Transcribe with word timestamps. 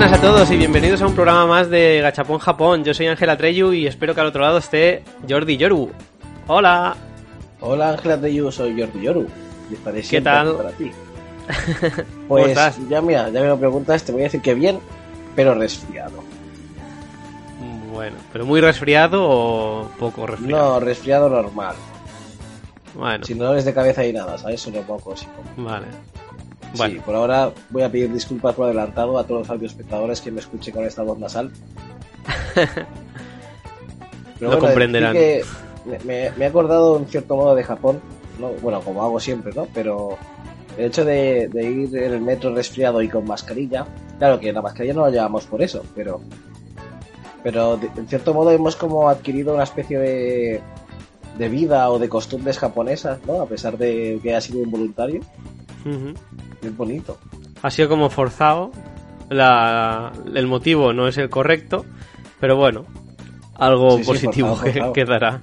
Buenas 0.00 0.18
a 0.18 0.22
todos 0.22 0.50
y 0.50 0.56
bienvenidos 0.56 1.02
a 1.02 1.06
un 1.06 1.14
programa 1.14 1.44
más 1.44 1.68
de 1.68 2.00
Gachapón 2.00 2.38
Japón. 2.38 2.84
Yo 2.84 2.94
soy 2.94 3.06
Ángela 3.08 3.36
Treyu 3.36 3.74
y 3.74 3.86
espero 3.86 4.14
que 4.14 4.22
al 4.22 4.28
otro 4.28 4.40
lado 4.40 4.56
esté 4.56 5.02
Jordi 5.28 5.58
Yoru. 5.58 5.90
Hola. 6.46 6.96
Hola 7.60 7.90
Ángela 7.90 8.18
Treyu, 8.18 8.50
soy 8.50 8.80
Jordi 8.80 9.02
Yoru. 9.02 9.26
Siempre 9.68 10.20
tal? 10.22 10.56
para 10.56 10.70
ti. 10.70 10.90
¿Cómo 11.80 12.28
Pues 12.28 12.48
estás? 12.48 12.78
ya 12.88 13.02
mira, 13.02 13.28
ya 13.28 13.42
me 13.42 13.48
lo 13.48 13.58
preguntas, 13.58 14.02
te 14.02 14.12
voy 14.12 14.22
a 14.22 14.24
decir 14.24 14.40
que 14.40 14.54
bien, 14.54 14.78
pero 15.36 15.54
resfriado. 15.54 16.24
Bueno, 17.92 18.16
pero 18.32 18.46
muy 18.46 18.62
resfriado 18.62 19.22
o 19.28 19.90
poco 19.98 20.26
resfriado. 20.26 20.74
No, 20.74 20.80
resfriado 20.80 21.28
normal. 21.28 21.76
Bueno, 22.94 23.22
Sin 23.22 23.36
dolores 23.36 23.66
de 23.66 23.74
cabeza 23.74 24.02
y 24.06 24.14
nada, 24.14 24.38
¿sabes? 24.38 24.62
Solo 24.62 24.80
poco, 24.80 25.14
sí. 25.14 25.26
vale. 25.58 25.88
Sí, 26.72 26.78
Bueno, 26.78 27.02
por 27.02 27.14
ahora 27.16 27.52
voy 27.70 27.82
a 27.82 27.88
pedir 27.90 28.12
disculpas 28.12 28.54
por 28.54 28.66
adelantado 28.66 29.18
a 29.18 29.24
todos 29.24 29.40
los 29.40 29.50
audioespectadores 29.50 30.20
que 30.20 30.30
me 30.30 30.40
escuchen 30.40 30.72
con 30.74 30.84
esta 30.84 31.02
voz 31.02 31.18
nasal. 31.18 31.50
Lo 34.40 34.58
comprenderán. 34.58 35.14
decir 35.14 35.44
que 35.84 36.06
me, 36.06 36.30
me- 36.30 36.44
he 36.44 36.46
acordado 36.48 36.96
en 36.98 37.06
cierto 37.06 37.36
modo 37.36 37.54
de 37.54 37.62
Japón, 37.64 38.00
¿no? 38.38 38.48
bueno, 38.62 38.80
como 38.80 39.02
hago 39.02 39.20
siempre, 39.20 39.52
¿no? 39.54 39.66
Pero 39.74 40.16
el 40.78 40.86
hecho 40.86 41.04
de, 41.04 41.48
de 41.48 41.64
ir 41.64 41.96
en 41.96 42.12
el 42.14 42.20
metro 42.20 42.54
resfriado 42.54 43.02
y 43.02 43.08
con 43.08 43.24
mascarilla, 43.26 43.86
claro 44.18 44.40
que 44.40 44.52
la 44.52 44.62
mascarilla 44.62 44.94
no 44.94 45.02
la 45.02 45.10
llevamos 45.10 45.44
por 45.46 45.60
eso, 45.62 45.82
pero 45.94 46.20
pero 47.42 47.76
de- 47.78 47.90
en 47.96 48.06
cierto 48.06 48.32
modo 48.34 48.50
hemos 48.50 48.76
como 48.76 49.08
adquirido 49.08 49.54
una 49.54 49.64
especie 49.64 49.98
de, 49.98 50.60
de 51.38 51.48
vida 51.48 51.90
o 51.90 51.98
de 51.98 52.08
costumbres 52.08 52.58
japonesas, 52.58 53.18
¿no? 53.26 53.40
A 53.42 53.46
pesar 53.46 53.76
de 53.78 54.20
que 54.22 54.34
ha 54.34 54.40
sido 54.40 54.62
involuntario, 54.62 55.20
ujú. 55.84 56.14
Es 56.62 56.76
bonito. 56.76 57.18
ha 57.62 57.70
sido 57.70 57.88
como 57.88 58.10
forzado. 58.10 58.70
La, 59.28 60.10
el 60.34 60.46
motivo 60.48 60.92
no 60.92 61.06
es 61.06 61.16
el 61.16 61.30
correcto, 61.30 61.84
pero 62.40 62.56
bueno, 62.56 62.84
algo 63.54 63.98
Sí, 63.98 64.02
sí, 64.04 64.10
positivo 64.10 64.56
forzado, 64.56 64.92
que 64.92 65.04
quedará. 65.04 65.40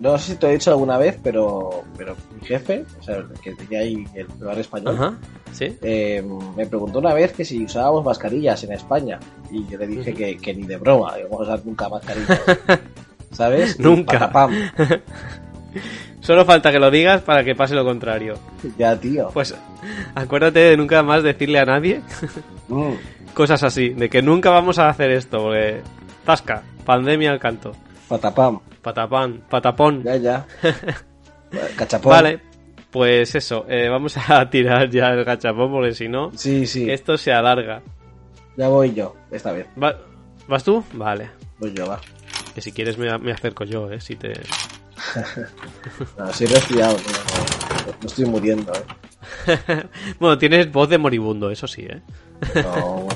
No 0.00 0.18
sé 0.18 0.32
si 0.32 0.36
te 0.38 0.46
lo 0.46 0.50
he 0.50 0.54
dicho 0.56 0.72
alguna 0.72 0.98
vez, 0.98 1.16
pero, 1.22 1.84
pero 1.96 2.16
mi 2.34 2.44
jefe, 2.44 2.84
o 2.98 3.02
sea, 3.04 3.16
el 3.18 3.28
que 3.40 3.52
tenía 3.54 3.78
ahí 3.80 4.04
el 4.14 4.26
lugar 4.40 4.58
español, 4.58 4.96
Ajá, 4.96 5.14
sí. 5.52 5.78
eh, 5.82 6.24
me 6.56 6.66
preguntó 6.66 6.98
una 6.98 7.14
vez 7.14 7.32
que 7.32 7.44
si 7.44 7.64
usábamos 7.64 8.04
mascarillas 8.04 8.64
en 8.64 8.72
España. 8.72 9.20
Y 9.52 9.64
yo 9.68 9.78
le 9.78 9.86
dije 9.86 10.12
que, 10.12 10.36
que 10.36 10.52
ni 10.52 10.64
de 10.66 10.76
broma, 10.76 11.14
que 11.14 11.22
vamos 11.24 11.40
a 11.48 11.52
usar 11.54 11.64
nunca 11.64 11.88
mascarillas. 11.88 12.42
¿Sabes? 13.30 13.78
Nunca. 13.78 14.18
patapam. 14.18 14.52
Solo 16.24 16.44
falta 16.46 16.72
que 16.72 16.78
lo 16.80 16.90
digas 16.90 17.20
para 17.22 17.44
que 17.44 17.54
pase 17.54 17.74
lo 17.74 17.84
contrario. 17.84 18.34
Ya, 18.78 18.98
tío. 18.98 19.28
Pues 19.32 19.54
acuérdate 20.14 20.58
de 20.60 20.76
nunca 20.76 21.02
más 21.02 21.22
decirle 21.22 21.58
a 21.60 21.64
nadie 21.66 22.00
Mm, 22.68 22.94
cosas 23.34 23.62
así, 23.62 23.90
de 23.90 24.08
que 24.08 24.22
nunca 24.22 24.48
vamos 24.50 24.78
a 24.78 24.88
hacer 24.88 25.10
esto, 25.10 25.38
porque 25.38 25.82
tasca, 26.24 26.62
pandemia 26.86 27.30
al 27.30 27.38
canto, 27.38 27.72
patapam. 28.08 28.60
patapán, 28.80 29.42
patapón. 29.50 30.02
Ya, 30.02 30.16
ya. 30.16 30.46
Cachapón. 31.76 32.10
Vale, 32.10 32.40
pues 32.90 33.34
eso, 33.34 33.66
eh, 33.68 33.88
vamos 33.90 34.16
a 34.16 34.48
tirar 34.48 34.88
ya 34.88 35.08
el 35.10 35.24
gachapón 35.24 35.70
porque 35.70 35.92
si 35.92 36.08
no, 36.08 36.30
Sí, 36.34 36.66
sí. 36.66 36.90
esto 36.90 37.18
se 37.18 37.32
alarga. 37.32 37.82
Ya 38.56 38.68
voy 38.68 38.94
yo, 38.94 39.14
vez. 39.30 39.44
Va- 39.44 39.98
¿Vas 40.48 40.64
tú? 40.64 40.82
Vale. 40.94 41.28
Voy 41.58 41.72
yo, 41.74 41.86
va. 41.86 42.00
Que 42.54 42.60
si 42.62 42.72
quieres 42.72 42.96
me, 42.96 43.16
me 43.18 43.32
acerco 43.32 43.64
yo, 43.64 43.90
eh, 43.90 44.00
si 44.00 44.16
te... 44.16 44.32
No, 46.18 46.32
soy 46.32 46.46
resfriado, 46.46 46.96
no, 46.96 47.92
no 48.00 48.06
estoy 48.06 48.24
muriendo, 48.26 48.72
eh. 48.72 49.82
bueno, 50.20 50.38
tienes 50.38 50.70
voz 50.70 50.88
de 50.88 50.98
moribundo, 50.98 51.50
eso 51.50 51.66
sí, 51.66 51.82
eh. 51.82 52.00
No. 52.54 53.06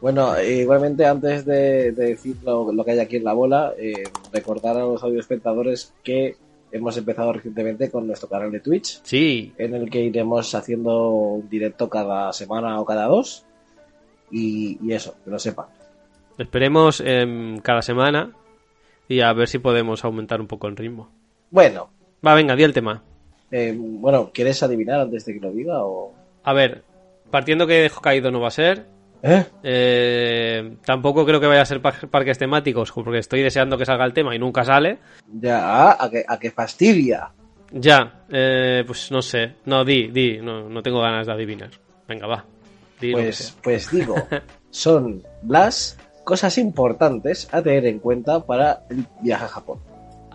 Bueno, 0.00 0.40
igualmente 0.40 1.04
antes 1.06 1.44
de, 1.44 1.90
de 1.92 2.06
decir 2.10 2.36
lo, 2.44 2.72
lo 2.72 2.84
que 2.84 2.92
hay 2.92 3.00
aquí 3.00 3.16
en 3.16 3.24
la 3.24 3.32
bola, 3.32 3.72
eh, 3.78 4.04
recordar 4.32 4.76
a 4.76 4.80
los 4.80 5.02
audioespectadores 5.02 5.92
que 6.04 6.36
hemos 6.70 6.96
empezado 6.96 7.32
recientemente 7.32 7.90
con 7.90 8.06
nuestro 8.06 8.28
canal 8.28 8.52
de 8.52 8.60
Twitch, 8.60 9.00
Sí, 9.02 9.52
en 9.58 9.74
el 9.74 9.90
que 9.90 10.00
iremos 10.02 10.54
haciendo 10.54 11.08
un 11.10 11.48
directo 11.48 11.88
cada 11.88 12.32
semana 12.32 12.80
o 12.80 12.84
cada 12.84 13.06
dos. 13.06 13.44
Y, 14.30 14.78
y 14.86 14.92
eso, 14.92 15.16
que 15.24 15.30
lo 15.30 15.38
sepan. 15.38 15.66
esperemos 16.36 17.02
em, 17.04 17.58
cada 17.58 17.82
semana 17.82 18.30
y 19.08 19.20
a 19.20 19.32
ver 19.32 19.48
si 19.48 19.58
podemos 19.58 20.04
aumentar 20.04 20.40
un 20.40 20.46
poco 20.46 20.66
el 20.68 20.76
ritmo. 20.76 21.10
Bueno, 21.50 21.90
Va, 22.26 22.34
venga, 22.34 22.54
di 22.56 22.62
el 22.64 22.72
tema. 22.74 23.02
eh, 23.50 23.74
bueno, 23.76 24.30
¿quieres 24.34 24.62
adivinar 24.62 25.00
antes 25.00 25.24
de 25.24 25.34
que 25.34 25.40
lo 25.40 25.50
diga 25.52 25.84
o...? 25.84 26.12
A 26.44 26.52
ver, 26.52 26.82
partiendo 27.30 27.66
que 27.66 27.90
Hokkaido 27.94 28.30
no 28.30 28.40
va 28.40 28.48
a 28.48 28.52
ser, 28.52 28.86
¿Eh? 29.22 29.44
eh, 29.62 30.76
tampoco 30.84 31.24
creo 31.24 31.40
que 31.40 31.46
vaya 31.46 31.62
a 31.62 31.66
ser 31.66 31.80
par- 31.80 32.08
parques 32.08 32.38
temáticos, 32.38 32.92
porque 32.92 33.18
estoy 33.18 33.42
deseando 33.42 33.76
que 33.78 33.84
salga 33.86 34.04
el 34.04 34.12
tema 34.12 34.34
y 34.34 34.38
nunca 34.38 34.64
sale. 34.64 34.98
Ya, 35.40 35.92
a 35.92 36.10
que, 36.10 36.24
a 36.26 36.38
que 36.38 36.50
fastidia. 36.50 37.30
Ya, 37.70 38.24
eh, 38.30 38.82
pues 38.86 39.10
no 39.10 39.20
sé. 39.22 39.54
No, 39.66 39.84
di, 39.84 40.08
di, 40.08 40.38
no, 40.40 40.68
no 40.68 40.82
tengo 40.82 41.00
ganas 41.00 41.26
de 41.26 41.32
adivinar. 41.32 41.70
Venga, 42.06 42.26
va. 42.26 42.44
Di 43.00 43.12
Pues, 43.12 43.56
pues 43.62 43.90
digo, 43.90 44.14
son 44.70 45.22
las 45.46 45.98
cosas 46.28 46.58
importantes 46.58 47.48
a 47.52 47.62
tener 47.62 47.86
en 47.86 48.00
cuenta 48.00 48.44
para 48.44 48.82
el 48.90 49.06
viaje 49.22 49.44
a 49.46 49.48
Japón. 49.48 49.78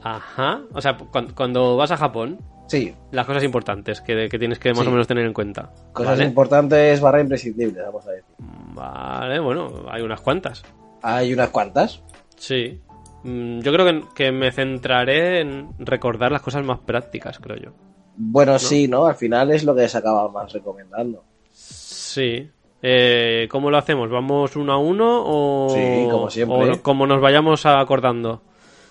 Ajá. 0.01 0.61
O 0.73 0.81
sea, 0.81 0.97
cuando, 0.97 1.35
cuando 1.35 1.77
vas 1.77 1.91
a 1.91 1.97
Japón, 1.97 2.39
Sí, 2.65 2.95
las 3.11 3.27
cosas 3.27 3.43
importantes 3.43 4.01
que, 4.01 4.27
que 4.29 4.39
tienes 4.39 4.57
que 4.57 4.69
más 4.69 4.79
Sí. 4.79 4.87
o 4.87 4.91
menos 4.91 5.05
tener 5.05 5.25
en 5.25 5.33
cuenta. 5.33 5.69
cosas 5.91 6.17
Vale. 6.17 6.25
importantes 6.29 6.99
barra 6.99 7.19
imprescindibles, 7.21 7.83
vamos 7.85 8.07
a 8.07 8.11
decir. 8.11 8.25
Vale, 8.73 9.39
bueno, 9.39 9.85
hay 9.91 10.01
unas 10.01 10.21
cuantas. 10.21 10.63
Hay 11.03 11.31
unas 11.33 11.49
cuantas. 11.49 12.01
Sí. 12.37 12.81
Mm, 13.23 13.59
Yo 13.59 13.71
creo 13.73 13.85
que, 13.85 14.03
que 14.15 14.31
me 14.31 14.51
centraré 14.51 15.41
en 15.41 15.69
recordar 15.77 16.31
las 16.31 16.41
cosas 16.41 16.65
más 16.65 16.79
prácticas, 16.79 17.37
creo 17.37 17.57
yo. 17.57 17.71
Bueno, 18.15 18.57
sí, 18.57 18.87
¿no? 18.87 19.05
Al 19.05 19.15
final 19.15 19.51
es 19.51 19.63
lo 19.65 19.75
que 19.75 19.87
se 19.87 19.97
acaba 19.99 20.27
más 20.31 20.51
recomendando. 20.53 21.23
Sí. 21.51 22.49
Eh, 22.85 23.47
¿Cómo 23.49 23.71
lo 23.71 23.77
hacemos? 23.77 24.09
¿Vamos 24.09 24.57
uno 24.57 24.73
a 24.73 24.77
uno 24.77 25.23
o, 25.25 25.69
Sí, 25.69 26.07
como 26.11 26.29
siempre. 26.29 26.71
o 26.71 26.81
como 26.81 27.07
nos 27.07 27.21
vayamos 27.21 27.65
acordando? 27.65 28.41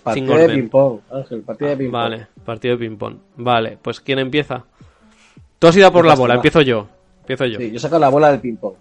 Partido 0.01 0.35
de 0.35 0.49
ping-pong, 0.49 0.99
Ángel, 1.11 1.41
partido 1.43 1.69
de 1.69 1.77
ping-pong. 1.77 1.93
Vale, 2.01 2.27
partido 2.43 2.75
de 2.75 2.79
ping-pong. 2.87 3.15
Vale, 3.37 3.77
pues 3.81 4.01
¿quién 4.01 4.17
empieza? 4.19 4.65
Tú 5.59 5.67
has 5.67 5.77
ido 5.77 5.87
a 5.87 5.91
por 5.91 6.05
la 6.07 6.15
bola, 6.15 6.33
empiezo 6.35 6.61
yo. 6.61 6.87
Empiezo 7.21 7.45
yo. 7.45 7.57
Sí, 7.59 7.71
yo 7.71 7.79
saco 7.79 7.99
la 7.99 8.09
bola 8.09 8.31
del 8.31 8.41
ping-pong. 8.41 8.73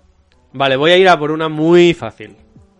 Vale, 0.54 0.76
voy 0.76 0.90
a 0.92 0.96
ir 0.96 1.08
a 1.08 1.18
por 1.18 1.30
una 1.30 1.48
muy 1.48 1.92
fácil. 1.94 2.34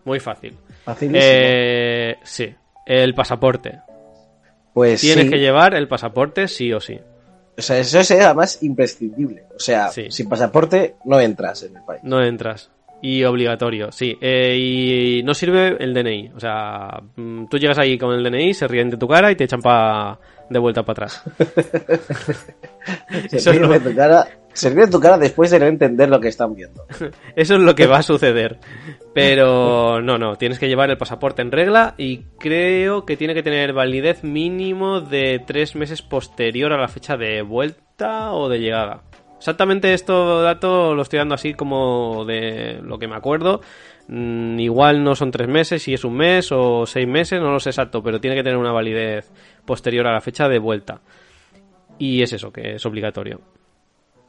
Muy 0.04 0.19
fácil. 0.19 0.56
Facilísimo. 0.84 1.21
Eh, 1.22 2.16
sí, 2.25 2.53
el 2.87 3.15
pasaporte. 3.15 3.78
pues 4.72 5.00
Tienes 5.03 5.26
sí. 5.26 5.31
que 5.31 5.38
llevar 5.38 5.75
el 5.75 5.87
pasaporte 5.87 6.48
sí 6.48 6.72
o 6.72 6.80
sí. 6.80 6.98
O 7.57 7.63
sea, 7.63 7.78
eso 7.78 8.01
es 8.01 8.10
además 8.10 8.63
imprescindible. 8.63 9.45
O 9.54 9.59
sea, 9.60 9.89
Sí. 9.91 10.07
sin 10.10 10.28
pasaporte 10.28 10.97
no 11.04 11.21
entras 11.21 11.63
en 11.65 11.77
el 11.77 11.83
país. 11.84 12.01
No 12.04 12.22
entras. 12.25 12.71
Y 13.04 13.25
obligatorio, 13.25 13.91
sí. 13.91 14.16
Eh, 14.21 14.57
y 14.59 15.22
no 15.25 15.34
sirve 15.34 15.77
el 15.83 15.93
DNI. 15.93 16.31
O 16.37 16.41
sea, 16.41 17.03
mm, 17.16 17.47
tú 17.47 17.59
llegas 17.59 17.78
ahí 17.78 17.99
con 17.99 18.15
el 18.15 18.22
DNI, 18.22 18.54
se 18.54 18.69
ríen 18.69 18.91
de 18.91 18.97
tu 18.97 19.09
cara 19.09 19.31
y 19.31 19.37
te 19.37 19.45
echan 19.45 19.60
pa 19.60 20.19
de 20.49 20.59
vuelta 20.59 20.83
para 20.84 21.07
atrás. 21.07 21.22
Se 23.28 23.53
ríen 23.53 23.71
de 23.71 23.81
tu 23.81 23.95
cara, 23.95 24.27
se 24.53 24.69
ríen 24.69 24.87
de 24.87 24.91
tu 24.93 25.01
cara 25.01 25.19
después 25.19 25.51
de 25.51 25.59
no 25.59 25.66
entender 25.66 26.09
lo 26.09 26.21
que 26.21 26.28
están 26.28 26.54
viendo. 26.54 26.84
Eso 27.37 27.54
es 27.54 27.60
lo 27.60 27.75
que 27.75 27.87
va 27.87 27.99
a 27.99 28.03
suceder. 28.03 28.59
Pero 29.15 30.01
no, 30.01 30.19
no, 30.19 30.37
tienes 30.37 30.59
que 30.59 30.69
llevar 30.69 30.91
el 30.91 30.99
pasaporte 30.99 31.43
en 31.43 31.53
regla 31.53 31.95
y 31.99 32.25
creo 32.39 33.04
que 33.04 33.16
tiene 33.16 33.34
que 33.34 33.43
tener 33.43 33.72
validez 33.72 34.25
mínimo 34.25 35.01
de 35.01 35.43
tres 35.47 35.75
meses 35.75 36.03
posterior 36.03 36.72
a 36.72 36.81
la 36.81 36.89
fecha 36.89 37.16
de 37.16 37.43
vuelta 37.43 38.33
o 38.33 38.49
de 38.49 38.59
llegada. 38.59 39.03
Exactamente 39.37 39.93
esto 39.93 40.41
dato 40.41 40.95
lo 40.95 41.03
estoy 41.03 41.19
dando 41.19 41.34
así 41.34 41.55
como 41.55 42.25
de 42.25 42.78
lo 42.83 42.98
que 42.98 43.09
me 43.09 43.16
acuerdo. 43.16 43.60
Mm, 44.09 44.59
igual 44.60 45.03
no 45.03 45.15
son 45.15 45.31
tres 45.31 45.48
meses, 45.48 45.83
si 45.83 45.95
es 45.95 46.05
un 46.05 46.15
mes 46.15 46.53
o 46.53 46.87
seis 46.87 47.09
meses, 47.09 47.41
no 47.41 47.51
lo 47.51 47.60
sé 47.60 47.71
exacto, 47.71 48.03
pero 48.03 48.21
tiene 48.21 48.37
que 48.37 48.43
tener 48.43 48.59
una 48.59 48.72
validez 48.72 49.33
posterior 49.65 50.07
a 50.07 50.13
la 50.13 50.21
fecha 50.21 50.48
de 50.48 50.59
vuelta. 50.59 51.01
Y 51.98 52.22
es 52.22 52.33
eso, 52.33 52.53
que 52.53 52.75
es 52.75 52.87
obligatorio. 52.87 53.41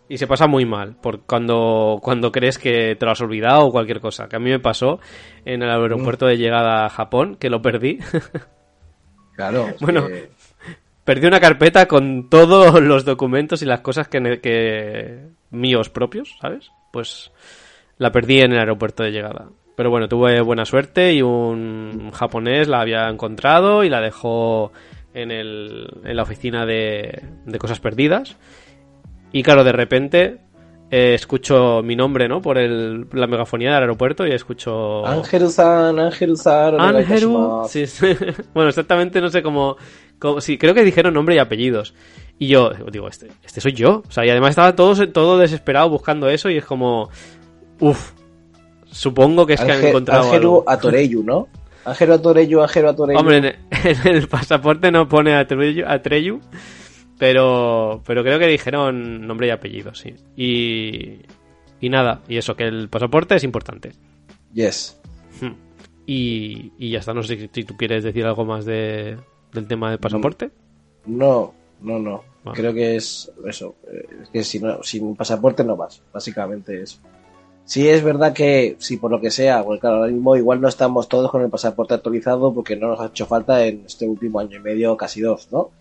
Y 0.09 0.17
se 0.17 0.27
pasa 0.27 0.47
muy 0.47 0.65
mal, 0.65 0.95
por 1.01 1.21
cuando, 1.21 1.99
cuando 2.01 2.31
crees 2.31 2.59
que 2.59 2.95
te 2.95 3.05
lo 3.05 3.11
has 3.11 3.21
olvidado 3.21 3.65
o 3.65 3.71
cualquier 3.71 3.99
cosa. 4.01 4.27
Que 4.27 4.35
a 4.35 4.39
mí 4.39 4.49
me 4.49 4.59
pasó 4.59 4.99
en 5.45 5.63
el 5.63 5.69
aeropuerto 5.69 6.25
de 6.27 6.37
llegada 6.37 6.85
a 6.85 6.89
Japón, 6.89 7.35
que 7.39 7.49
lo 7.49 7.61
perdí. 7.61 7.99
Claro. 9.35 9.69
Bueno, 9.79 10.07
que- 10.07 10.29
Perdí 11.03 11.27
una 11.27 11.39
carpeta 11.41 11.85
con 11.87 12.29
todos 12.29 12.79
los 12.81 13.03
documentos 13.03 13.61
y 13.61 13.65
las 13.65 13.81
cosas 13.81 14.07
que, 14.07 14.39
que 14.41 15.27
míos 15.49 15.89
propios, 15.89 16.37
¿sabes? 16.39 16.69
Pues 16.93 17.31
la 17.97 18.11
perdí 18.11 18.39
en 18.39 18.53
el 18.53 18.59
aeropuerto 18.59 19.03
de 19.03 19.11
llegada. 19.11 19.49
Pero 19.75 19.89
bueno, 19.89 20.07
tuve 20.07 20.39
buena 20.41 20.63
suerte 20.65 21.11
y 21.13 21.21
un 21.21 22.11
japonés 22.13 22.69
la 22.69 22.79
había 22.79 23.09
encontrado 23.09 23.83
y 23.83 23.89
la 23.89 23.99
dejó 23.99 24.71
en, 25.13 25.31
el, 25.31 25.89
en 26.05 26.15
la 26.15 26.23
oficina 26.23 26.65
de, 26.65 27.21
de 27.45 27.57
cosas 27.59 27.81
perdidas. 27.81 28.37
Y 29.33 29.43
claro, 29.43 29.63
de 29.65 29.71
repente 29.73 30.37
eh, 30.89 31.15
escucho 31.15 31.81
mi 31.83 31.95
nombre, 31.95 32.27
¿no? 32.29 32.41
Por 32.41 32.57
el, 32.57 33.07
la 33.11 33.27
megafonía 33.27 33.73
del 33.73 33.81
aeropuerto 33.81 34.25
y 34.25 34.31
escucho... 34.31 35.05
Angeru-san, 35.05 35.99
Angeru. 35.99 36.35
onegaishimasu. 36.79 37.67
Sí, 37.67 37.87
sí. 37.87 38.15
bueno, 38.53 38.69
exactamente 38.69 39.19
no 39.19 39.29
sé 39.29 39.41
cómo, 39.41 39.75
cómo- 40.19 40.39
Sí, 40.39 40.57
creo 40.57 40.73
que 40.73 40.83
dijeron 40.83 41.13
nombre 41.13 41.35
y 41.35 41.39
apellidos. 41.39 41.93
Y 42.39 42.47
yo 42.47 42.71
digo, 42.91 43.07
este, 43.07 43.27
este 43.43 43.59
soy 43.61 43.73
yo. 43.73 44.03
O 44.07 44.11
sea, 44.11 44.25
y 44.25 44.29
además 44.29 44.51
estaba 44.51 44.75
todo, 44.75 45.07
todo 45.09 45.37
desesperado 45.39 45.89
buscando 45.89 46.29
eso 46.29 46.49
y 46.49 46.57
es 46.57 46.65
como. 46.65 47.09
Uff. 47.79 48.11
Supongo 48.91 49.45
que 49.45 49.53
es 49.53 49.61
que 49.61 49.71
han 49.71 49.83
encontrado. 49.83 50.23
Angeru 50.25 50.37
algo. 50.57 50.63
Atoreyu, 50.67 51.23
¿no? 51.23 51.47
Angeru 51.85 52.13
Atoreyu, 52.13 52.61
Angeru 52.61 52.89
Atoreyu. 52.89 53.19
Hombre, 53.19 53.37
en 53.37 53.45
el, 53.45 53.55
en 54.05 54.15
el 54.15 54.27
pasaporte 54.27 54.91
no 54.91 55.07
pone 55.07 55.35
Atreyu, 55.35 55.85
Atreyu, 55.87 56.39
pero, 57.17 58.01
pero 58.05 58.23
creo 58.23 58.39
que 58.39 58.47
dijeron 58.47 59.25
nombre 59.27 59.47
y 59.47 59.51
apellido, 59.51 59.93
sí. 59.93 60.15
Y, 60.35 61.19
y 61.79 61.89
nada, 61.89 62.21
y 62.27 62.37
eso, 62.37 62.55
que 62.55 62.63
el 62.63 62.89
pasaporte 62.89 63.35
es 63.35 63.43
importante. 63.43 63.91
Yes. 64.53 64.99
Hmm. 65.41 65.53
Y, 66.05 66.71
y 66.77 66.91
ya 66.91 66.99
está, 66.99 67.13
no 67.13 67.23
sé 67.23 67.49
si, 67.53 67.63
tú 67.63 67.77
quieres 67.77 68.03
decir 68.03 68.25
algo 68.25 68.45
más 68.45 68.65
de, 68.65 69.17
del 69.53 69.67
tema 69.67 69.89
del 69.89 69.99
pasaporte. 69.99 70.51
No, 71.05 71.53
no, 71.81 71.99
no. 71.99 72.23
Vale. 72.43 72.57
Creo 72.57 72.73
que 72.73 72.97
es 72.97 73.31
eso. 73.47 73.75
eh, 73.91 74.05
Es 74.23 74.29
que 74.29 74.43
si 74.43 74.59
no, 74.59 74.83
sin 74.83 75.15
pasaporte 75.15 75.63
no 75.63 75.77
vas. 75.77 76.01
Básicamente 76.13 76.81
eso. 76.81 76.99
Sí 77.65 77.87
es 77.87 78.03
verdad 78.03 78.33
que, 78.33 78.75
si 78.79 78.97
por 78.97 79.09
lo 79.09 79.21
que 79.21 79.31
sea, 79.31 79.63
porque 79.63 79.79
claro, 79.79 79.97
ahora 79.97 80.11
mismo 80.11 80.35
igual 80.35 80.59
no 80.59 80.67
estamos 80.67 81.07
todos 81.07 81.31
con 81.31 81.41
el 81.41 81.49
pasaporte 81.49 81.93
actualizado 81.93 82.53
porque 82.53 82.75
no 82.75 82.89
nos 82.89 82.99
ha 82.99 83.05
hecho 83.05 83.25
falta 83.25 83.65
en 83.65 83.83
este 83.85 84.05
último 84.05 84.41
año 84.41 84.57
y 84.57 84.59
medio, 84.59 84.97
casi 84.97 85.21
dos, 85.21 85.47
¿no? 85.49 85.71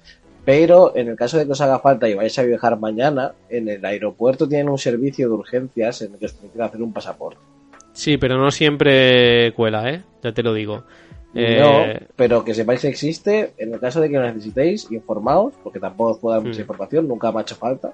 Pero 0.45 0.97
en 0.97 1.09
el 1.09 1.17
caso 1.17 1.39
de 1.39 1.47
que 1.47 1.53
os 1.53 1.61
haga 1.61 1.79
falta 1.79 2.09
y 2.09 2.15
vayáis 2.15 2.39
a 2.39 2.43
viajar 2.43 2.79
mañana, 2.79 3.33
en 3.49 3.69
el 3.69 3.85
aeropuerto 3.85 4.49
tienen 4.49 4.69
un 4.69 4.79
servicio 4.79 5.29
de 5.29 5.35
urgencias 5.35 6.03
en 6.03 6.15
el 6.15 6.19
que 6.19 6.27
os 6.27 6.33
permiten 6.33 6.63
hacer 6.63 6.83
un 6.83 6.93
pasaporte. 6.93 7.39
Sí, 7.93 8.17
pero 8.17 8.37
no 8.39 8.51
siempre 8.51 9.53
cuela, 9.55 9.89
¿eh? 9.91 10.03
Ya 10.23 10.33
te 10.33 10.43
lo 10.43 10.53
digo. 10.55 10.83
Eh, 11.35 11.59
No, 11.61 12.07
pero 12.17 12.45
que 12.45 12.55
sepáis 12.55 12.81
que 12.81 12.89
existe, 12.89 13.53
en 13.57 13.73
el 13.73 13.81
caso 13.81 14.01
de 14.01 14.09
que 14.11 14.17
lo 14.19 14.23
necesitéis, 14.25 14.91
informaos, 14.91 15.55
porque 15.63 15.79
tampoco 15.79 16.11
os 16.13 16.19
puedo 16.19 16.35
dar 16.35 16.43
mucha 16.45 16.59
Mm. 16.59 16.63
información, 16.63 17.09
nunca 17.09 17.31
me 17.31 17.39
ha 17.39 17.43
hecho 17.43 17.55
falta. 17.55 17.93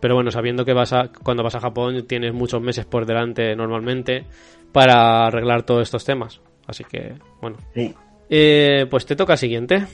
Pero 0.00 0.14
bueno, 0.14 0.30
sabiendo 0.30 0.64
que 0.64 0.72
vas 0.72 0.92
a, 0.92 1.10
cuando 1.22 1.42
vas 1.44 1.54
a 1.54 1.60
Japón 1.60 2.06
tienes 2.08 2.32
muchos 2.32 2.60
meses 2.60 2.84
por 2.86 3.06
delante 3.06 3.54
normalmente 3.54 4.24
para 4.72 5.26
arreglar 5.26 5.62
todos 5.64 5.82
estos 5.82 6.04
temas. 6.04 6.40
Así 6.66 6.82
que, 6.84 7.12
bueno. 7.40 7.56
Sí. 7.74 7.94
Eh, 8.30 8.86
pues 8.90 9.04
te 9.06 9.14
toca 9.14 9.36
siguiente. 9.36 9.84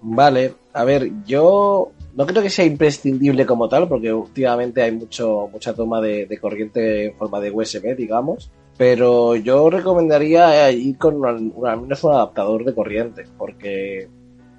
Vale, 0.00 0.54
a 0.72 0.84
ver, 0.84 1.10
yo 1.26 1.90
no 2.14 2.26
creo 2.26 2.42
que 2.42 2.50
sea 2.50 2.64
imprescindible 2.64 3.44
como 3.46 3.68
tal, 3.68 3.88
porque 3.88 4.12
últimamente 4.12 4.82
hay 4.82 4.92
mucho 4.92 5.48
mucha 5.52 5.74
toma 5.74 6.00
de, 6.00 6.26
de 6.26 6.38
corriente 6.38 7.06
en 7.06 7.14
forma 7.16 7.40
de 7.40 7.50
USB, 7.50 7.96
digamos. 7.96 8.50
Pero 8.78 9.36
yo 9.36 9.70
recomendaría 9.70 10.70
ir 10.70 10.98
con 10.98 11.16
un- 11.16 11.52
un- 11.56 11.66
al 11.66 11.80
menos 11.80 12.04
un 12.04 12.12
adaptador 12.12 12.64
de 12.64 12.74
corriente, 12.74 13.24
porque 13.38 14.06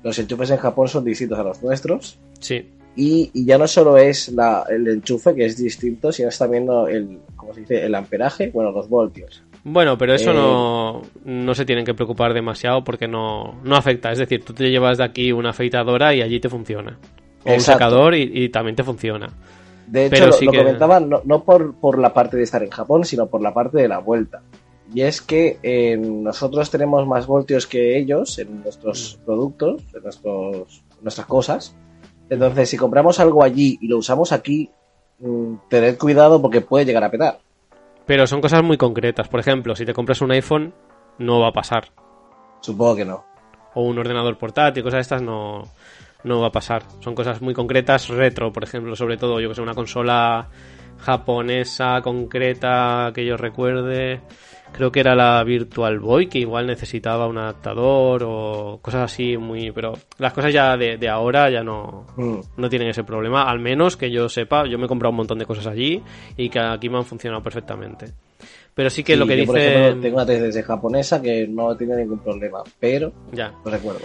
los 0.03 0.17
enchufes 0.17 0.49
en 0.51 0.57
Japón 0.57 0.87
son 0.87 1.05
distintos 1.05 1.37
a 1.37 1.43
los 1.43 1.61
nuestros. 1.61 2.19
Sí. 2.39 2.67
Y, 2.95 3.29
y 3.31 3.45
ya 3.45 3.59
no 3.59 3.67
solo 3.67 3.95
es 3.97 4.29
la, 4.29 4.65
el 4.69 4.87
enchufe 4.87 5.35
que 5.35 5.45
es 5.45 5.55
distinto, 5.57 6.11
sino 6.11 6.29
es 6.29 6.37
también 6.39 6.67
el, 6.89 7.19
¿cómo 7.35 7.53
se 7.53 7.59
dice? 7.61 7.85
el 7.85 7.93
amperaje, 7.93 8.49
bueno, 8.51 8.71
los 8.71 8.89
voltios. 8.89 9.43
Bueno, 9.69 9.97
pero 9.97 10.13
eso 10.13 10.31
Eh, 10.31 10.33
no, 10.33 11.01
no 11.25 11.53
se 11.53 11.65
tienen 11.65 11.83
que 11.83 11.93
preocupar 11.93 12.33
demasiado 12.33 12.83
porque 12.83 13.07
no, 13.07 13.55
no 13.63 13.75
afecta. 13.75 14.11
Es 14.11 14.17
decir, 14.19 14.43
tú 14.43 14.53
te 14.53 14.69
llevas 14.69 14.97
de 14.97 15.03
aquí 15.03 15.31
una 15.31 15.49
afeitadora 15.49 16.13
y 16.15 16.21
allí 16.21 16.39
te 16.39 16.47
funciona. 16.49 16.97
O 17.45 17.53
un 17.53 17.59
secador 17.61 18.15
y, 18.15 18.31
y 18.33 18.49
también 18.49 18.75
te 18.75 18.83
funciona. 18.83 19.27
De 19.87 20.05
hecho, 20.05 20.11
Pero 20.15 20.27
lo, 20.27 20.31
sí 20.33 20.45
lo 20.45 20.51
que- 20.51 20.57
comentaba 20.59 20.99
no, 20.99 21.21
no 21.25 21.43
por, 21.43 21.75
por 21.75 21.97
la 21.99 22.13
parte 22.13 22.37
de 22.37 22.43
estar 22.43 22.63
en 22.63 22.69
Japón, 22.69 23.03
sino 23.05 23.27
por 23.27 23.41
la 23.41 23.53
parte 23.53 23.77
de 23.77 23.87
la 23.87 23.99
vuelta. 23.99 24.41
Y 24.93 25.01
es 25.01 25.21
que 25.21 25.57
eh, 25.63 25.97
nosotros 25.97 26.71
tenemos 26.71 27.05
más 27.05 27.27
voltios 27.27 27.67
que 27.67 27.97
ellos 27.97 28.39
en 28.39 28.63
nuestros 28.63 29.19
productos, 29.25 29.81
en 29.93 30.03
nuestros, 30.03 30.83
nuestras 31.01 31.27
cosas. 31.27 31.75
Entonces, 32.29 32.69
si 32.69 32.77
compramos 32.77 33.19
algo 33.19 33.43
allí 33.43 33.77
y 33.81 33.87
lo 33.89 33.97
usamos 33.97 34.31
aquí, 34.31 34.69
mm, 35.19 35.55
tened 35.69 35.97
cuidado 35.97 36.41
porque 36.41 36.61
puede 36.61 36.85
llegar 36.85 37.03
a 37.03 37.11
petar. 37.11 37.39
Pero 38.07 38.25
son 38.25 38.41
cosas 38.41 38.63
muy 38.63 38.77
concretas. 38.77 39.27
Por 39.27 39.39
ejemplo, 39.39 39.75
si 39.75 39.85
te 39.85 39.93
compras 39.93 40.21
un 40.21 40.31
iPhone, 40.31 40.73
no 41.19 41.39
va 41.39 41.49
a 41.49 41.53
pasar. 41.53 41.89
Supongo 42.61 42.95
que 42.95 43.05
no. 43.05 43.23
o 43.75 43.83
un 43.83 43.99
ordenador 43.99 44.37
portátil, 44.39 44.81
cosas 44.81 44.97
de 44.97 45.01
estas 45.01 45.21
no, 45.21 45.63
no 46.23 46.41
va 46.41 46.47
a 46.47 46.51
pasar. 46.51 46.83
Son 46.99 47.13
cosas 47.13 47.41
muy 47.41 47.53
concretas, 47.53 48.07
retro, 48.07 48.51
por 48.51 48.63
ejemplo, 48.63 48.95
sobre 48.95 49.17
todo, 49.17 49.39
yo 49.39 49.49
que 49.49 49.55
sé, 49.55 49.61
una 49.61 49.75
consola 49.75 50.47
japonesa 50.97 52.01
concreta 52.01 53.11
que 53.13 53.23
yo 53.23 53.37
recuerde. 53.37 54.21
Creo 54.73 54.91
que 54.91 54.99
era 54.99 55.15
la 55.15 55.43
Virtual 55.43 55.97
Boy, 55.99 56.27
que 56.27 56.37
igual 56.39 56.67
necesitaba 56.67 57.25
un 57.27 57.37
adaptador 57.39 58.23
o 58.25 58.79
cosas 58.81 59.11
así 59.11 59.35
muy... 59.37 59.71
Pero 59.71 59.93
las 60.19 60.33
cosas 60.33 60.53
ya 60.53 60.77
de, 60.77 60.97
de 60.97 61.09
ahora 61.09 61.49
ya 61.49 61.63
no, 61.63 62.05
Mm. 62.15 62.39
no 62.57 62.69
tienen 62.69 62.89
ese 62.89 63.03
problema, 63.03 63.43
al 63.49 63.59
menos 63.59 63.97
que 63.97 64.11
yo 64.11 64.29
sepa. 64.29 64.67
Yo 64.67 64.77
me 64.77 64.85
he 64.85 64.87
comprado 64.87 65.09
un 65.11 65.17
montón 65.17 65.39
de 65.39 65.45
cosas 65.45 65.65
allí 65.67 66.03
y 66.35 66.49
que 66.49 66.59
aquí 66.59 66.89
me 66.89 66.97
han 66.97 67.05
funcionado 67.05 67.41
perfectamente. 67.41 68.11
Pero 68.75 68.91
sí 68.91 69.03
que 69.03 69.13
Sí, 69.13 69.19
lo 69.19 69.25
que 69.25 69.43
por 69.45 69.55
dice... 69.55 69.71
ejemplo, 69.79 70.01
tengo 70.01 70.15
una 70.17 70.25
3DS 70.27 70.63
japonesa 70.63 71.21
que 71.21 71.47
no 71.47 71.75
tiene 71.75 71.95
ningún 71.95 72.19
problema, 72.19 72.59
pero 72.79 73.11
Ya. 73.31 73.51
no 73.65 73.71
recuerdo. 73.71 74.01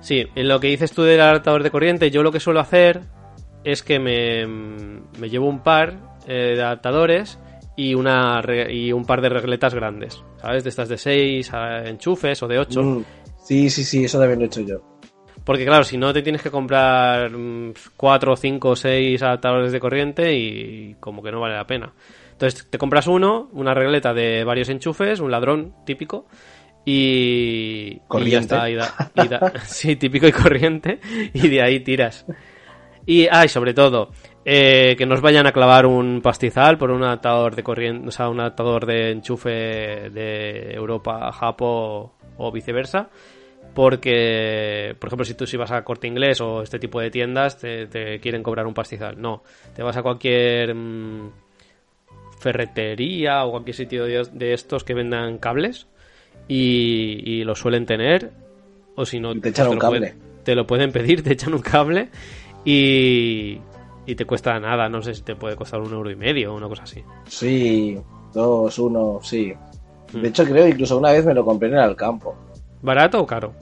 Sí, 0.00 0.26
en 0.34 0.48
lo 0.48 0.60
que 0.60 0.68
dices 0.68 0.92
tú 0.92 1.02
del 1.02 1.20
adaptador 1.20 1.62
de 1.62 1.70
corriente, 1.70 2.10
yo 2.10 2.22
lo 2.22 2.30
que 2.32 2.40
suelo 2.40 2.60
hacer 2.60 3.00
es 3.64 3.82
que 3.82 3.98
me, 3.98 4.46
me 4.46 5.30
llevo 5.30 5.46
un 5.48 5.62
par 5.62 5.96
eh, 6.26 6.54
de 6.56 6.62
adaptadores 6.62 7.38
y, 7.88 7.94
una, 7.94 8.42
y 8.70 8.92
un 8.92 9.04
par 9.04 9.20
de 9.20 9.28
regletas 9.28 9.74
grandes, 9.74 10.22
¿sabes? 10.40 10.64
De 10.64 10.70
estas 10.70 10.88
de 10.88 10.98
6 10.98 11.50
enchufes 11.84 12.42
o 12.42 12.48
de 12.48 12.58
8. 12.58 12.82
Mm. 12.82 13.04
Sí, 13.44 13.70
sí, 13.70 13.84
sí, 13.84 14.04
eso 14.04 14.18
también 14.18 14.38
lo 14.40 14.44
he 14.44 14.48
hecho 14.48 14.60
yo. 14.60 14.82
Porque 15.44 15.64
claro, 15.64 15.84
si 15.84 15.96
no 15.96 16.12
te 16.12 16.22
tienes 16.22 16.42
que 16.42 16.50
comprar 16.50 17.30
4, 17.96 18.36
5 18.36 18.68
o 18.68 18.76
6 18.76 19.22
adaptadores 19.22 19.72
de 19.72 19.80
corriente 19.80 20.34
y 20.36 20.96
como 21.00 21.22
que 21.22 21.32
no 21.32 21.40
vale 21.40 21.54
la 21.56 21.66
pena. 21.66 21.92
Entonces 22.32 22.68
te 22.70 22.78
compras 22.78 23.06
uno, 23.06 23.48
una 23.52 23.74
regleta 23.74 24.12
de 24.14 24.44
varios 24.44 24.68
enchufes, 24.68 25.20
un 25.20 25.30
ladrón 25.30 25.74
típico 25.86 26.26
y, 26.84 27.92
y 27.94 28.00
Corriente. 28.08 28.54
ya 28.54 28.66
está. 28.66 28.70
y 28.70 28.74
da- 28.74 29.10
y 29.14 29.28
da- 29.28 29.52
sí, 29.66 29.96
típico 29.96 30.26
y 30.26 30.32
corriente 30.32 31.00
y 31.32 31.48
de 31.48 31.62
ahí 31.62 31.80
tiras. 31.80 32.26
Y, 33.06 33.26
ah, 33.30 33.44
y 33.44 33.48
sobre 33.48 33.74
todo, 33.74 34.10
eh, 34.52 34.96
que 34.98 35.06
nos 35.06 35.20
vayan 35.20 35.46
a 35.46 35.52
clavar 35.52 35.86
un 35.86 36.20
pastizal 36.22 36.76
por 36.76 36.90
un 36.90 37.04
adaptador 37.04 37.54
de 37.54 37.62
corriente, 37.62 38.08
o 38.08 38.10
sea, 38.10 38.28
un 38.28 38.40
adaptador 38.40 38.84
de 38.84 39.12
enchufe 39.12 39.48
de 40.10 40.72
Europa 40.74 41.28
a 41.28 41.32
Japo 41.32 42.14
o 42.36 42.50
viceversa. 42.50 43.10
Porque, 43.74 44.96
por 44.98 45.06
ejemplo, 45.08 45.24
si 45.24 45.34
tú 45.34 45.46
si 45.46 45.56
vas 45.56 45.70
a 45.70 45.84
corte 45.84 46.08
inglés 46.08 46.40
o 46.40 46.62
este 46.62 46.80
tipo 46.80 47.00
de 47.00 47.10
tiendas, 47.12 47.56
te, 47.58 47.86
te 47.86 48.18
quieren 48.18 48.42
cobrar 48.42 48.66
un 48.66 48.74
pastizal. 48.74 49.20
No, 49.22 49.44
te 49.76 49.84
vas 49.84 49.96
a 49.96 50.02
cualquier 50.02 50.74
mm, 50.74 51.30
ferretería 52.40 53.44
o 53.44 53.52
cualquier 53.52 53.76
sitio 53.76 54.04
de, 54.04 54.26
de 54.32 54.52
estos 54.54 54.82
que 54.84 54.94
vendan 54.94 55.38
cables 55.38 55.86
y, 56.48 57.22
y 57.24 57.44
lo 57.44 57.54
suelen 57.54 57.86
tener. 57.86 58.30
O 58.96 59.06
si 59.06 59.20
no, 59.20 59.38
te 59.38 59.50
echan 59.50 59.66
pues 59.66 59.74
un 59.74 59.78
cable. 59.78 59.98
pueden- 60.00 60.18
te 60.44 60.54
lo 60.54 60.66
pueden 60.66 60.90
pedir, 60.90 61.22
te 61.22 61.32
echan 61.34 61.54
un 61.54 61.60
cable 61.62 62.08
y, 62.64 63.58
y 64.10 64.14
te 64.14 64.24
cuesta 64.24 64.58
nada. 64.60 64.88
No 64.88 65.02
sé 65.02 65.14
si 65.14 65.22
te 65.22 65.36
puede 65.36 65.56
costar 65.56 65.80
un 65.80 65.92
euro 65.92 66.10
y 66.10 66.16
medio 66.16 66.52
o 66.52 66.56
una 66.56 66.68
cosa 66.68 66.82
así. 66.84 67.02
Sí, 67.26 67.98
dos, 68.32 68.78
uno, 68.78 69.20
sí. 69.22 69.52
De 70.12 70.28
hecho, 70.28 70.44
creo 70.44 70.66
incluso 70.66 70.98
una 70.98 71.12
vez 71.12 71.24
me 71.24 71.34
lo 71.34 71.44
compré 71.44 71.68
en 71.68 71.76
el 71.76 71.94
campo. 71.96 72.34
¿Barato 72.82 73.20
o 73.20 73.26
caro? 73.26 73.52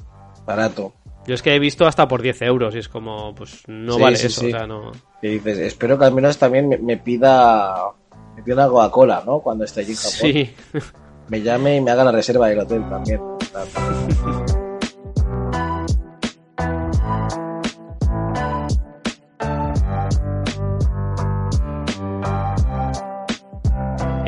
Barato. 0.47 0.93
Yo 1.27 1.35
es 1.35 1.43
que 1.43 1.55
he 1.55 1.59
visto 1.59 1.87
hasta 1.87 2.09
por 2.09 2.23
10 2.23 2.41
euros 2.43 2.75
y 2.75 2.79
es 2.79 2.89
como, 2.89 3.35
pues 3.35 3.63
no 3.67 3.95
Sí, 3.95 4.01
vale 4.03 4.17
sí, 4.17 4.27
eso, 4.29 4.41
sí. 4.41 4.47
o 4.47 4.51
sea, 4.51 4.67
no... 4.67 4.93
Y 5.21 5.29
dices, 5.29 5.59
espero 5.59 5.99
que 5.99 6.07
al 6.07 6.15
menos 6.15 6.39
también 6.39 6.69
me, 6.69 6.79
me 6.79 6.97
pida 6.97 7.75
me 8.35 8.43
pida 8.43 8.55
una 8.55 8.69
Coca-Cola, 8.69 9.23
¿no? 9.27 9.41
Cuando 9.41 9.65
esté 9.65 9.81
allí 9.81 9.91
en 9.93 9.97
Japón. 9.99 10.13
Sí, 10.13 10.55
Me 11.29 11.43
llame 11.43 11.77
y 11.77 11.81
me 11.83 11.91
haga 11.91 12.05
la 12.05 12.13
reserva 12.13 12.49
del 12.49 12.61
hotel 12.61 12.89
también. 12.89 13.21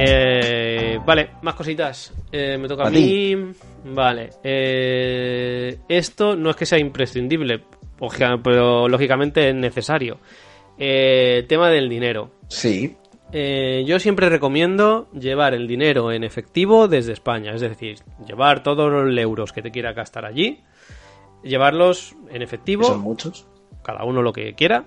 Eh, 0.02 0.98
vale, 1.04 1.30
más 1.42 1.54
cositas. 1.54 2.12
Eh, 2.32 2.56
me 2.58 2.68
toca 2.68 2.84
a 2.84 2.86
A 2.86 2.90
mí. 2.90 3.36
Vale. 3.84 4.30
eh, 4.42 5.78
esto 5.88 6.36
no 6.36 6.50
es 6.50 6.56
que 6.56 6.66
sea 6.66 6.78
imprescindible, 6.78 7.62
pero 8.42 8.88
lógicamente 8.88 9.48
es 9.50 9.54
necesario. 9.54 10.18
Eh, 10.78 11.44
tema 11.48 11.68
del 11.68 11.88
dinero. 11.88 12.30
Sí, 12.48 12.96
Eh, 13.32 13.84
yo 13.86 14.00
siempre 14.00 14.28
recomiendo 14.28 15.08
llevar 15.12 15.54
el 15.54 15.68
dinero 15.68 16.10
en 16.10 16.24
efectivo 16.24 16.88
desde 16.88 17.12
España, 17.12 17.52
es 17.54 17.60
decir, 17.60 17.98
llevar 18.26 18.64
todos 18.64 18.90
los 18.90 19.16
euros 19.18 19.52
que 19.52 19.62
te 19.62 19.70
quiera 19.70 19.92
gastar 19.92 20.24
allí, 20.24 20.58
llevarlos 21.44 22.16
en 22.30 22.42
efectivo, 22.42 22.82
son 22.84 23.00
muchos. 23.00 23.46
cada 23.84 24.02
uno 24.04 24.20
lo 24.22 24.32
que 24.32 24.54
quiera, 24.54 24.86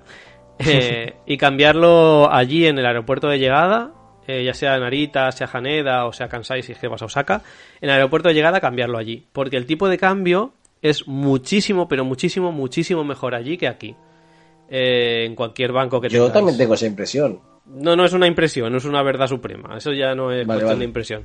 y 1.25 1.37
cambiarlo 1.37 2.29
allí 2.33 2.65
en 2.65 2.77
el 2.79 2.85
aeropuerto 2.85 3.29
de 3.29 3.39
llegada, 3.39 3.93
eh, 4.27 4.43
ya 4.43 4.53
sea 4.53 4.77
Narita, 4.79 5.31
sea 5.31 5.49
Haneda 5.51 6.05
o 6.05 6.13
sea 6.13 6.27
Kansai 6.29 6.63
si 6.63 6.71
es 6.73 6.77
que 6.77 6.87
vas 6.87 7.01
a 7.01 7.05
Osaka, 7.05 7.41
en 7.81 7.89
el 7.89 7.95
aeropuerto 7.95 8.29
de 8.29 8.35
llegada 8.35 8.59
cambiarlo 8.61 8.97
allí, 8.97 9.25
porque 9.33 9.57
el 9.57 9.65
tipo 9.65 9.87
de 9.89 9.97
cambio 9.97 10.53
es 10.81 11.07
muchísimo, 11.07 11.87
pero 11.87 12.03
muchísimo, 12.05 12.51
muchísimo 12.51 13.03
mejor 13.03 13.35
allí 13.35 13.57
que 13.57 13.67
aquí. 13.67 13.95
Eh, 14.69 15.25
en 15.25 15.35
cualquier 15.35 15.71
banco 15.71 16.01
que 16.01 16.09
Yo 16.09 16.31
también 16.31 16.57
tengo 16.57 16.73
esa 16.73 16.87
impresión. 16.87 17.39
No, 17.65 17.95
no 17.95 18.05
es 18.05 18.13
una 18.13 18.27
impresión, 18.27 18.71
no 18.71 18.77
es 18.77 18.85
una 18.85 19.03
verdad 19.03 19.27
suprema. 19.27 19.77
Eso 19.77 19.91
ya 19.93 20.15
no 20.15 20.31
es 20.31 20.45
Vale, 20.47 20.59
cuestión 20.59 20.69
vale. 20.69 20.79
de 20.79 20.85
impresión. 20.85 21.23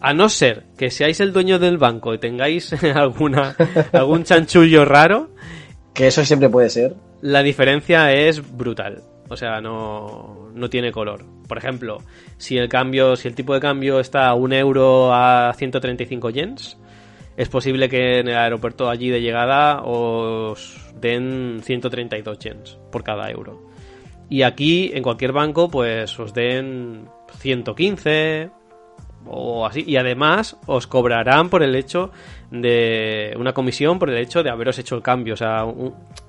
A 0.00 0.12
no 0.12 0.28
ser 0.28 0.64
que 0.76 0.90
seáis 0.90 1.20
el 1.20 1.32
dueño 1.32 1.58
del 1.58 1.78
banco 1.78 2.12
y 2.14 2.18
tengáis 2.18 2.72
alguna 2.94 3.56
algún 3.92 4.24
chanchullo 4.24 4.84
raro, 4.84 5.30
Que 5.94 6.08
eso 6.08 6.24
siempre 6.24 6.48
puede 6.50 6.68
ser. 6.68 6.94
la 7.22 7.42
diferencia 7.42 8.12
es 8.12 8.42
brutal. 8.56 9.02
O 9.30 9.36
sea, 9.36 9.60
no, 9.60 10.50
no 10.54 10.68
tiene 10.68 10.92
color. 10.92 11.24
Por 11.48 11.56
ejemplo, 11.58 11.98
si 12.38 12.58
el 12.58 12.68
cambio, 12.68 13.16
si 13.16 13.28
el 13.28 13.34
tipo 13.34 13.54
de 13.54 13.60
cambio 13.60 14.00
está 14.00 14.28
a 14.28 14.34
un 14.34 14.52
euro 14.52 15.12
a 15.12 15.52
135 15.56 16.30
yens, 16.30 16.78
es 17.36 17.48
posible 17.48 17.88
que 17.88 18.20
en 18.20 18.28
el 18.28 18.36
aeropuerto 18.36 18.88
allí 18.88 19.10
de 19.10 19.20
llegada 19.20 19.82
os 19.82 20.92
den 21.00 21.60
132 21.62 22.38
yens 22.38 22.78
por 22.92 23.02
cada 23.02 23.30
euro. 23.30 23.74
Y 24.28 24.42
aquí, 24.42 24.90
en 24.94 25.02
cualquier 25.02 25.32
banco, 25.32 25.68
pues 25.68 26.18
os 26.18 26.32
den 26.32 27.08
115 27.38 28.50
o 29.26 29.66
así. 29.66 29.84
Y 29.86 29.96
además 29.96 30.56
os 30.66 30.86
cobrarán 30.86 31.50
por 31.50 31.62
el 31.62 31.74
hecho 31.74 32.10
de 32.50 33.34
una 33.38 33.52
comisión 33.52 33.98
por 33.98 34.10
el 34.10 34.18
hecho 34.18 34.42
de 34.42 34.50
haberos 34.50 34.78
hecho 34.78 34.96
el 34.96 35.02
cambio. 35.02 35.34
O 35.34 35.36
sea, 35.36 35.64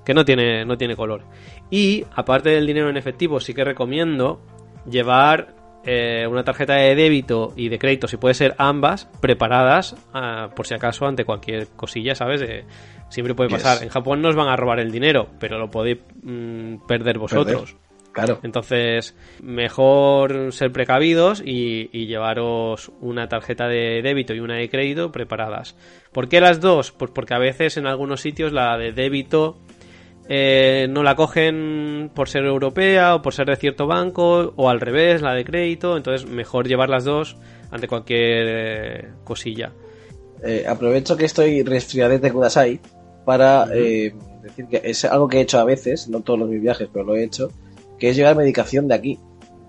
que 0.04 0.14
no 0.14 0.24
tiene, 0.24 0.64
no 0.64 0.76
tiene 0.76 0.96
color. 0.96 1.22
Y 1.70 2.04
aparte 2.14 2.50
del 2.50 2.66
dinero 2.66 2.90
en 2.90 2.96
efectivo, 2.96 3.40
sí 3.40 3.54
que 3.54 3.64
recomiendo 3.64 4.40
llevar 4.88 5.55
eh, 5.86 6.26
una 6.28 6.42
tarjeta 6.44 6.74
de 6.74 6.94
débito 6.94 7.52
y 7.56 7.68
de 7.68 7.78
crédito, 7.78 8.08
si 8.08 8.16
puede 8.16 8.34
ser 8.34 8.54
ambas, 8.58 9.06
preparadas 9.20 9.94
ah, 10.12 10.50
por 10.54 10.66
si 10.66 10.74
acaso 10.74 11.06
ante 11.06 11.24
cualquier 11.24 11.68
cosilla, 11.68 12.14
¿sabes? 12.14 12.40
De- 12.40 12.64
siempre 13.08 13.34
puede 13.34 13.48
Yes. 13.50 13.62
pasar. 13.62 13.82
En 13.84 13.88
Japón 13.88 14.20
no 14.20 14.28
os 14.28 14.34
van 14.36 14.48
a 14.48 14.56
robar 14.56 14.80
el 14.80 14.90
dinero, 14.90 15.28
pero 15.38 15.58
lo 15.58 15.70
podéis 15.70 15.98
mm, 16.22 16.86
perder 16.88 17.18
vosotros. 17.18 17.76
Claro. 18.12 18.40
Entonces, 18.42 19.14
mejor 19.42 20.52
ser 20.52 20.72
precavidos 20.72 21.42
y, 21.44 21.90
y 21.92 22.06
llevaros 22.06 22.90
una 23.00 23.28
tarjeta 23.28 23.68
de 23.68 24.00
débito 24.02 24.32
y 24.34 24.40
una 24.40 24.56
de 24.56 24.68
crédito 24.70 25.12
preparadas. 25.12 25.76
¿Por 26.12 26.28
qué 26.28 26.40
las 26.40 26.60
dos? 26.60 26.92
Pues 26.92 27.10
porque 27.10 27.34
a 27.34 27.38
veces 27.38 27.76
en 27.76 27.86
algunos 27.86 28.22
sitios 28.22 28.52
la 28.52 28.78
de 28.78 28.92
débito 28.92 29.58
eh, 30.28 30.86
no 30.90 31.02
la 31.02 31.14
cogen 31.14 32.10
por 32.14 32.28
ser 32.28 32.44
europea 32.44 33.14
o 33.14 33.22
por 33.22 33.34
ser 33.34 33.46
de 33.46 33.56
cierto 33.56 33.86
banco 33.86 34.52
o 34.56 34.68
al 34.68 34.80
revés, 34.80 35.22
la 35.22 35.34
de 35.34 35.44
crédito. 35.44 35.96
Entonces, 35.96 36.28
mejor 36.28 36.66
llevar 36.66 36.88
las 36.88 37.04
dos 37.04 37.36
ante 37.70 37.88
cualquier 37.88 38.46
eh, 38.48 39.08
cosilla. 39.24 39.72
Eh, 40.42 40.64
aprovecho 40.68 41.16
que 41.16 41.24
estoy 41.24 41.62
resfriadete 41.62 42.30
Kudasai 42.30 42.80
para 43.24 43.66
eh, 43.74 44.14
decir 44.42 44.66
que 44.66 44.82
es 44.84 45.04
algo 45.04 45.28
que 45.28 45.38
he 45.38 45.40
hecho 45.40 45.58
a 45.58 45.64
veces, 45.64 46.08
no 46.08 46.20
todos 46.20 46.38
los 46.38 46.48
mis 46.48 46.60
viajes, 46.60 46.88
pero 46.92 47.04
lo 47.04 47.16
he 47.16 47.24
hecho, 47.24 47.50
que 47.98 48.10
es 48.10 48.16
llevar 48.16 48.36
medicación 48.36 48.88
de 48.88 48.94
aquí. 48.94 49.18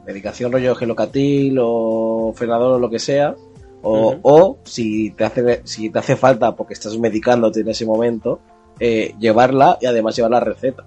Medicación 0.05 0.51
rollo 0.51 0.75
gelocatil 0.75 1.57
o 1.59 2.33
frenador 2.35 2.73
o 2.73 2.79
lo 2.79 2.89
que 2.89 2.99
sea. 2.99 3.35
O, 3.83 4.17
o 4.21 4.59
si 4.63 5.11
te 5.11 5.23
hace 5.23 5.61
si 5.63 5.89
te 5.89 5.99
hace 5.99 6.15
falta 6.15 6.55
porque 6.55 6.73
estás 6.73 6.97
medicándote 6.97 7.61
en 7.61 7.69
ese 7.69 7.85
momento, 7.85 8.39
eh, 8.79 9.13
llevarla 9.19 9.77
y 9.81 9.85
además 9.85 10.15
llevar 10.15 10.31
la 10.31 10.39
receta. 10.39 10.85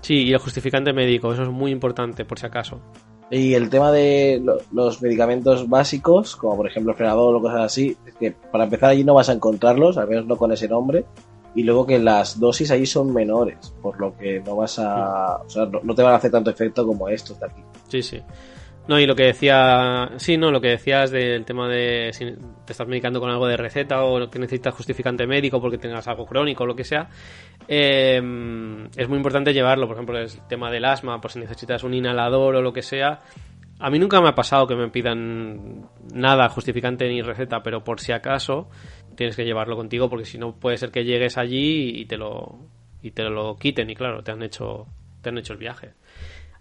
Sí, 0.00 0.24
y 0.24 0.32
el 0.32 0.38
justificante 0.38 0.92
médico, 0.92 1.32
eso 1.32 1.42
es 1.42 1.48
muy 1.50 1.70
importante 1.70 2.24
por 2.24 2.38
si 2.38 2.46
acaso. 2.46 2.80
Y 3.30 3.54
el 3.54 3.70
tema 3.70 3.92
de 3.92 4.40
lo- 4.42 4.58
los 4.72 5.00
medicamentos 5.02 5.68
básicos, 5.68 6.34
como 6.34 6.56
por 6.56 6.66
ejemplo 6.66 6.92
el 6.92 6.96
frenador 6.96 7.36
o 7.36 7.40
cosas 7.40 7.60
así, 7.60 7.96
es 8.06 8.14
que 8.14 8.32
para 8.32 8.64
empezar 8.64 8.90
allí 8.90 9.04
no 9.04 9.14
vas 9.14 9.28
a 9.28 9.32
encontrarlos, 9.34 9.98
al 9.98 10.08
menos 10.08 10.26
no 10.26 10.36
con 10.36 10.50
ese 10.52 10.66
nombre, 10.68 11.04
y 11.54 11.62
luego 11.62 11.86
que 11.86 11.98
las 11.98 12.40
dosis 12.40 12.70
ahí 12.70 12.86
son 12.86 13.12
menores, 13.12 13.72
por 13.82 14.00
lo 14.00 14.16
que 14.16 14.40
no 14.40 14.56
vas 14.56 14.78
a, 14.80 15.36
o 15.44 15.48
sea, 15.50 15.66
no, 15.66 15.80
no 15.82 15.94
te 15.94 16.02
van 16.02 16.14
a 16.14 16.16
hacer 16.16 16.30
tanto 16.30 16.50
efecto 16.50 16.84
como 16.86 17.08
estos 17.08 17.38
de 17.38 17.46
aquí. 17.46 17.62
Sí, 17.88 18.02
sí. 18.02 18.20
No, 18.88 18.98
y 18.98 19.06
lo 19.06 19.14
que 19.14 19.24
decía, 19.24 20.10
sí, 20.16 20.36
no, 20.36 20.50
lo 20.50 20.60
que 20.60 20.68
decías 20.68 21.10
del 21.10 21.44
tema 21.44 21.68
de 21.68 22.10
si 22.12 22.24
te 22.24 22.72
estás 22.72 22.88
medicando 22.88 23.20
con 23.20 23.30
algo 23.30 23.46
de 23.46 23.56
receta 23.56 24.02
o 24.02 24.28
que 24.28 24.38
necesitas 24.38 24.74
justificante 24.74 25.26
médico 25.26 25.60
porque 25.60 25.78
tengas 25.78 26.08
algo 26.08 26.26
crónico 26.26 26.64
o 26.64 26.66
lo 26.66 26.74
que 26.74 26.82
sea, 26.82 27.08
eh, 27.68 28.16
es 28.96 29.08
muy 29.08 29.16
importante 29.16 29.52
llevarlo. 29.52 29.86
Por 29.86 29.96
ejemplo, 29.96 30.18
el 30.18 30.28
tema 30.48 30.70
del 30.70 30.84
asma, 30.84 31.20
pues 31.20 31.34
si 31.34 31.38
necesitas 31.38 31.84
un 31.84 31.94
inhalador 31.94 32.56
o 32.56 32.62
lo 32.62 32.72
que 32.72 32.82
sea. 32.82 33.20
A 33.78 33.90
mí 33.90 33.98
nunca 33.98 34.20
me 34.20 34.28
ha 34.28 34.34
pasado 34.34 34.66
que 34.66 34.74
me 34.74 34.88
pidan 34.88 35.88
nada, 36.12 36.48
justificante 36.48 37.08
ni 37.08 37.22
receta, 37.22 37.62
pero 37.62 37.82
por 37.82 38.00
si 38.00 38.12
acaso 38.12 38.68
tienes 39.14 39.36
que 39.36 39.44
llevarlo 39.44 39.76
contigo 39.76 40.10
porque 40.10 40.24
si 40.24 40.36
no 40.36 40.54
puede 40.56 40.76
ser 40.76 40.90
que 40.90 41.04
llegues 41.04 41.38
allí 41.38 42.00
y 42.00 42.06
te 42.06 42.16
lo 42.16 42.58
y 43.02 43.12
te 43.12 43.22
lo 43.24 43.56
quiten 43.56 43.88
y 43.88 43.94
claro, 43.94 44.22
te 44.22 44.32
han 44.32 44.42
hecho 44.42 44.86
te 45.22 45.30
han 45.30 45.38
hecho 45.38 45.52
el 45.52 45.58
viaje. 45.58 45.92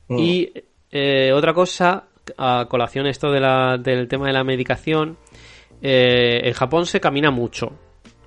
Y 0.09 0.51
eh, 0.91 1.31
otra 1.33 1.53
cosa, 1.53 2.05
a 2.37 2.65
colación 2.69 3.07
esto 3.07 3.31
del 3.31 4.07
tema 4.07 4.27
de 4.27 4.33
la 4.33 4.43
medicación, 4.43 5.17
eh, 5.81 6.41
en 6.43 6.53
Japón 6.53 6.85
se 6.85 6.99
camina 6.99 7.31
mucho, 7.31 7.71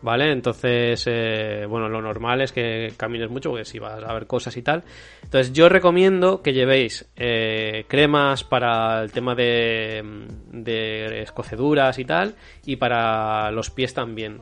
¿vale? 0.00 0.32
Entonces, 0.32 1.04
eh, 1.06 1.66
bueno, 1.68 1.88
lo 1.88 2.00
normal 2.00 2.40
es 2.40 2.52
que 2.52 2.92
camines 2.96 3.30
mucho 3.30 3.50
porque 3.50 3.64
si 3.64 3.78
vas 3.78 4.02
a 4.02 4.12
ver 4.12 4.26
cosas 4.26 4.56
y 4.56 4.62
tal. 4.62 4.84
Entonces, 5.22 5.52
yo 5.52 5.68
recomiendo 5.68 6.42
que 6.42 6.52
llevéis 6.52 7.10
cremas 7.88 8.44
para 8.44 9.02
el 9.02 9.12
tema 9.12 9.34
de, 9.34 10.02
de 10.52 11.22
escoceduras 11.22 11.98
y 11.98 12.04
tal, 12.04 12.34
y 12.64 12.76
para 12.76 13.50
los 13.50 13.70
pies 13.70 13.94
también. 13.94 14.40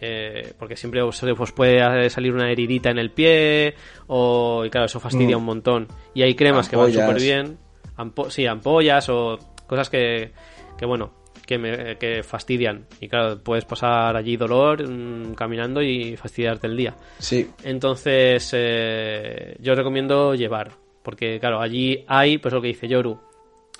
Eh, 0.00 0.54
porque 0.58 0.76
siempre 0.76 1.02
os, 1.02 1.22
os 1.22 1.52
puede 1.52 2.08
salir 2.10 2.32
una 2.32 2.50
heridita 2.50 2.90
en 2.90 2.98
el 2.98 3.10
pie 3.10 3.74
o 4.06 4.64
y 4.64 4.70
claro 4.70 4.86
eso 4.86 4.98
fastidia 5.00 5.36
Mm. 5.36 5.40
un 5.40 5.44
montón. 5.46 5.88
Y 6.14 6.22
hay 6.22 6.34
cremas 6.34 6.68
que 6.68 6.76
van 6.76 6.92
súper 6.92 7.20
bien 7.20 7.58
Ampo- 7.96 8.30
sí 8.30 8.46
ampollas 8.46 9.08
o 9.10 9.38
cosas 9.66 9.90
que, 9.90 10.32
que 10.78 10.86
bueno 10.86 11.12
que, 11.46 11.58
me, 11.58 11.96
que 11.98 12.22
fastidian. 12.22 12.86
Y 13.00 13.08
claro 13.08 13.42
puedes 13.42 13.64
pasar 13.64 14.16
allí 14.16 14.36
dolor 14.36 14.88
mm, 14.88 15.34
caminando 15.34 15.82
y 15.82 16.16
fastidiarte 16.16 16.66
el 16.68 16.76
día. 16.76 16.94
Sí, 17.18 17.50
entonces 17.64 18.50
eh, 18.54 19.56
yo 19.60 19.74
recomiendo 19.74 20.34
llevar 20.34 20.70
porque 21.02 21.38
claro 21.40 21.60
allí 21.60 22.04
hay 22.06 22.38
pues 22.38 22.54
lo 22.54 22.60
que 22.62 22.68
dice 22.68 22.88
Yoru. 22.88 23.18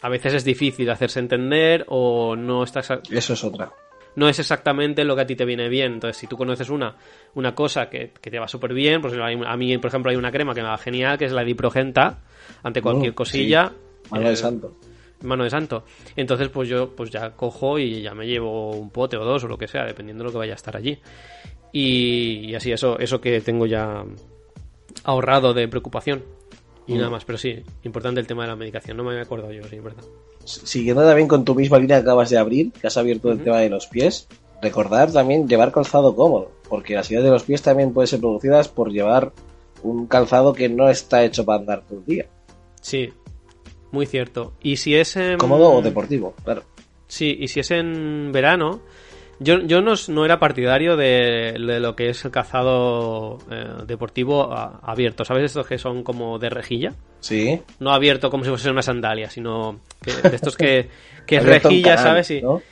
A 0.03 0.09
veces 0.09 0.35
es 0.35 0.45
difícil 0.45 0.91
hacerse 0.91 1.21
entender 1.21 1.85
o 1.89 2.35
no 2.37 2.63
está 2.65 2.81
exa- 2.81 3.01
eso 3.11 3.33
es 3.35 3.45
otra. 3.45 3.71
No 4.17 4.29
es 4.29 4.39
exactamente 4.39 5.05
lo 5.05 5.15
que 5.17 5.23
a 5.23 5.27
ti 5.27 5.37
te 5.37 5.45
viene 5.45 5.69
bien. 5.69 5.95
Entonces, 5.95 6.17
si 6.17 6.27
tú 6.27 6.37
conoces 6.37 6.69
una, 6.71 6.97
una 7.35 7.55
cosa 7.55 7.89
que, 7.89 8.13
que 8.21 8.31
te 8.31 8.39
va 8.39 8.49
súper 8.49 8.75
bien, 8.75 9.01
pues 9.01 9.15
a 9.15 9.57
mí, 9.57 9.79
por 9.79 9.89
ejemplo, 9.89 10.11
hay 10.11 10.17
una 10.17 10.31
crema 10.33 10.55
que 10.55 10.63
me 10.63 10.69
va 10.69 10.79
genial, 10.79 11.17
que 11.19 11.27
es 11.27 11.33
la 11.33 11.45
diprogenta, 11.45 12.19
ante 12.63 12.83
cualquier 12.83 13.13
Mm, 13.13 13.15
cosilla. 13.15 13.69
sí. 14.05 14.11
Mano 14.11 14.27
de 14.29 14.33
eh, 14.33 14.37
santo. 14.37 14.77
Mano 15.23 15.45
de 15.45 15.51
santo. 15.51 15.85
Entonces, 16.17 16.49
pues 16.49 16.69
yo 16.69 16.95
pues 16.97 17.11
ya 17.11 17.31
cojo 17.33 17.79
y 17.79 18.03
ya 18.03 18.15
me 18.15 18.27
llevo 18.27 18.73
un 18.73 18.91
pote 18.91 19.17
o 19.17 19.25
dos 19.25 19.45
o 19.45 19.49
lo 19.49 19.59
que 19.59 19.69
sea, 19.69 19.85
dependiendo 19.85 20.25
de 20.25 20.29
lo 20.29 20.33
que 20.33 20.39
vaya 20.39 20.53
a 20.53 20.57
estar 20.57 20.77
allí. 20.77 20.99
Y, 21.73 22.47
y 22.51 22.55
así, 22.55 22.73
eso, 22.73 22.99
eso 22.99 23.21
que 23.21 23.41
tengo 23.43 23.67
ya 23.67 24.03
ahorrado 25.05 25.55
de 25.55 25.69
preocupación. 25.69 26.25
Y 26.87 26.95
Mm. 26.95 26.99
nada 26.99 27.11
más, 27.11 27.25
pero 27.25 27.39
sí, 27.39 27.63
importante 27.85 28.21
el 28.21 28.27
tema 28.27 28.43
de 28.43 28.49
la 28.49 28.57
medicación. 28.57 28.97
No 28.97 29.05
me 29.05 29.11
había 29.11 29.23
acordado 29.23 29.53
yo, 29.53 29.63
sí, 29.69 29.79
verdad. 29.79 30.03
Siguiendo 30.45 31.03
también 31.07 31.29
con 31.29 31.45
tu 31.45 31.55
misma 31.55 31.79
línea 31.79 31.99
que 31.99 32.03
acabas 32.03 32.31
de 32.31 32.39
abrir, 32.39 32.73
que 32.73 32.87
has 32.87 32.97
abierto 32.97 33.31
el 33.31 33.43
tema 33.43 33.59
de 33.59 33.69
los 33.71 33.87
pies, 33.87 34.27
recordar 34.63 35.13
también 35.13 35.49
llevar 35.49 35.71
calzado 35.73 36.17
cómodo, 36.17 36.51
porque 36.69 36.95
las 36.95 37.11
ideas 37.11 37.25
de 37.25 37.31
los 37.31 37.43
pies 37.45 37.63
también 37.63 37.93
pueden 37.93 38.09
ser 38.09 38.21
producidas 38.21 38.69
por 38.69 38.91
llevar 38.91 39.33
un 39.83 40.07
calzado 40.07 40.53
que 40.53 40.69
no 40.69 40.89
está 40.89 41.25
hecho 41.25 41.45
para 41.45 41.61
andar 41.61 41.83
todo 41.87 41.99
el 42.01 42.05
día. 42.05 42.27
Sí, 42.81 43.13
muy 43.93 44.07
cierto. 44.07 44.53
Y 44.63 44.77
si 44.77 44.95
es 44.95 45.17
en... 45.17 45.39
Cómodo 45.39 45.73
o 45.73 45.83
deportivo, 45.83 46.35
claro. 46.45 46.63
Sí, 47.07 47.37
y 47.41 47.49
si 47.49 47.61
es 47.61 47.71
en 47.71 48.31
verano, 48.33 48.81
yo, 49.41 49.59
yo 49.63 49.81
no, 49.83 49.95
no 50.09 50.25
era 50.25 50.39
partidario 50.39 50.97
de, 50.97 51.55
de 51.59 51.81
lo 51.81 51.97
que 51.97 52.11
es 52.11 52.25
el 52.25 52.31
calzado 52.31 53.39
eh, 53.51 53.67
deportivo 53.87 54.53
a- 54.53 54.81
abierto. 54.85 55.25
¿Sabes 55.25 55.45
estos 55.45 55.67
que 55.67 55.79
son 55.79 56.03
como 56.05 56.39
de 56.39 56.51
rejilla? 56.51 56.93
Sí. 57.19 57.61
No 57.81 57.91
abierto 57.93 58.31
como 58.31 58.45
si 58.45 58.51
fuese 58.51 58.71
una 58.71 58.83
sandalia, 58.83 59.29
sino 59.29 59.81
que, 60.03 60.13
de 60.29 60.37
estos 60.37 60.57
que, 60.57 60.89
que 61.27 61.37
es 61.37 61.45
rejilla, 61.45 61.97
canal, 61.97 62.25
¿sabes? 62.25 62.43
¿no? 62.43 62.63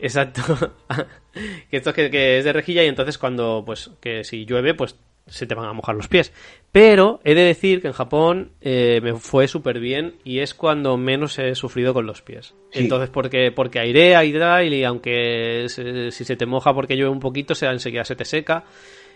Exacto. 0.00 0.42
que 1.70 1.76
esto 1.76 1.92
que, 1.92 2.10
que 2.10 2.38
es 2.38 2.44
de 2.44 2.52
rejilla 2.52 2.82
y 2.84 2.88
entonces 2.88 3.18
cuando, 3.18 3.62
pues, 3.64 3.90
que 4.00 4.24
si 4.24 4.44
llueve, 4.44 4.74
pues 4.74 4.96
se 5.28 5.46
te 5.46 5.54
van 5.54 5.66
a 5.66 5.72
mojar 5.72 5.94
los 5.94 6.08
pies. 6.08 6.32
Pero 6.72 7.20
he 7.24 7.34
de 7.34 7.42
decir 7.42 7.80
que 7.80 7.88
en 7.88 7.92
Japón 7.94 8.50
eh, 8.60 9.00
me 9.02 9.14
fue 9.14 9.48
súper 9.48 9.78
bien 9.80 10.16
y 10.24 10.40
es 10.40 10.54
cuando 10.54 10.96
menos 10.96 11.38
he 11.38 11.54
sufrido 11.54 11.94
con 11.94 12.06
los 12.06 12.22
pies. 12.22 12.54
Sí. 12.72 12.80
Entonces, 12.80 13.10
porque, 13.10 13.52
porque 13.52 13.78
airea 13.78 14.24
y 14.24 14.32
tal, 14.32 14.72
y 14.72 14.84
aunque 14.84 15.66
se- 15.68 16.10
si 16.10 16.24
se 16.24 16.36
te 16.36 16.46
moja 16.46 16.74
porque 16.74 16.96
llueve 16.96 17.10
un 17.10 17.20
poquito, 17.20 17.54
se, 17.54 17.66
enseguida 17.66 18.04
se 18.04 18.16
te 18.16 18.24
seca. 18.24 18.64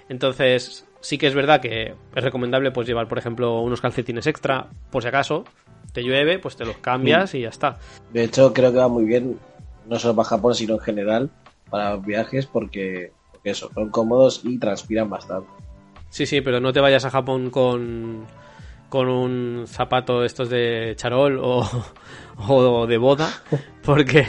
Entonces, 0.09 0.87
sí 1.00 1.19
que 1.19 1.26
es 1.26 1.35
verdad 1.35 1.61
que 1.61 1.95
es 2.14 2.25
recomendable 2.25 2.71
pues 2.71 2.87
llevar, 2.87 3.09
por 3.09 3.19
ejemplo, 3.19 3.61
unos 3.61 3.81
calcetines 3.81 4.26
extra, 4.26 4.69
por 4.90 5.02
si 5.02 5.09
acaso 5.09 5.45
te 5.92 6.02
llueve, 6.02 6.38
pues 6.38 6.57
te 6.57 6.64
los 6.64 6.78
cambias 6.78 7.35
y 7.35 7.40
ya 7.42 7.49
está. 7.50 7.78
De 8.12 8.25
hecho, 8.25 8.52
creo 8.52 8.73
que 8.73 8.78
va 8.78 8.88
muy 8.88 9.04
bien, 9.04 9.38
no 9.87 9.99
solo 9.99 10.16
para 10.16 10.28
Japón, 10.28 10.54
sino 10.54 10.75
en 10.75 10.81
general, 10.81 11.31
para 11.71 11.95
los 11.97 12.04
viajes, 12.04 12.47
porque, 12.47 13.12
porque 13.31 13.50
eso, 13.50 13.71
son 13.75 13.90
cómodos 13.90 14.40
y 14.45 14.59
transpiran 14.59 15.09
bastante. 15.11 15.49
Sí, 16.12 16.26
sí, 16.26 16.42
pero 16.42 16.61
no 16.61 16.75
te 16.75 16.81
vayas 16.81 17.07
a 17.07 17.11
Japón 17.11 17.49
con, 17.49 18.26
con 18.90 19.09
un 19.09 19.64
zapato 19.66 20.21
de 20.21 20.26
estos 20.26 20.50
de 20.50 20.92
charol 20.97 21.38
o, 21.42 21.66
o 22.49 22.87
de 22.87 22.99
boda, 22.99 23.31
porque... 23.83 24.26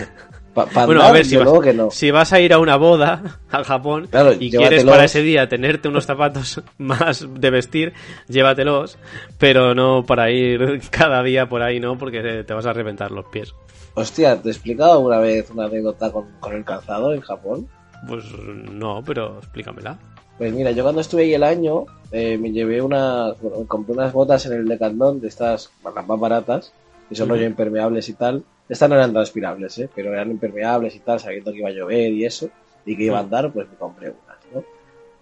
Pa- 0.53 0.65
pa 0.67 0.85
bueno, 0.85 1.01
a 1.01 1.11
ver, 1.11 1.25
si 1.25 1.35
vas, 1.35 1.45
luego 1.45 1.59
que 1.61 1.73
no. 1.73 1.89
si 1.91 2.11
vas 2.11 2.31
a 2.31 2.39
ir 2.39 2.53
a 2.53 2.59
una 2.59 2.75
boda 2.77 3.39
a 3.51 3.63
Japón 3.65 4.07
Claro, 4.09 4.31
y 4.39 4.49
quieres 4.49 4.85
para 4.85 5.03
ese 5.03 5.21
día 5.23 5.49
tenerte 5.49 5.89
unos 5.89 6.05
zapatos 6.05 6.61
más 6.77 7.27
de 7.27 7.49
vestir, 7.49 7.93
llévatelos, 8.29 8.97
pero 9.37 9.75
no 9.75 10.05
para 10.05 10.31
ir 10.31 10.79
cada 10.89 11.21
día 11.21 11.49
por 11.49 11.63
ahí, 11.63 11.79
¿no? 11.81 11.97
Porque 11.97 12.43
te 12.45 12.53
vas 12.53 12.65
a 12.65 12.71
reventar 12.71 13.11
los 13.11 13.25
pies. 13.25 13.53
Hostia, 13.95 14.41
¿te 14.41 14.47
he 14.47 14.51
explicado 14.51 14.93
alguna 14.93 15.17
vez 15.19 15.49
una 15.49 15.65
anécdota 15.65 16.11
con, 16.11 16.31
con 16.39 16.53
el 16.53 16.63
calzado 16.63 17.13
en 17.13 17.21
Japón? 17.21 17.67
Pues 18.07 18.23
no, 18.71 19.01
pero 19.03 19.39
explícamela. 19.39 19.97
Pues 20.37 20.53
mira, 20.53 20.71
yo 20.71 20.83
cuando 20.83 21.01
estuve 21.01 21.23
ahí 21.23 21.33
el 21.33 21.43
año, 21.43 21.85
eh, 22.11 22.37
me 22.37 22.51
llevé 22.51 22.81
unas, 22.81 23.39
bueno, 23.39 23.67
compré 23.67 23.93
unas 23.93 24.13
botas 24.13 24.45
en 24.45 24.53
el 24.53 24.67
Decathlon 24.67 25.21
de 25.21 25.27
estas, 25.27 25.71
las 25.83 26.07
más 26.07 26.19
baratas, 26.19 26.73
que 27.07 27.15
son 27.15 27.29
rollo 27.29 27.45
impermeables 27.45 28.09
y 28.09 28.13
tal. 28.13 28.43
Estas 28.67 28.89
no 28.89 28.95
eran 28.95 29.13
transpirables, 29.13 29.77
¿eh? 29.77 29.89
pero 29.93 30.11
eran 30.11 30.31
impermeables 30.31 30.95
y 30.95 30.99
tal, 30.99 31.19
sabiendo 31.19 31.51
que 31.51 31.59
iba 31.59 31.69
a 31.69 31.73
llover 31.73 32.11
y 32.11 32.25
eso, 32.25 32.49
y 32.85 32.95
que 32.97 33.03
iba 33.03 33.17
a 33.17 33.21
andar, 33.21 33.51
pues 33.51 33.69
me 33.69 33.75
compré 33.75 34.09
unas, 34.09 34.37
¿no? 34.53 34.63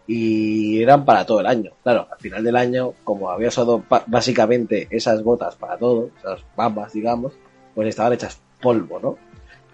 Y 0.07 0.81
eran 0.81 1.05
para 1.05 1.25
todo 1.25 1.41
el 1.41 1.47
año. 1.47 1.71
Claro, 1.83 2.07
al 2.11 2.19
final 2.19 2.43
del 2.43 2.55
año, 2.55 2.93
como 3.03 3.29
había 3.29 3.49
usado 3.49 3.83
básicamente 4.07 4.87
esas 4.89 5.23
botas 5.23 5.55
para 5.55 5.77
todo, 5.77 6.09
esas 6.19 6.41
bambas, 6.55 6.93
digamos, 6.93 7.33
pues 7.75 7.87
estaban 7.87 8.13
hechas 8.13 8.39
polvo, 8.61 8.99
¿no? 8.99 9.17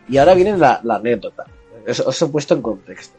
Y 0.10 0.17
ahora 0.17 0.34
viene 0.34 0.58
la, 0.58 0.79
la 0.84 0.96
anécdota. 0.96 1.46
Os 1.88 2.22
he 2.22 2.27
puesto 2.27 2.53
en 2.53 2.62
contexto. 2.62 3.17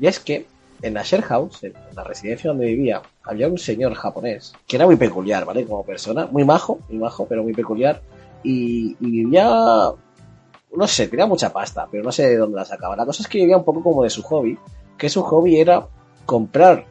Y 0.00 0.06
es 0.06 0.20
que 0.20 0.46
en 0.82 0.94
la 0.94 1.02
share 1.02 1.22
house, 1.22 1.64
en 1.64 1.74
la 1.94 2.04
residencia 2.04 2.50
donde 2.50 2.66
vivía, 2.66 3.02
había 3.22 3.48
un 3.48 3.58
señor 3.58 3.94
japonés 3.94 4.54
que 4.66 4.76
era 4.76 4.86
muy 4.86 4.96
peculiar, 4.96 5.44
¿vale? 5.44 5.64
Como 5.64 5.84
persona, 5.84 6.26
muy 6.26 6.44
majo, 6.44 6.80
muy 6.88 6.98
majo, 6.98 7.26
pero 7.26 7.42
muy 7.42 7.52
peculiar. 7.52 8.00
Y, 8.42 8.96
y 9.00 9.10
vivía, 9.10 9.92
no 10.76 10.86
sé, 10.86 11.08
tenía 11.08 11.26
mucha 11.26 11.52
pasta, 11.52 11.86
pero 11.90 12.02
no 12.02 12.12
sé 12.12 12.28
de 12.28 12.36
dónde 12.36 12.56
la 12.56 12.64
sacaba. 12.64 12.96
La 12.96 13.06
cosa 13.06 13.22
es 13.22 13.28
que 13.28 13.38
vivía 13.38 13.56
un 13.56 13.64
poco 13.64 13.82
como 13.82 14.02
de 14.02 14.10
su 14.10 14.22
hobby, 14.22 14.58
que 14.96 15.08
su 15.08 15.22
hobby 15.22 15.60
era 15.60 15.86
comprar 16.26 16.86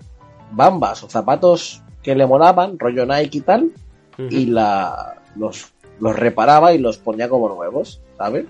bambas 0.52 1.04
o 1.04 1.10
zapatos 1.10 1.84
que 2.04 2.16
le 2.16 2.26
molaban, 2.26 2.78
rollo 2.80 3.06
Nike 3.06 3.40
y 3.40 3.42
tal, 3.42 3.72
y 4.18 4.48
la, 4.48 5.22
los, 5.36 5.72
los 6.00 6.16
reparaba 6.16 6.74
y 6.74 6.78
los 6.78 6.98
ponía 6.98 7.30
como 7.30 7.48
nuevos, 7.48 8.02
¿sabes? 8.18 8.46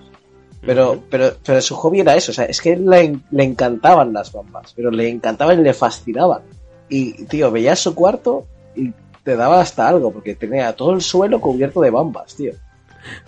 Pero, 0.62 1.02
pero, 1.10 1.30
pero 1.44 1.60
su 1.62 1.74
hobby 1.76 2.00
era 2.00 2.14
eso, 2.16 2.32
o 2.32 2.34
sea, 2.34 2.44
es 2.44 2.60
que 2.60 2.76
le, 2.76 3.18
le 3.30 3.44
encantaban 3.44 4.12
las 4.12 4.30
bambas, 4.32 4.72
pero 4.76 4.90
le 4.90 5.08
encantaban 5.08 5.58
y 5.58 5.62
le 5.62 5.72
fascinaban. 5.72 6.42
Y, 6.88 7.24
tío, 7.24 7.50
veías 7.50 7.78
su 7.78 7.94
cuarto 7.94 8.46
y 8.74 8.92
te 9.24 9.36
daba 9.36 9.60
hasta 9.60 9.88
algo, 9.88 10.12
porque 10.12 10.34
tenía 10.34 10.74
todo 10.76 10.92
el 10.92 11.00
suelo 11.00 11.40
cubierto 11.40 11.80
de 11.80 11.90
bambas, 11.90 12.34
tío. 12.34 12.52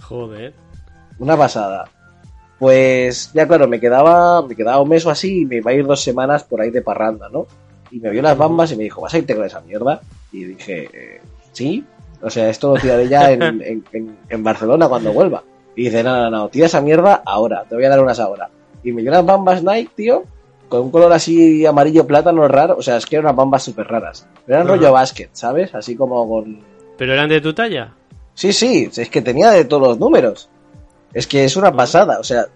Joder. 0.02 0.52
Una 1.18 1.36
pasada. 1.36 1.84
Pues, 2.58 3.32
ya 3.32 3.46
claro, 3.46 3.66
me 3.66 3.80
quedaba, 3.80 4.42
me 4.46 4.54
quedaba 4.54 4.80
un 4.82 4.88
mes 4.90 5.04
o 5.06 5.10
así 5.10 5.40
y 5.42 5.46
me 5.46 5.56
iba 5.56 5.70
a 5.70 5.74
ir 5.74 5.86
dos 5.86 6.02
semanas 6.02 6.44
por 6.44 6.60
ahí 6.60 6.70
de 6.70 6.82
parranda, 6.82 7.28
¿no? 7.28 7.46
Y 7.90 7.98
me 7.98 8.10
vio 8.10 8.22
las 8.22 8.36
bambas 8.38 8.70
y 8.72 8.76
me 8.76 8.84
dijo, 8.84 9.00
¿vas 9.00 9.14
a 9.14 9.18
irte 9.18 9.34
con 9.34 9.44
esa 9.44 9.60
mierda? 9.60 10.00
Y 10.32 10.44
dije, 10.44 11.20
sí. 11.52 11.84
O 12.22 12.30
sea, 12.30 12.48
esto 12.48 12.74
lo 12.74 12.80
tiraré 12.80 13.08
ya 13.08 13.32
en, 13.32 13.42
en, 13.62 13.84
en- 13.92 14.16
en 14.28 14.44
Barcelona 14.44 14.88
cuando 14.88 15.12
vuelva. 15.12 15.42
Y 15.74 15.84
dice, 15.84 16.02
no, 16.02 16.16
no, 16.16 16.30
no, 16.30 16.48
tira 16.48 16.66
esa 16.66 16.80
mierda 16.80 17.22
ahora, 17.24 17.64
te 17.68 17.74
voy 17.74 17.84
a 17.84 17.88
dar 17.88 18.00
unas 18.00 18.20
ahora. 18.20 18.50
Y 18.82 18.92
me 18.92 19.02
dio 19.02 19.10
unas 19.10 19.24
bambas 19.24 19.62
Nike, 19.62 19.90
tío, 19.94 20.24
con 20.68 20.82
un 20.82 20.90
color 20.90 21.12
así 21.12 21.64
amarillo 21.64 22.06
plátano 22.06 22.46
raro. 22.48 22.76
O 22.76 22.82
sea, 22.82 22.96
es 22.96 23.06
que 23.06 23.16
eran 23.16 23.26
unas 23.26 23.36
bambas 23.36 23.62
súper 23.62 23.86
raras. 23.86 24.26
Pero 24.44 24.58
eran 24.58 24.68
rollo 24.68 24.92
basket, 24.92 25.30
¿sabes? 25.32 25.74
Así 25.74 25.96
como 25.96 26.28
con... 26.28 26.60
¿Pero 26.98 27.12
eran 27.14 27.28
de 27.28 27.40
tu 27.40 27.54
talla? 27.54 27.94
Sí, 28.34 28.52
sí, 28.52 28.90
es 28.94 29.08
que 29.08 29.22
tenía 29.22 29.50
de 29.50 29.64
todos 29.64 29.88
los 29.88 29.98
números. 29.98 30.48
Es 31.12 31.26
que 31.26 31.44
es 31.44 31.56
una 31.56 31.72
pasada, 31.72 32.18
o 32.18 32.24
sea, 32.24 32.46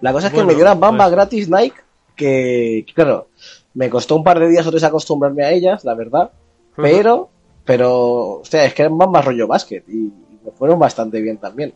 la 0.00 0.12
cosa 0.12 0.28
es 0.28 0.32
que 0.32 0.38
Bueno, 0.38 0.48
me 0.48 0.54
dio 0.54 0.64
una 0.64 0.74
bamba 0.74 1.04
pues- 1.04 1.12
gratis 1.12 1.50
Nike 1.50 1.76
que, 2.14 2.86
claro, 2.94 3.28
me 3.74 3.90
costó 3.90 4.16
un 4.16 4.24
par 4.24 4.40
de 4.40 4.48
días 4.48 4.66
o 4.66 4.70
tres 4.70 4.84
acostumbrarme 4.84 5.44
a 5.44 5.50
ellas, 5.52 5.84
la 5.84 5.94
verdad, 5.94 6.30
pero, 6.74 7.28
pero, 7.64 8.38
o 8.38 8.44
sea, 8.44 8.64
es 8.64 8.72
que 8.72 8.82
eran 8.82 8.96
bambas 8.96 9.24
rollo 9.24 9.46
básquet 9.46 9.84
y 9.88 10.10
me 10.42 10.50
fueron 10.52 10.78
bastante 10.78 11.20
bien 11.20 11.36
también. 11.36 11.74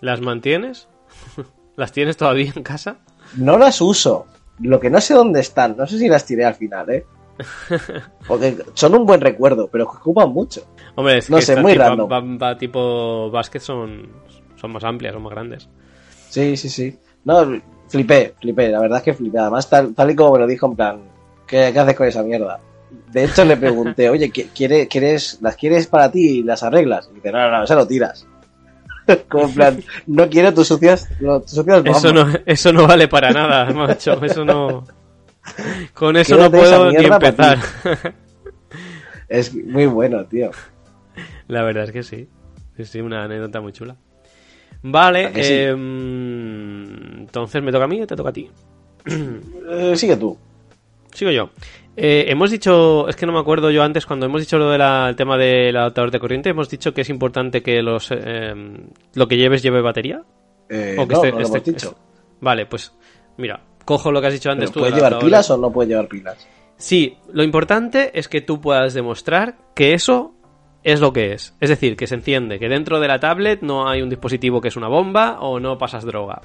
¿Las 0.00 0.20
mantienes? 0.20 0.88
¿Las 1.76 1.92
tienes 1.92 2.16
todavía 2.16 2.52
en 2.54 2.62
casa? 2.62 2.98
No 3.36 3.58
las 3.58 3.80
uso, 3.80 4.26
lo 4.60 4.78
que 4.80 4.90
no 4.90 5.00
sé 5.00 5.14
dónde 5.14 5.40
están, 5.40 5.76
no 5.76 5.86
sé 5.86 5.98
si 5.98 6.08
las 6.08 6.24
tiré 6.24 6.44
al 6.44 6.54
final, 6.54 6.88
¿eh? 6.90 7.04
Porque 8.26 8.56
son 8.74 8.94
un 8.94 9.04
buen 9.04 9.20
recuerdo, 9.20 9.68
pero 9.70 9.84
ocupan 9.84 10.30
mucho. 10.30 10.62
Hombre, 10.94 11.18
es 11.18 11.28
No 11.30 11.36
que 11.36 11.42
sé, 11.42 11.56
muy 11.60 11.72
tipo, 11.72 11.84
random. 11.84 12.08
bamba 12.08 12.56
tipo 12.56 13.30
básquet 13.30 13.60
son, 13.60 14.08
son 14.56 14.72
más 14.72 14.84
amplias, 14.84 15.12
son 15.12 15.22
más 15.22 15.32
grandes. 15.32 15.68
Sí, 16.30 16.56
sí, 16.56 16.68
sí. 16.70 16.98
No, 17.24 17.60
flipé, 17.88 18.34
flipé, 18.40 18.68
la 18.70 18.80
verdad 18.80 18.98
es 18.98 19.04
que 19.04 19.14
flipé. 19.14 19.38
Además, 19.38 19.68
tal, 19.68 19.94
tal 19.94 20.10
y 20.10 20.16
como 20.16 20.32
me 20.32 20.38
lo 20.38 20.46
dijo, 20.46 20.66
en 20.66 20.76
plan, 20.76 21.00
¿qué, 21.46 21.70
qué 21.72 21.78
haces 21.78 21.94
con 21.94 22.06
esa 22.06 22.22
mierda? 22.22 22.58
De 23.12 23.24
hecho, 23.24 23.44
le 23.44 23.56
pregunté, 23.58 24.08
oye, 24.10 24.32
¿qui- 24.32 24.48
¿quieres, 24.54 24.88
quieres, 24.88 25.38
¿las 25.42 25.56
quieres 25.56 25.86
para 25.88 26.10
ti 26.10 26.38
y 26.38 26.42
las 26.42 26.62
arreglas? 26.62 27.08
Y 27.12 27.16
dice, 27.16 27.32
no, 27.32 27.38
no, 27.50 27.58
no, 27.58 27.64
eso 27.64 27.74
lo 27.74 27.86
tiras. 27.86 28.26
como 29.28 29.44
en 29.44 29.54
plan, 29.54 29.84
no 30.06 30.28
quiero 30.28 30.52
tus 30.52 30.68
sucias, 30.68 31.08
no, 31.20 31.40
tus 31.40 31.52
sucias 31.52 31.82
Eso 31.84 32.12
no, 32.12 32.26
eso 32.44 32.72
no 32.72 32.86
vale 32.86 33.08
para 33.08 33.30
nada, 33.30 33.72
macho. 33.72 34.22
Eso 34.24 34.44
no. 34.44 34.84
Con 35.94 36.16
eso 36.16 36.36
no 36.36 36.50
Quédate 36.50 36.58
puedo 36.58 36.90
ni 36.90 37.04
empezar. 37.04 37.58
Es 39.28 39.54
muy 39.54 39.86
bueno, 39.86 40.24
tío. 40.26 40.50
La 41.48 41.62
verdad 41.62 41.84
es 41.84 41.92
que 41.92 42.02
sí. 42.02 42.28
Sí, 42.76 42.84
sí, 42.84 43.00
una 43.00 43.24
anécdota 43.24 43.60
muy 43.60 43.72
chula. 43.72 43.96
Vale, 44.82 45.30
mm, 45.74 47.20
entonces 47.20 47.62
me 47.62 47.72
toca 47.72 47.84
a 47.84 47.88
mí 47.88 48.02
o 48.02 48.06
te 48.06 48.14
toca 48.14 48.30
a 48.30 48.32
ti. 48.32 48.50
Eh, 49.06 49.94
sigue 49.96 50.16
tú. 50.16 50.36
Sigo 51.12 51.30
yo. 51.30 51.50
Eh, 51.96 52.26
hemos 52.28 52.50
dicho, 52.50 53.08
es 53.08 53.16
que 53.16 53.24
no 53.26 53.32
me 53.32 53.38
acuerdo 53.38 53.70
yo 53.70 53.82
antes, 53.82 54.04
cuando 54.04 54.26
hemos 54.26 54.40
dicho 54.42 54.58
lo 54.58 54.70
del 54.70 55.16
tema 55.16 55.38
del 55.38 55.76
adaptador 55.76 56.10
de 56.10 56.20
corriente, 56.20 56.50
hemos 56.50 56.68
dicho 56.68 56.92
que 56.92 57.00
es 57.00 57.08
importante 57.08 57.62
que 57.62 57.82
los 57.82 58.08
eh, 58.10 58.54
lo 59.14 59.26
que 59.28 59.36
lleves 59.36 59.62
lleve 59.62 59.80
batería. 59.80 60.22
Eh, 60.68 60.96
O 60.98 61.06
que 61.08 61.14
no, 61.14 61.22
esté- 61.22 61.32
no 61.32 61.38
lo 61.40 61.46
hemos 61.46 61.56
esté- 61.56 61.70
dicho. 61.72 61.96
Vale, 62.40 62.66
pues 62.66 62.92
mira, 63.38 63.60
cojo 63.84 64.12
lo 64.12 64.20
que 64.20 64.26
has 64.26 64.32
dicho 64.34 64.50
antes 64.50 64.70
tú. 64.70 64.80
¿Puedes 64.80 64.94
del 64.94 65.04
llevar 65.04 65.18
pilas 65.20 65.50
o 65.50 65.56
no 65.56 65.72
puedes 65.72 65.88
llevar 65.88 66.06
pilas? 66.08 66.46
Sí, 66.76 67.16
lo 67.32 67.42
importante 67.42 68.10
es 68.18 68.28
que 68.28 68.42
tú 68.42 68.60
puedas 68.60 68.92
demostrar 68.92 69.56
que 69.74 69.94
eso 69.94 70.34
es 70.82 71.00
lo 71.00 71.12
que 71.14 71.32
es. 71.32 71.56
Es 71.60 71.70
decir, 71.70 71.96
que 71.96 72.06
se 72.06 72.14
entiende 72.16 72.58
que 72.58 72.68
dentro 72.68 73.00
de 73.00 73.08
la 73.08 73.18
tablet 73.18 73.62
no 73.62 73.88
hay 73.88 74.02
un 74.02 74.10
dispositivo 74.10 74.60
que 74.60 74.68
es 74.68 74.76
una 74.76 74.88
bomba 74.88 75.38
o 75.40 75.58
no 75.58 75.78
pasas 75.78 76.04
droga. 76.04 76.42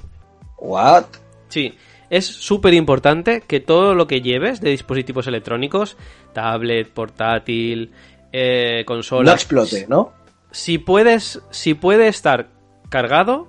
¿What? 0.58 1.04
Sí, 1.48 1.74
es 2.10 2.26
súper 2.26 2.74
importante 2.74 3.42
que 3.42 3.60
todo 3.60 3.94
lo 3.94 4.06
que 4.06 4.20
lleves 4.20 4.60
de 4.60 4.70
dispositivos 4.70 5.26
electrónicos, 5.26 5.96
tablet, 6.32 6.90
portátil, 6.90 7.92
eh, 8.32 8.84
consola, 8.86 9.30
No 9.30 9.34
explote, 9.34 9.86
¿no? 9.88 10.12
si 10.52 10.78
puedes, 10.78 11.42
si 11.50 11.74
puede 11.74 12.08
estar 12.08 12.48
cargado 12.88 13.48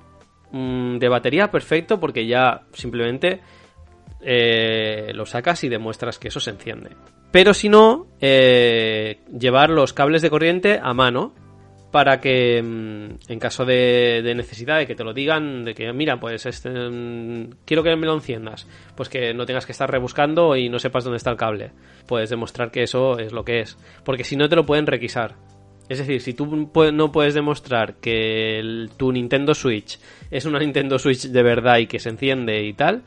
mm, 0.51 0.97
de 0.97 1.09
batería, 1.09 1.51
perfecto, 1.51 1.99
porque 1.99 2.25
ya 2.25 2.63
simplemente 2.73 3.41
eh, 4.21 5.11
lo 5.13 5.25
sacas 5.25 5.63
y 5.63 5.69
demuestras 5.69 6.17
que 6.17 6.29
eso 6.29 6.39
se 6.39 6.51
enciende. 6.51 6.91
Pero 7.31 7.53
si 7.53 7.67
no, 7.67 8.07
eh, 8.21 9.19
llevar 9.37 9.69
los 9.69 9.93
cables 9.93 10.21
de 10.21 10.29
corriente 10.29 10.79
a 10.81 10.93
mano 10.93 11.33
para 11.93 12.19
que 12.19 12.59
mm, 12.59 13.31
en 13.31 13.39
caso 13.39 13.65
de, 13.65 14.33
necesidad 14.35 14.79
de 14.79 14.87
que 14.87 14.95
te 14.95 15.03
lo 15.03 15.13
digan, 15.13 15.63
de 15.63 15.75
que 15.75 15.93
mira, 15.93 16.19
pues 16.19 16.43
este, 16.47 16.71
mm, 16.71 17.51
quiero 17.65 17.83
que 17.83 17.95
me 17.95 18.07
lo 18.07 18.15
enciendas, 18.15 18.67
pues 18.95 19.09
que 19.09 19.31
no 19.35 19.45
tengas 19.45 19.67
que 19.67 19.73
estar 19.73 19.91
rebuscando 19.91 20.55
y 20.55 20.69
no 20.69 20.79
sepas 20.79 21.03
dónde 21.03 21.17
está 21.17 21.29
el 21.29 21.37
cable. 21.37 21.69
Puedes 22.07 22.31
demostrar 22.31 22.71
que 22.71 22.81
eso 22.81 23.19
es 23.19 23.31
lo 23.31 23.45
que 23.45 23.59
es, 23.59 23.77
porque 24.03 24.23
si 24.23 24.35
no 24.35 24.49
te 24.49 24.55
lo 24.55 24.65
pueden 24.65 24.87
requisar. 24.87 25.35
Es 25.87 25.99
decir, 25.99 26.19
si 26.21 26.33
tú 26.33 26.71
no 26.91 27.11
puedes 27.11 27.35
demostrar 27.35 27.97
que 27.97 28.87
tu 28.97 29.11
Nintendo 29.11 29.53
Switch 29.53 29.99
es 30.31 30.45
una 30.45 30.57
Nintendo 30.57 30.97
Switch 30.97 31.27
de 31.27 31.43
verdad 31.43 31.77
y 31.77 31.85
que 31.85 31.99
se 31.99 32.09
enciende 32.09 32.63
y 32.63 32.73
tal, 32.73 33.03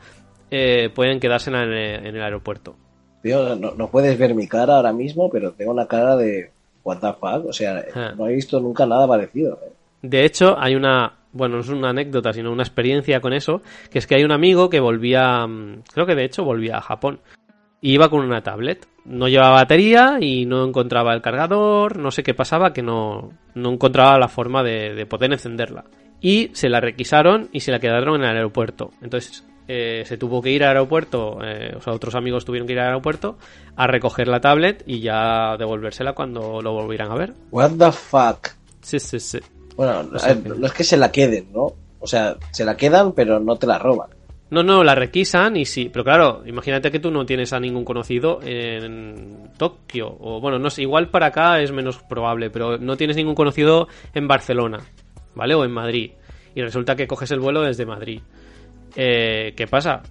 eh, 0.49 0.89
pueden 0.95 1.19
quedarse 1.19 1.49
en 1.49 1.57
el, 1.57 1.73
en 1.73 2.15
el 2.15 2.23
aeropuerto. 2.23 2.77
Tío, 3.21 3.53
no, 3.57 3.73
no 3.73 3.91
puedes 3.91 4.17
ver 4.17 4.33
mi 4.33 4.47
cara 4.47 4.77
ahora 4.77 4.93
mismo, 4.93 5.29
pero 5.29 5.51
tengo 5.51 5.73
una 5.73 5.87
cara 5.87 6.15
de 6.15 6.51
what 6.87 6.99
the 6.99 7.13
fuck. 7.13 7.45
O 7.47 7.53
sea, 7.53 7.83
Ah. 7.93 8.13
no 8.17 8.27
he 8.27 8.33
visto 8.33 8.59
nunca 8.59 8.85
nada 8.85 9.07
parecido. 9.07 9.59
¿eh? 9.65 9.71
De 10.01 10.23
hecho, 10.25 10.55
hay 10.57 10.75
una, 10.75 11.13
bueno, 11.33 11.55
no 11.55 11.61
es 11.61 11.69
una 11.69 11.89
anécdota, 11.89 12.31
sino 12.33 12.51
una 12.51 12.63
experiencia 12.63 13.19
con 13.19 13.33
eso, 13.33 13.61
que 13.91 13.99
es 13.99 14.07
que 14.07 14.15
hay 14.15 14.23
un 14.23 14.31
amigo 14.31 14.69
que 14.69 14.79
volvía, 14.79 15.45
mm, 15.45 15.83
creo 15.93 16.05
que 16.05 16.15
de 16.15 16.25
hecho 16.25 16.43
volvía 16.43 16.77
a 16.77 16.81
Japón, 16.81 17.19
y 17.81 17.93
iba 17.93 18.09
con 18.09 18.21
una 18.21 18.41
tablet. 18.41 18.87
No 19.05 19.27
llevaba 19.27 19.55
batería 19.55 20.17
y 20.19 20.45
no 20.45 20.65
encontraba 20.65 21.13
el 21.13 21.21
cargador, 21.21 21.97
no 21.97 22.11
sé 22.11 22.23
qué 22.23 22.33
pasaba, 22.33 22.73
que 22.73 22.81
no, 22.81 23.31
no 23.53 23.71
encontraba 23.71 24.17
la 24.17 24.27
forma 24.27 24.63
de, 24.63 24.93
de 24.95 25.05
poder 25.05 25.31
encenderla. 25.31 25.85
Y 26.19 26.49
se 26.53 26.69
la 26.69 26.79
requisaron 26.79 27.49
y 27.51 27.59
se 27.59 27.71
la 27.71 27.79
quedaron 27.79 28.15
en 28.15 28.29
el 28.29 28.35
aeropuerto. 28.37 28.89
Entonces 29.01 29.45
eh, 29.67 30.03
se 30.05 30.17
tuvo 30.17 30.41
que 30.41 30.51
ir 30.51 30.63
al 30.63 30.69
aeropuerto, 30.69 31.39
eh, 31.43 31.73
o 31.77 31.81
sea, 31.81 31.93
otros 31.93 32.15
amigos 32.15 32.45
tuvieron 32.45 32.67
que 32.67 32.73
ir 32.73 32.79
al 32.79 32.87
aeropuerto 32.87 33.37
a 33.75 33.87
recoger 33.87 34.27
la 34.27 34.39
tablet 34.39 34.83
y 34.85 34.99
ya 35.01 35.57
devolvérsela 35.57 36.13
cuando 36.13 36.61
lo 36.61 36.73
volvieran 36.73 37.11
a 37.11 37.15
ver. 37.15 37.33
What 37.51 37.71
the 37.77 37.91
fuck. 37.91 38.49
Sí, 38.81 38.99
sí, 38.99 39.19
sí. 39.19 39.39
Bueno, 39.75 40.09
ver, 40.09 40.39
pero- 40.41 40.55
no 40.55 40.65
es 40.67 40.73
que 40.73 40.83
se 40.83 40.97
la 40.97 41.11
queden, 41.11 41.51
¿no? 41.53 41.73
O 41.99 42.07
sea, 42.07 42.35
se 42.51 42.63
la 42.63 42.77
quedan, 42.77 43.11
pero 43.13 43.39
no 43.39 43.55
te 43.57 43.67
la 43.67 43.77
roban. 43.77 44.09
No, 44.49 44.63
no, 44.63 44.83
la 44.83 44.95
requisan 44.95 45.57
y 45.57 45.65
sí. 45.65 45.89
Pero 45.91 46.05
claro, 46.05 46.43
imagínate 46.45 46.89
que 46.89 46.99
tú 46.99 47.11
no 47.11 47.25
tienes 47.25 47.51
a 47.51 47.59
ningún 47.59 47.83
conocido 47.83 48.39
en 48.43 49.49
Tokio. 49.57 50.15
O 50.21 50.39
bueno, 50.39 50.57
no 50.57 50.69
sé, 50.69 50.83
igual 50.83 51.09
para 51.09 51.27
acá 51.27 51.59
es 51.59 51.71
menos 51.71 51.97
probable, 52.03 52.49
pero 52.49 52.77
no 52.77 52.95
tienes 52.95 53.17
ningún 53.17 53.35
conocido 53.35 53.87
en 54.13 54.27
Barcelona, 54.27 54.79
¿vale? 55.35 55.53
O 55.53 55.65
en 55.65 55.71
Madrid. 55.71 56.11
Y 56.55 56.61
resulta 56.61 56.95
que 56.95 57.07
coges 57.07 57.31
el 57.31 57.39
vuelo 57.39 57.61
desde 57.61 57.85
Madrid. 57.85 58.21
Eh, 58.99 59.53
¿Qué 59.55 59.67
pasa? 59.67 60.01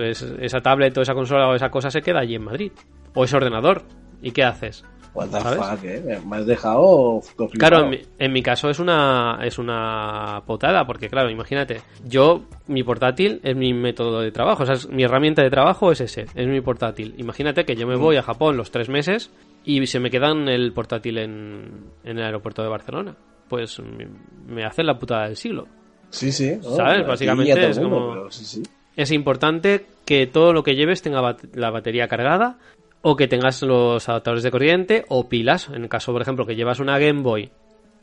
Es- 0.00 0.22
esa 0.22 0.60
tablet 0.60 0.96
o 0.96 1.02
esa 1.02 1.12
consola 1.14 1.48
o 1.48 1.54
esa 1.54 1.68
cosa 1.70 1.90
se 1.90 2.00
queda 2.00 2.20
allí 2.20 2.34
en 2.34 2.44
Madrid. 2.44 2.72
O 3.14 3.24
ese 3.24 3.36
ordenador. 3.36 3.82
¿Y 4.22 4.30
qué 4.30 4.42
haces? 4.42 4.84
What 5.14 5.28
the 5.28 5.36
fuck, 5.76 5.84
¿eh? 5.84 6.20
Me 6.26 6.36
has 6.36 6.46
dejado. 6.46 7.20
Claro, 7.58 7.80
en 7.84 7.90
mi, 7.90 7.98
en 8.18 8.32
mi 8.32 8.42
caso 8.42 8.70
es 8.70 8.78
una, 8.78 9.40
es 9.42 9.58
una 9.58 10.42
potada, 10.46 10.86
porque 10.86 11.10
claro, 11.10 11.28
imagínate, 11.28 11.82
yo, 12.06 12.44
mi 12.68 12.82
portátil 12.82 13.38
es 13.44 13.54
mi 13.54 13.74
método 13.74 14.22
de 14.22 14.30
trabajo, 14.32 14.62
o 14.62 14.66
sea, 14.66 14.76
es- 14.76 14.88
mi 14.88 15.02
herramienta 15.02 15.42
de 15.42 15.50
trabajo 15.50 15.92
es 15.92 16.00
ese, 16.00 16.24
es 16.34 16.46
mi 16.46 16.62
portátil. 16.62 17.14
Imagínate 17.18 17.66
que 17.66 17.76
yo 17.76 17.86
me 17.86 17.96
voy 17.96 18.16
a 18.16 18.22
Japón 18.22 18.56
los 18.56 18.70
tres 18.70 18.88
meses 18.88 19.30
y 19.64 19.86
se 19.86 20.00
me 20.00 20.08
quedan 20.08 20.48
el 20.48 20.72
portátil 20.72 21.18
en, 21.18 21.90
en 22.04 22.18
el 22.18 22.24
aeropuerto 22.24 22.62
de 22.62 22.68
Barcelona. 22.70 23.14
Pues 23.50 23.78
me, 23.80 24.08
me 24.46 24.64
hacen 24.64 24.86
la 24.86 24.98
putada 24.98 25.26
del 25.26 25.36
siglo. 25.36 25.66
Sí, 26.12 26.30
sí. 26.30 26.56
¿no? 26.62 26.76
¿Sabes? 26.76 27.06
Básicamente 27.06 27.68
es 27.68 27.78
mundo, 27.80 27.96
como- 27.96 28.12
pero 28.12 28.30
sí, 28.30 28.44
sí. 28.44 28.62
Es 28.96 29.10
importante 29.10 29.86
que 30.04 30.26
todo 30.26 30.52
lo 30.52 30.62
que 30.62 30.74
lleves 30.76 31.02
tenga 31.02 31.20
bat- 31.20 31.42
la 31.54 31.70
batería 31.70 32.06
cargada 32.08 32.58
o 33.00 33.16
que 33.16 33.26
tengas 33.26 33.62
los 33.62 34.08
adaptadores 34.08 34.42
de 34.44 34.50
corriente 34.50 35.04
o 35.08 35.28
pilas. 35.28 35.68
En 35.70 35.82
el 35.82 35.88
caso, 35.88 36.12
por 36.12 36.22
ejemplo, 36.22 36.46
que 36.46 36.54
llevas 36.54 36.78
una 36.78 36.98
Game 36.98 37.22
Boy 37.22 37.50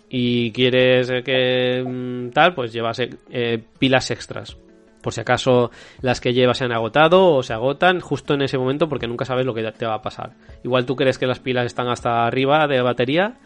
y 0.09 0.51
quieres 0.51 1.09
eh, 1.11 1.21
que 1.23 1.83
mm, 1.85 2.31
tal, 2.31 2.55
pues 2.55 2.73
llevas 2.73 2.99
eh, 2.99 3.09
eh, 3.29 3.63
pilas 3.77 4.09
extras. 4.11 4.57
Por 5.03 5.13
si 5.13 5.21
acaso 5.21 5.71
las 6.01 6.19
que 6.19 6.33
llevas 6.33 6.57
se 6.57 6.65
han 6.65 6.73
agotado 6.73 7.27
o 7.27 7.43
se 7.43 7.53
agotan 7.53 8.01
justo 8.01 8.33
en 8.33 8.41
ese 8.41 8.57
momento 8.57 8.89
porque 8.89 9.07
nunca 9.07 9.23
sabes 9.23 9.45
lo 9.45 9.53
que 9.53 9.71
te 9.71 9.85
va 9.85 9.93
a 9.93 10.01
pasar. 10.01 10.31
Igual 10.63 10.85
tú 10.85 10.95
crees 10.95 11.17
que 11.17 11.27
las 11.27 11.39
pilas 11.39 11.67
están 11.67 11.87
hasta 11.87 12.25
arriba 12.25 12.67
de 12.67 12.77
la 12.77 12.83
batería 12.83 13.37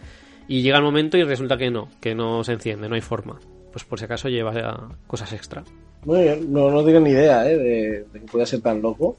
y 0.48 0.62
llega 0.62 0.78
el 0.78 0.84
momento 0.84 1.18
y 1.18 1.24
resulta 1.24 1.58
que 1.58 1.70
no, 1.70 1.90
que 2.02 2.16
no 2.16 2.44
se 2.44 2.54
enciende, 2.54 2.90
no 2.90 2.96
hay 2.96 3.02
forma. 3.02 3.40
Pues 3.74 3.84
por 3.84 4.00
si 4.00 4.06
acaso 4.06 4.30
llevas 4.30 4.56
eh, 4.56 4.64
cosas 5.08 5.34
extra. 5.34 5.64
Muy 6.06 6.22
bien, 6.22 6.54
no, 6.54 6.70
no 6.72 6.84
tengo 6.86 7.00
ni 7.02 7.10
idea, 7.10 7.50
¿eh? 7.50 7.58
De, 7.58 8.06
de 8.14 8.20
que 8.20 8.28
pueda 8.28 8.46
ser 8.46 8.62
tan 8.62 8.82
loco. 8.82 9.18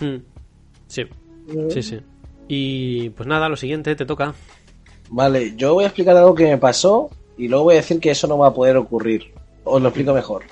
Hmm. 0.00 0.16
Sí, 0.86 1.04
sí, 1.70 1.82
sí. 1.82 2.00
Y 2.48 3.10
pues 3.10 3.26
nada, 3.26 3.48
lo 3.48 3.56
siguiente 3.56 3.94
te 3.94 4.04
toca. 4.04 4.34
Vale, 5.10 5.54
yo 5.56 5.74
voy 5.74 5.84
a 5.84 5.88
explicar 5.88 6.16
algo 6.16 6.34
que 6.34 6.44
me 6.44 6.58
pasó 6.58 7.08
y 7.38 7.48
luego 7.48 7.64
voy 7.64 7.74
a 7.74 7.78
decir 7.78 8.00
que 8.00 8.10
eso 8.10 8.26
no 8.26 8.36
va 8.38 8.48
a 8.48 8.54
poder 8.54 8.76
ocurrir. 8.76 9.32
Os 9.64 9.80
lo 9.80 9.88
explico 9.88 10.12
mejor. 10.12 10.42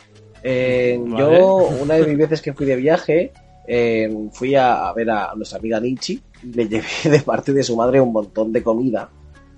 Eh, 0.43 0.99
Vale. 1.01 1.39
Yo, 1.39 1.57
una 1.81 1.95
de 1.95 2.07
mis 2.07 2.19
veces 2.19 2.41
que 2.41 2.53
fui 2.53 2.67
de 2.67 2.77
viaje, 2.77 3.33
eh, 3.67 4.13
fui 4.33 4.55
a, 4.55 4.89
a 4.89 4.93
ver 4.93 5.11
a 5.11 5.35
nuestra 5.35 5.59
amiga 5.59 5.81
Nichi 5.81 6.21
y 6.43 6.47
le 6.53 6.69
llevé 6.69 6.87
de 7.11 7.21
parte 7.21 7.53
de 7.53 7.63
su 7.63 7.77
madre 7.77 8.01
un 8.01 8.13
montón 8.13 8.53
de 8.53 8.63
comida, 8.63 9.09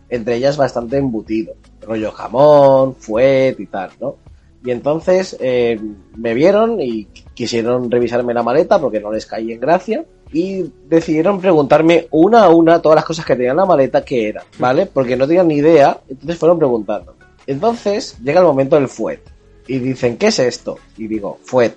entre 0.08 0.36
ellas 0.36 0.56
bastante 0.56 0.98
embutido, 0.98 1.54
rollo 1.82 2.12
jamón, 2.12 2.94
fuet 2.96 3.58
y 3.58 3.66
tal, 3.66 3.90
¿no? 4.00 4.16
Y 4.64 4.70
entonces 4.70 5.36
eh, 5.40 5.78
me 6.16 6.32
vieron 6.32 6.80
y 6.80 7.04
quisieron 7.34 7.90
revisarme 7.90 8.32
la 8.32 8.42
maleta 8.42 8.78
porque 8.80 9.00
no 9.00 9.12
les 9.12 9.26
caí 9.26 9.52
en 9.52 9.60
gracia 9.60 10.04
y 10.32 10.64
decidieron 10.88 11.40
preguntarme 11.40 12.08
una 12.10 12.44
a 12.44 12.48
una 12.48 12.80
todas 12.80 12.96
las 12.96 13.04
cosas 13.04 13.26
que 13.26 13.36
tenía 13.36 13.50
en 13.50 13.58
la 13.58 13.66
maleta 13.66 14.04
que 14.04 14.28
eran, 14.28 14.44
¿vale? 14.58 14.86
Porque 14.86 15.16
no 15.16 15.26
tenían 15.26 15.48
ni 15.48 15.56
idea, 15.56 16.00
entonces 16.08 16.38
fueron 16.38 16.58
preguntando. 16.58 17.14
Entonces 17.46 18.16
llega 18.24 18.40
el 18.40 18.46
momento 18.46 18.76
del 18.76 18.88
fuet 18.88 19.20
y 19.66 19.78
dicen, 19.78 20.16
¿qué 20.16 20.28
es 20.28 20.38
esto? 20.38 20.78
Y 20.96 21.06
digo, 21.08 21.38
fuet. 21.44 21.74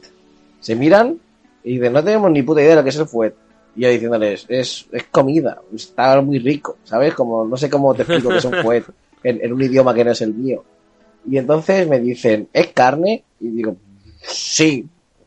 Se 0.61 0.75
miran 0.75 1.19
y 1.63 1.73
dicen, 1.73 1.93
no 1.93 2.03
tenemos 2.03 2.31
ni 2.31 2.41
puta 2.41 2.61
idea 2.61 2.71
de 2.71 2.75
lo 2.77 2.83
que 2.83 2.89
es 2.89 2.95
el 2.95 3.07
fuet. 3.07 3.35
Y 3.77 3.81
yo 3.81 3.89
diciéndoles, 3.89 4.45
es, 4.49 4.87
es 4.91 5.03
comida, 5.05 5.61
está 5.73 6.19
muy 6.21 6.39
rico, 6.39 6.77
¿sabes? 6.83 7.13
Como, 7.13 7.45
no 7.45 7.55
sé 7.55 7.69
cómo 7.69 7.93
te 7.93 8.01
explico 8.01 8.29
que 8.29 8.37
es 8.37 8.45
un 8.45 8.53
fuet 8.63 8.83
en, 9.23 9.39
en 9.41 9.53
un 9.53 9.61
idioma 9.61 9.93
que 9.93 10.03
no 10.03 10.11
es 10.11 10.21
el 10.21 10.33
mío. 10.33 10.63
Y 11.29 11.37
entonces 11.37 11.87
me 11.87 11.99
dicen, 11.99 12.49
¿es 12.53 12.67
carne? 12.67 13.23
Y 13.39 13.49
digo, 13.49 13.75
sí, 14.21 14.85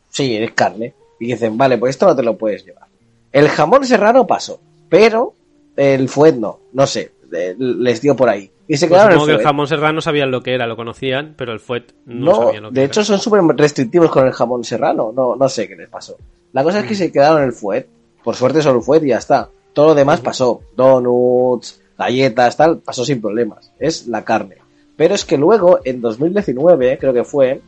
sí, 0.09 0.37
es 0.37 0.53
carne. 0.53 0.95
Y 1.19 1.27
dicen, 1.27 1.57
vale, 1.57 1.79
pues 1.79 1.91
esto 1.91 2.07
no 2.07 2.17
te 2.17 2.23
lo 2.23 2.37
puedes 2.37 2.65
llevar. 2.65 2.87
El 3.33 3.49
jamón 3.49 3.85
serrano 3.85 4.27
pasó, 4.27 4.61
pero 4.89 5.35
el 5.77 6.09
fuet 6.09 6.35
no, 6.37 6.59
no 6.73 6.87
sé, 6.87 7.13
les 7.59 8.01
dio 8.01 8.17
por 8.17 8.29
ahí. 8.29 8.51
Y 8.67 8.77
se 8.77 8.87
Pues 8.89 9.01
quedaron 9.01 9.19
que 9.19 9.25
el 9.25 9.31
el 9.31 9.37
fuet. 9.37 9.47
jamón 9.47 9.67
serrano 9.67 10.01
sabían 10.01 10.31
lo 10.31 10.43
que 10.43 10.55
era, 10.55 10.67
lo 10.67 10.77
conocían, 10.77 11.35
pero 11.37 11.53
el 11.53 11.61
fuet 11.61 11.93
no, 12.07 12.25
No, 12.27 12.35
sabían 12.47 12.63
lo 12.65 12.69
que 12.71 12.75
de 12.77 12.81
era. 12.83 12.87
hecho 12.91 13.05
son 13.05 13.19
súper 13.19 13.43
restrictivos 13.57 14.11
con 14.11 14.27
el 14.27 14.33
jamón 14.33 14.65
serrano, 14.65 15.13
no, 15.15 15.37
no 15.37 15.49
sé 15.49 15.69
qué 15.69 15.77
les 15.77 15.89
pasó. 15.89 16.17
La 16.53 16.63
cosa 16.65 16.79
es 16.81 16.85
Mm. 16.85 16.89
que 16.89 16.95
se 16.95 17.13
quedaron 17.13 17.43
el 17.43 17.53
fuet, 17.53 17.87
por 18.23 18.37
suerte 18.37 18.63
solo 18.63 18.79
el 18.79 18.85
fuet 18.85 19.03
y 19.05 19.09
ya 19.09 19.19
está. 19.19 19.49
Todo 19.73 19.89
lo 19.89 19.95
demás 19.95 20.21
pasó, 20.21 20.63
donuts, 20.77 21.81
galletas, 21.97 22.57
tal, 22.57 22.79
pasó 22.79 23.05
sin 23.05 23.21
problemas. 23.21 23.73
Es 23.79 24.07
la 24.07 24.25
carne. 24.25 24.57
Pero 24.97 25.15
es 25.15 25.25
que 25.25 25.39
luego, 25.39 25.81
en 25.85 26.01
2019, 26.01 26.99
creo 26.99 27.13
que 27.13 27.25
fue, 27.25 27.61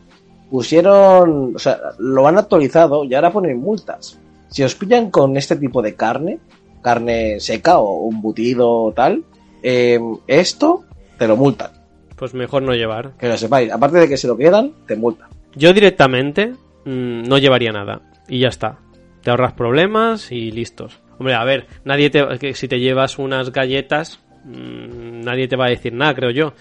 pusieron, 0.50 1.56
o 1.56 1.58
sea, 1.58 1.78
lo 1.98 2.26
han 2.28 2.38
actualizado 2.38 3.04
y 3.04 3.14
ahora 3.14 3.32
ponen 3.32 3.58
multas. 3.58 4.18
Si 4.48 4.62
os 4.62 4.74
pillan 4.74 5.10
con 5.10 5.36
este 5.36 5.56
tipo 5.56 5.80
de 5.80 5.94
carne, 5.94 6.40
carne 6.82 7.40
seca 7.40 7.78
o 7.78 8.10
embutido 8.10 8.70
o 8.70 8.92
tal, 8.92 9.24
eh, 9.62 9.98
esto 10.26 10.84
te 11.18 11.26
lo 11.26 11.36
multan. 11.36 11.70
Pues 12.16 12.34
mejor 12.34 12.62
no 12.62 12.74
llevar. 12.74 13.12
Que 13.18 13.28
lo 13.28 13.36
sepáis. 13.38 13.72
Aparte 13.72 13.98
de 13.98 14.08
que 14.08 14.16
se 14.16 14.28
lo 14.28 14.36
quedan, 14.36 14.72
te 14.86 14.96
multan. 14.96 15.30
Yo 15.54 15.72
directamente 15.72 16.52
mm, 16.84 17.22
no 17.22 17.38
llevaría 17.38 17.72
nada. 17.72 18.02
Y 18.28 18.40
ya 18.40 18.48
está. 18.48 18.78
Te 19.22 19.30
ahorras 19.30 19.52
problemas 19.52 20.32
y 20.32 20.50
listos. 20.50 21.00
Hombre, 21.18 21.34
a 21.34 21.44
ver, 21.44 21.66
nadie 21.84 22.10
te, 22.10 22.54
si 22.54 22.68
te 22.68 22.80
llevas 22.80 23.18
unas 23.18 23.52
galletas, 23.52 24.20
mm, 24.44 25.20
nadie 25.22 25.48
te 25.48 25.56
va 25.56 25.66
a 25.66 25.70
decir 25.70 25.92
nada, 25.92 26.14
creo 26.14 26.30
yo. 26.30 26.54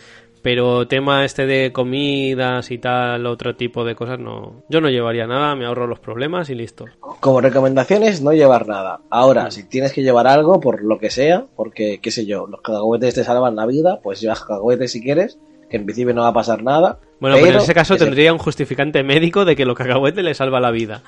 Pero 0.44 0.88
tema 0.88 1.24
este 1.24 1.46
de 1.46 1.72
comidas 1.72 2.72
y 2.72 2.80
tal, 2.80 3.28
otro 3.28 3.56
tipo 3.56 3.84
de 3.86 3.94
cosas, 3.94 4.18
no. 4.18 4.64
Yo 4.70 4.82
no 4.82 4.90
llevaría 4.90 5.28
nada, 5.28 5.56
me 5.56 5.66
ahorro 5.68 5.86
los 5.86 6.00
problemas 6.00 6.50
y 6.50 6.56
listo. 6.56 6.86
Como 7.20 7.42
recomendaciones, 7.42 8.24
no 8.24 8.34
llevar 8.34 8.68
nada. 8.68 9.02
Ahora, 9.12 9.52
si 9.52 9.64
tienes 9.70 9.94
que 9.94 10.02
llevar 10.02 10.26
algo, 10.26 10.60
por 10.60 10.84
lo 10.84 10.98
que 10.98 11.12
sea, 11.12 11.46
porque, 11.56 12.00
qué 12.02 12.10
sé 12.10 12.26
yo, 12.26 12.48
los 12.48 12.62
cacahuetes 12.62 13.14
te 13.14 13.24
salvan 13.24 13.56
la 13.56 13.68
vida, 13.68 14.00
pues 14.02 14.20
llevas 14.20 14.40
cacahuetes 14.42 14.92
si 14.92 15.02
quieres, 15.04 15.38
que 15.70 15.78
en 15.78 15.86
principio 15.86 16.16
no 16.16 16.22
va 16.24 16.30
a 16.30 16.34
pasar 16.34 16.64
nada. 16.64 16.98
Bueno, 17.20 17.36
pero, 17.40 17.50
en 17.58 17.58
ese 17.58 17.76
caso 17.76 17.94
se- 17.94 18.04
tendría 18.06 18.34
un 18.34 18.40
justificante 18.40 19.04
médico 19.04 19.46
de 19.46 19.56
que 19.56 19.66
lo 19.66 19.76
cacahuete 19.76 20.24
le 20.24 20.34
salva 20.34 20.60
la 20.60 20.72
vida. 20.72 21.04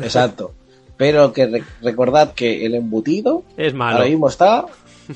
Exacto. 0.00 0.52
Pero 0.98 1.32
que 1.32 1.46
re- 1.46 1.62
recordad 1.80 2.34
que 2.34 2.66
el 2.66 2.74
embutido 2.74 3.44
Es 3.56 3.72
malo. 3.72 3.96
ahora 3.98 4.10
mismo 4.10 4.28
está... 4.28 4.66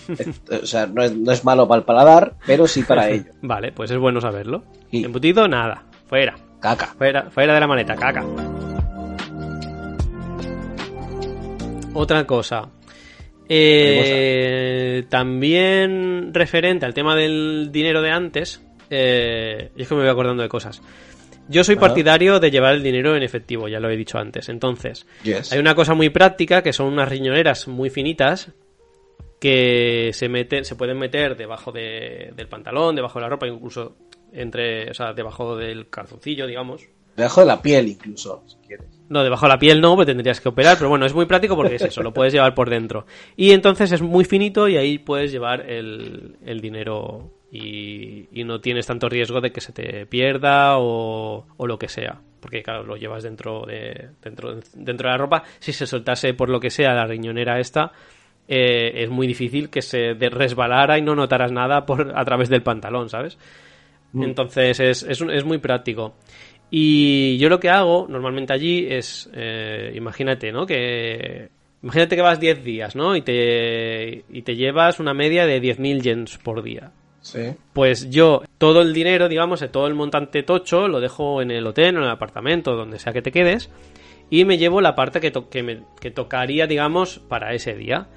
eh, 0.08 0.58
o 0.62 0.66
sea, 0.66 0.86
no 0.86 1.02
es, 1.02 1.14
no 1.14 1.30
es 1.32 1.44
malo 1.44 1.68
para 1.68 1.80
el 1.80 1.84
paladar, 1.84 2.34
pero 2.46 2.66
sí 2.66 2.82
para 2.82 3.10
ello. 3.10 3.32
Vale, 3.42 3.72
pues 3.72 3.90
es 3.90 3.98
bueno 3.98 4.20
saberlo. 4.22 4.62
Embutido, 4.90 5.46
nada. 5.48 5.82
Fuera. 6.08 6.34
Caca. 6.60 6.94
Fuera, 6.96 7.30
fuera 7.30 7.52
de 7.54 7.60
la 7.60 7.66
maleta, 7.66 7.94
caca. 7.96 8.24
Otra 11.94 12.26
cosa. 12.26 12.68
Eh, 13.48 15.04
también 15.08 16.32
referente 16.32 16.86
al 16.86 16.94
tema 16.94 17.14
del 17.16 17.68
dinero 17.70 18.00
de 18.00 18.10
antes, 18.10 18.62
eh, 18.88 19.72
y 19.76 19.82
es 19.82 19.88
que 19.88 19.94
me 19.94 20.02
voy 20.02 20.10
acordando 20.10 20.42
de 20.42 20.48
cosas. 20.48 20.80
Yo 21.48 21.64
soy 21.64 21.76
partidario 21.76 22.38
de 22.40 22.50
llevar 22.50 22.74
el 22.74 22.82
dinero 22.82 23.16
en 23.16 23.22
efectivo, 23.22 23.68
ya 23.68 23.80
lo 23.80 23.90
he 23.90 23.96
dicho 23.96 24.18
antes. 24.18 24.48
Entonces, 24.48 25.06
Yes. 25.24 25.52
hay 25.52 25.58
una 25.58 25.74
cosa 25.74 25.94
muy 25.94 26.08
práctica 26.10 26.62
que 26.62 26.72
son 26.72 26.86
unas 26.86 27.08
riñoneras 27.08 27.68
muy 27.68 27.90
finitas 27.90 28.52
que 29.40 30.10
se 30.12 30.28
meten, 30.28 30.64
se 30.64 30.76
pueden 30.76 30.98
meter 30.98 31.36
debajo 31.36 31.72
de- 31.72 32.32
del 32.36 32.46
pantalón, 32.48 32.94
debajo 32.94 33.18
de 33.18 33.22
la 33.24 33.28
ropa, 33.28 33.46
incluso 33.48 33.96
entre, 34.32 34.90
o 34.90 34.94
sea, 34.94 35.12
debajo 35.12 35.56
del 35.56 35.88
calzoncillo, 35.90 36.46
digamos. 36.46 36.86
Debajo 37.16 37.40
de 37.40 37.46
la 37.48 37.60
piel 37.60 37.88
incluso, 37.88 38.42
si 38.46 38.56
quieres. 38.66 38.86
No, 39.10 39.22
debajo 39.22 39.44
de 39.46 39.50
la 39.50 39.58
piel 39.58 39.80
no, 39.80 39.94
porque 39.96 40.12
tendrías 40.12 40.40
que 40.40 40.48
operar, 40.48 40.78
pero 40.78 40.88
bueno, 40.88 41.04
es 41.04 41.12
muy 41.12 41.26
práctico 41.26 41.56
porque 41.56 41.74
es 41.74 41.82
eso, 41.82 42.02
lo 42.02 42.14
puedes 42.14 42.32
llevar 42.32 42.54
por 42.54 42.70
dentro. 42.70 43.04
Y 43.36 43.50
entonces 43.50 43.92
es 43.92 44.00
muy 44.00 44.24
finito 44.24 44.68
y 44.68 44.76
ahí 44.78 44.98
puedes 44.98 45.30
llevar 45.32 45.68
el, 45.68 46.36
el 46.46 46.60
dinero 46.62 47.30
y, 47.52 48.28
y 48.32 48.44
no 48.44 48.60
tienes 48.62 48.86
tanto 48.86 49.10
riesgo 49.10 49.42
de 49.42 49.52
que 49.52 49.60
se 49.60 49.72
te 49.72 50.06
pierda 50.06 50.78
o, 50.78 51.46
o 51.54 51.66
lo 51.66 51.78
que 51.78 51.88
sea. 51.88 52.18
Porque 52.40 52.62
claro, 52.62 52.82
lo 52.82 52.96
llevas 52.96 53.22
dentro 53.22 53.66
de, 53.66 54.08
dentro, 54.22 54.58
dentro 54.74 55.08
de 55.08 55.12
la 55.12 55.18
ropa. 55.18 55.44
Si 55.58 55.72
se 55.72 55.86
soltase 55.86 56.32
por 56.32 56.48
lo 56.48 56.58
que 56.58 56.70
sea 56.70 56.94
la 56.94 57.06
riñonera 57.06 57.60
esta, 57.60 57.92
eh, 58.48 59.02
es 59.02 59.10
muy 59.10 59.26
difícil 59.26 59.68
que 59.68 59.82
se 59.82 60.14
resbalara 60.14 60.98
y 60.98 61.02
no 61.02 61.14
notaras 61.14 61.52
nada 61.52 61.84
por, 61.84 62.18
a 62.18 62.24
través 62.24 62.48
del 62.48 62.62
pantalón, 62.62 63.10
¿sabes? 63.10 63.38
Entonces 64.14 64.80
es, 64.80 65.02
es, 65.02 65.20
es 65.20 65.44
muy 65.44 65.58
práctico. 65.58 66.14
Y 66.70 67.36
yo 67.36 67.50
lo 67.50 67.60
que 67.60 67.68
hago 67.68 68.06
normalmente 68.08 68.54
allí 68.54 68.86
es, 68.88 69.30
eh, 69.34 69.92
imagínate, 69.94 70.52
¿no? 70.52 70.64
Que 70.64 71.50
imagínate 71.82 72.16
que 72.16 72.22
vas 72.22 72.40
10 72.40 72.64
días, 72.64 72.96
¿no? 72.96 73.14
Y 73.14 73.20
te, 73.20 74.24
y 74.30 74.42
te 74.42 74.56
llevas 74.56 75.00
una 75.00 75.12
media 75.12 75.44
de 75.44 75.60
10.000 75.60 76.00
yens 76.00 76.38
por 76.38 76.62
día. 76.62 76.92
Sí. 77.22 77.54
Pues 77.72 78.10
yo 78.10 78.42
todo 78.58 78.82
el 78.82 78.92
dinero, 78.92 79.28
digamos, 79.28 79.64
todo 79.72 79.86
el 79.86 79.94
montante 79.94 80.42
tocho 80.42 80.88
lo 80.88 81.00
dejo 81.00 81.40
en 81.40 81.50
el 81.50 81.66
hotel, 81.66 81.96
en 81.96 82.02
el 82.02 82.10
apartamento, 82.10 82.74
donde 82.76 82.98
sea 82.98 83.12
que 83.12 83.22
te 83.22 83.32
quedes, 83.32 83.70
y 84.28 84.44
me 84.44 84.58
llevo 84.58 84.80
la 84.80 84.94
parte 84.94 85.20
que, 85.20 85.30
to- 85.30 85.48
que, 85.48 85.62
me, 85.62 85.82
que 86.00 86.10
tocaría, 86.10 86.66
digamos, 86.66 87.18
para 87.20 87.54
ese 87.54 87.74
día. 87.74 88.08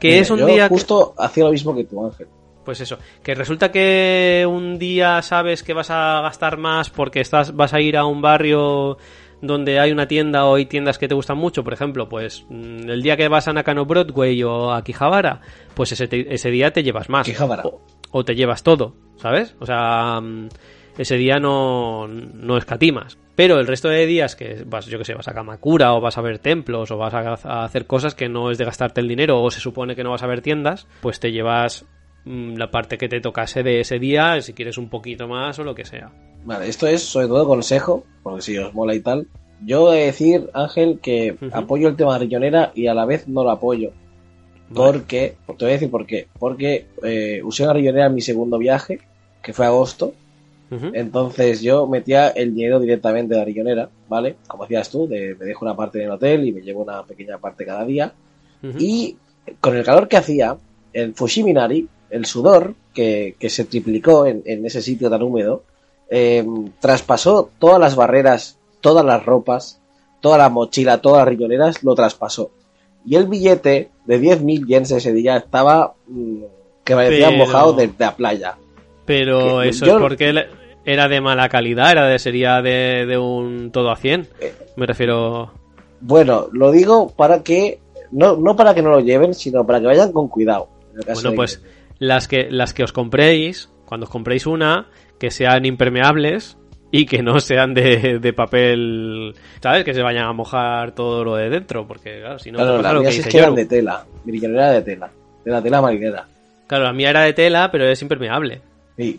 Que 0.00 0.08
Mira, 0.08 0.20
es 0.22 0.30
un 0.30 0.38
yo 0.40 0.46
día... 0.46 0.64
que- 0.68 0.74
justo 0.74 1.14
hacía 1.18 1.44
lo 1.44 1.52
mismo 1.52 1.74
que 1.76 1.84
tú, 1.84 2.04
Ángel. 2.04 2.26
pues 2.64 2.80
eso, 2.80 2.98
que 3.22 3.34
resulta 3.34 3.70
que 3.70 4.46
un 4.48 4.78
día 4.78 5.22
sabes 5.22 5.62
que 5.62 5.72
vas 5.74 5.90
a 5.90 6.20
gastar 6.22 6.56
más 6.56 6.90
porque 6.90 7.20
estás, 7.20 7.54
vas 7.54 7.72
a 7.74 7.80
ir 7.80 7.96
a 7.96 8.04
un 8.04 8.20
barrio 8.20 8.96
donde 9.42 9.78
hay 9.80 9.90
una 9.92 10.06
tienda 10.08 10.44
o 10.44 10.56
hay 10.56 10.66
tiendas 10.66 10.98
que 10.98 11.08
te 11.08 11.14
gustan 11.14 11.38
mucho, 11.38 11.64
por 11.64 11.72
ejemplo, 11.72 12.08
pues 12.08 12.44
mm, 12.50 12.90
el 12.90 13.00
día 13.02 13.16
que 13.16 13.28
vas 13.28 13.48
a 13.48 13.52
Nakano 13.54 13.86
Broadway 13.86 14.42
o 14.42 14.72
a 14.72 14.82
Quijabara, 14.84 15.40
pues 15.74 15.92
ese, 15.92 16.08
te- 16.08 16.34
ese 16.34 16.50
día 16.50 16.72
te 16.72 16.82
llevas 16.82 17.08
más. 17.08 17.26
O, 17.64 17.80
o 18.10 18.24
te 18.24 18.34
llevas 18.34 18.62
todo, 18.62 18.94
¿sabes? 19.16 19.54
O 19.60 19.66
sea, 19.66 20.20
mm, 20.20 20.48
ese 20.98 21.16
día 21.16 21.38
no, 21.38 22.08
no 22.08 22.56
escatimas. 22.56 23.18
Pero 23.36 23.58
el 23.58 23.66
resto 23.66 23.88
de 23.88 24.04
días 24.04 24.36
que 24.36 24.64
vas, 24.66 24.84
yo 24.86 24.98
que 24.98 25.04
sé, 25.04 25.14
vas 25.14 25.28
a 25.28 25.32
Kamakura 25.32 25.94
o 25.94 26.00
vas 26.00 26.18
a 26.18 26.20
ver 26.20 26.40
templos 26.40 26.90
o 26.90 26.98
vas 26.98 27.14
a, 27.14 27.64
hacer 27.64 27.86
cosas 27.86 28.14
que 28.14 28.28
no 28.28 28.50
es 28.50 28.58
de 28.58 28.66
gastarte 28.66 29.00
el 29.00 29.08
dinero 29.08 29.42
o 29.42 29.50
se 29.50 29.60
supone 29.60 29.96
que 29.96 30.04
no 30.04 30.10
vas 30.10 30.22
a 30.22 30.26
ver 30.26 30.42
tiendas, 30.42 30.86
pues 31.00 31.20
te 31.20 31.32
llevas 31.32 31.86
mm, 32.26 32.56
la 32.56 32.70
parte 32.70 32.98
que 32.98 33.08
te 33.08 33.20
tocase 33.20 33.62
de 33.62 33.80
ese 33.80 33.98
día, 33.98 34.40
si 34.42 34.52
quieres 34.52 34.76
un 34.76 34.90
poquito 34.90 35.26
más 35.26 35.58
o 35.58 35.64
lo 35.64 35.74
que 35.74 35.86
sea. 35.86 36.12
Vale, 36.44 36.68
esto 36.68 36.86
es 36.86 37.02
sobre 37.02 37.28
todo 37.28 37.46
consejo, 37.46 38.04
porque 38.22 38.42
si 38.42 38.58
os 38.58 38.74
mola 38.74 38.94
y 38.94 39.00
tal. 39.00 39.26
Yo 39.64 39.92
he 39.92 40.00
de 40.00 40.06
decir, 40.06 40.50
Ángel, 40.52 41.00
que 41.00 41.36
apoyo 41.52 41.88
el 41.88 41.96
tema 41.96 42.14
de 42.14 42.20
riñonera 42.20 42.72
y 42.74 42.88
a 42.88 42.94
la 42.94 43.04
vez 43.04 43.28
no 43.28 43.42
lo 43.42 43.50
apoyo. 43.50 43.92
Vale. 44.70 44.92
Porque, 44.92 45.34
te 45.46 45.64
voy 45.64 45.70
a 45.70 45.74
decir 45.74 45.90
por 45.90 46.06
qué. 46.06 46.28
Porque 46.38 46.86
eh, 47.02 47.40
usé 47.44 47.64
una 47.64 47.72
riñonera 47.72 48.06
en 48.06 48.14
mi 48.14 48.20
segundo 48.20 48.58
viaje, 48.58 49.00
que 49.42 49.52
fue 49.52 49.66
agosto. 49.66 50.14
Entonces 50.92 51.62
yo 51.62 51.88
metía 51.88 52.28
el 52.28 52.54
dinero 52.54 52.78
directamente 52.78 53.34
de 53.34 53.40
la 53.40 53.44
riñonera, 53.44 53.90
¿vale? 54.08 54.36
Como 54.46 54.62
decías 54.62 54.88
tú, 54.88 55.08
de, 55.08 55.34
me 55.34 55.44
dejo 55.44 55.64
una 55.64 55.74
parte 55.74 55.98
en 55.98 56.04
el 56.04 56.12
hotel 56.12 56.46
y 56.46 56.52
me 56.52 56.60
llevo 56.60 56.82
una 56.82 57.02
pequeña 57.02 57.38
parte 57.38 57.66
cada 57.66 57.84
día. 57.84 58.12
Y 58.78 59.16
con 59.60 59.76
el 59.76 59.82
calor 59.82 60.06
que 60.06 60.16
hacía, 60.16 60.56
el 60.92 61.14
Fushiminari, 61.14 61.88
el 62.10 62.24
sudor 62.24 62.74
que, 62.94 63.34
que 63.40 63.50
se 63.50 63.64
triplicó 63.64 64.26
en, 64.26 64.42
en 64.44 64.64
ese 64.64 64.80
sitio 64.80 65.10
tan 65.10 65.22
húmedo, 65.22 65.64
eh, 66.08 66.44
traspasó 66.78 67.50
todas 67.58 67.80
las 67.80 67.96
barreras, 67.96 68.56
todas 68.80 69.04
las 69.04 69.24
ropas, 69.24 69.80
toda 70.20 70.38
la 70.38 70.50
mochila, 70.50 71.00
todas 71.00 71.20
las 71.20 71.28
riñoneras, 71.28 71.82
lo 71.82 71.94
traspasó. 71.94 72.50
Y 73.04 73.16
el 73.16 73.26
billete 73.26 73.90
de 74.06 74.20
10.000 74.20 74.66
yens 74.66 74.90
ese 74.90 75.12
día 75.12 75.36
estaba 75.38 75.94
mm, 76.06 76.36
que 76.84 76.94
parecía 76.94 77.28
Pero- 77.28 77.38
mojado 77.38 77.72
de, 77.72 77.86
de 77.88 77.94
la 77.98 78.14
playa. 78.16 78.56
Pero 79.06 79.60
que 79.62 79.68
eso 79.70 79.86
yo- 79.86 79.96
es 79.96 80.02
porque 80.02 80.44
era 80.84 81.08
de 81.08 81.20
mala 81.20 81.48
calidad, 81.48 81.90
era 81.92 82.06
de, 82.06 82.18
sería 82.18 82.62
de, 82.62 83.06
de 83.06 83.18
un 83.18 83.70
todo 83.72 83.90
a 83.90 83.96
100. 83.96 84.28
Eh. 84.40 84.54
Me 84.76 84.86
refiero... 84.86 85.52
Bueno, 86.00 86.48
lo 86.52 86.70
digo 86.72 87.10
para 87.10 87.42
que, 87.42 87.78
no, 88.10 88.36
no 88.36 88.56
para 88.56 88.74
que 88.74 88.82
no 88.82 88.90
lo 88.90 89.00
lleven, 89.00 89.34
sino 89.34 89.66
para 89.66 89.80
que 89.80 89.86
vayan 89.86 90.12
con 90.12 90.28
cuidado. 90.28 90.68
Bueno, 91.12 91.32
pues 91.34 91.58
que- 91.58 91.68
las 91.98 92.28
que, 92.28 92.48
las 92.50 92.72
que 92.72 92.84
os 92.84 92.92
compréis, 92.92 93.68
cuando 93.84 94.04
os 94.04 94.10
compréis 94.10 94.46
una, 94.46 94.88
que 95.18 95.30
sean 95.30 95.64
impermeables 95.66 96.56
y 96.92 97.06
que 97.06 97.22
no 97.22 97.40
sean 97.40 97.74
de, 97.74 98.18
de 98.18 98.32
papel, 98.32 99.34
¿sabes? 99.62 99.84
Que 99.84 99.94
se 99.94 100.02
vayan 100.02 100.24
a 100.24 100.32
mojar 100.32 100.92
todo 100.92 101.24
lo 101.24 101.36
de 101.36 101.48
dentro, 101.50 101.86
porque 101.86 102.20
claro, 102.20 102.38
si 102.38 102.50
no, 102.50 102.58
Claro, 102.58 103.00
que 103.00 103.08
mías 103.08 103.18
es 103.18 103.26
que 103.28 103.38
eran 103.38 103.54
de 103.54 103.66
tela. 103.66 104.04
Mi 104.24 104.32
riñonera 104.32 104.66
era 104.66 104.72
de 104.74 104.82
tela. 104.82 105.10
De 105.44 105.50
la 105.50 105.62
tela 105.62 105.80
marinera. 105.80 106.26
Claro, 106.66 106.84
la 106.84 106.92
mía 106.92 107.10
era 107.10 107.22
de 107.22 107.32
tela, 107.32 107.70
pero 107.70 107.88
es 107.88 108.00
impermeable. 108.02 108.60
Sí, 108.96 109.18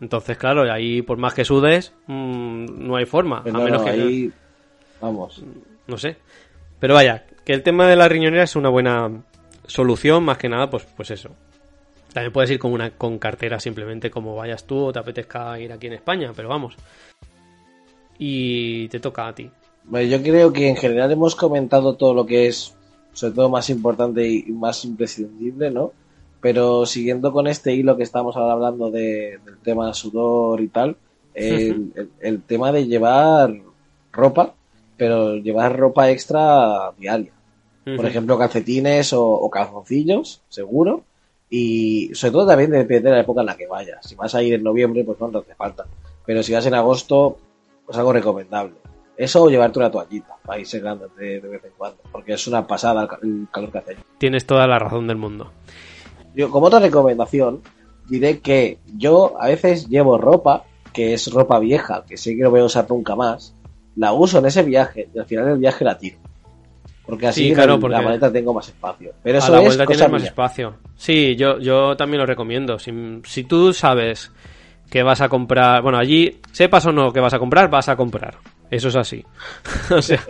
Entonces, 0.00 0.36
claro, 0.36 0.70
ahí 0.72 1.02
por 1.02 1.18
más 1.18 1.34
que 1.34 1.44
sudes, 1.44 1.92
mm, 2.06 2.86
no 2.86 2.96
hay 2.96 3.04
forma. 3.04 3.42
pero 3.44 3.56
a 3.56 3.58
no, 3.58 3.64
menos 3.64 3.80
no, 3.80 3.84
que... 3.84 3.90
ahí, 3.90 4.32
vamos. 5.00 5.42
no 5.86 5.96
sé. 5.96 6.16
Pero 6.80 6.94
vaya, 6.94 7.24
que 7.44 7.52
el 7.52 7.62
tema 7.62 7.86
de 7.86 7.96
la 7.96 8.08
riñonera 8.08 8.44
es 8.44 8.56
una 8.56 8.68
buena 8.68 9.10
solución, 9.66 10.24
más 10.24 10.38
que 10.38 10.48
nada, 10.48 10.70
pues, 10.70 10.86
pues 10.96 11.10
eso. 11.10 11.30
También 12.12 12.32
puedes 12.32 12.50
ir 12.50 12.58
con 12.58 12.72
una 12.72 12.90
con 12.90 13.18
cartera 13.18 13.60
simplemente 13.60 14.10
como 14.10 14.34
vayas 14.34 14.66
tú 14.66 14.86
o 14.86 14.92
te 14.92 14.98
apetezca 14.98 15.58
ir 15.60 15.72
aquí 15.72 15.88
en 15.88 15.92
España, 15.94 16.32
pero 16.34 16.48
vamos. 16.48 16.74
Y 18.18 18.88
te 18.88 19.00
toca 19.00 19.28
a 19.28 19.34
ti. 19.34 19.50
Bueno, 19.84 20.08
yo 20.10 20.22
creo 20.22 20.52
que 20.52 20.68
en 20.68 20.76
general 20.76 21.10
hemos 21.12 21.34
comentado 21.34 21.94
todo 21.94 22.14
lo 22.14 22.26
que 22.26 22.46
es, 22.48 22.74
sobre 23.12 23.34
todo 23.34 23.48
más 23.48 23.70
importante 23.70 24.26
y 24.28 24.42
más 24.52 24.84
imprescindible, 24.84 25.70
¿no? 25.70 25.92
Pero 26.40 26.86
siguiendo 26.86 27.32
con 27.32 27.46
este 27.46 27.74
hilo 27.74 27.96
que 27.96 28.02
estamos 28.02 28.36
ahora 28.36 28.52
hablando 28.52 28.90
de- 28.90 29.38
del 29.44 29.58
tema 29.58 29.92
sudor 29.94 30.60
y 30.60 30.68
tal, 30.68 30.96
el, 31.34 31.92
el- 31.94 32.10
el 32.20 32.42
tema 32.42 32.70
de 32.72 32.86
llevar 32.86 33.54
ropa, 34.12 34.54
pero 34.96 35.36
llevar 35.36 35.76
ropa 35.78 36.10
extra 36.10 36.92
diaria. 36.98 37.32
Por 37.96 38.04
ejemplo, 38.06 38.36
calcetines 38.38 39.12
o, 39.14 39.24
o 39.26 39.48
calzoncillos, 39.50 40.42
seguro. 40.48 41.02
Y 41.50 42.10
sobre 42.14 42.32
todo 42.32 42.46
también 42.46 42.70
depende 42.70 43.08
de 43.08 43.16
la 43.16 43.22
época 43.22 43.40
en 43.40 43.46
la 43.46 43.56
que 43.56 43.66
vayas. 43.66 44.04
Si 44.06 44.14
vas 44.14 44.34
a 44.34 44.42
ir 44.42 44.52
en 44.54 44.62
noviembre, 44.62 45.02
pues 45.04 45.18
no 45.18 45.28
te 45.30 45.38
hace 45.38 45.54
falta. 45.54 45.86
Pero 46.26 46.42
si 46.42 46.52
vas 46.52 46.66
en 46.66 46.74
agosto, 46.74 47.38
pues 47.88 47.96
algo 47.98 48.12
recomendable. 48.12 48.74
Eso 49.16 49.42
o 49.42 49.48
llevarte 49.50 49.78
una 49.78 49.90
toallita 49.90 50.36
para 50.44 50.60
ir 50.60 50.66
secándote 50.66 51.40
de 51.40 51.48
vez 51.48 51.64
en 51.64 51.72
cuando. 51.76 51.98
Porque 52.12 52.34
es 52.34 52.46
una 52.46 52.66
pasada 52.66 53.02
el 53.02 53.08
ca- 53.08 53.18
el 53.22 53.48
calor 53.50 53.72
que 53.72 53.78
hace. 53.78 53.96
Tienes 54.18 54.46
toda 54.46 54.66
la 54.66 54.78
razón 54.78 55.06
del 55.08 55.16
mundo. 55.16 55.50
Yo, 56.34 56.50
como 56.50 56.66
otra 56.66 56.78
recomendación, 56.80 57.62
diré 58.08 58.40
que 58.40 58.78
yo 58.96 59.34
a 59.40 59.46
veces 59.48 59.88
llevo 59.88 60.18
ropa, 60.18 60.64
que 60.92 61.14
es 61.14 61.32
ropa 61.32 61.58
vieja, 61.58 62.04
que 62.06 62.16
sé 62.18 62.36
que 62.36 62.42
no 62.42 62.50
voy 62.50 62.60
a 62.60 62.64
usar 62.64 62.86
nunca 62.88 63.16
más. 63.16 63.54
La 63.96 64.12
uso 64.12 64.38
en 64.38 64.46
ese 64.46 64.62
viaje 64.62 65.08
y 65.12 65.18
al 65.18 65.26
final 65.26 65.46
del 65.46 65.58
viaje 65.58 65.84
la 65.84 65.98
tiro. 65.98 66.18
Porque 67.04 67.26
así 67.26 67.40
Sí, 67.44 67.48
en 67.48 67.54
claro, 67.54 67.74
el- 67.74 67.80
porque 67.80 67.96
la 67.96 68.02
maleta 68.02 68.30
tengo 68.30 68.52
más 68.54 68.68
espacio. 68.68 69.14
Pero 69.22 69.38
a 69.38 69.40
eso 69.40 69.50
la 69.52 69.58
es 69.60 69.64
vuelta 69.64 69.84
cosa 69.86 69.96
tienes 70.04 70.12
más 70.12 70.22
espacio. 70.24 70.74
Sí, 70.94 71.34
yo, 71.36 71.58
yo 71.58 71.96
también 71.96 72.20
lo 72.20 72.26
recomiendo. 72.26 72.78
Si, 72.78 72.92
si 73.24 73.44
tú 73.44 73.72
sabes 73.72 74.30
que 74.90 75.02
vas 75.02 75.20
a 75.20 75.28
comprar, 75.28 75.82
bueno, 75.82 75.98
allí, 75.98 76.40
sepas 76.52 76.86
o 76.86 76.92
no 76.92 77.12
que 77.12 77.20
vas 77.20 77.34
a 77.34 77.38
comprar, 77.38 77.68
vas 77.70 77.88
a 77.88 77.96
comprar. 77.96 78.36
Eso 78.70 78.88
es 78.88 78.96
así. 78.96 79.24
o 79.90 80.02
sea, 80.02 80.20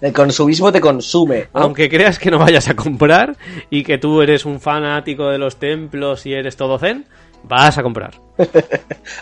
El 0.00 0.12
consumismo 0.12 0.70
te 0.70 0.80
consume. 0.80 1.48
¿no? 1.54 1.60
aunque 1.62 1.88
creas 1.88 2.18
que 2.18 2.30
no 2.30 2.38
vayas 2.38 2.68
a 2.68 2.76
comprar 2.76 3.36
y 3.70 3.82
que 3.82 3.98
tú 3.98 4.20
eres 4.22 4.44
un 4.44 4.60
fanático 4.60 5.28
de 5.28 5.38
los 5.38 5.56
templos 5.56 6.26
y 6.26 6.34
eres 6.34 6.56
todo 6.56 6.78
zen, 6.78 7.06
vas 7.44 7.78
a 7.78 7.82
comprar. 7.82 8.14
Vas 8.38 8.48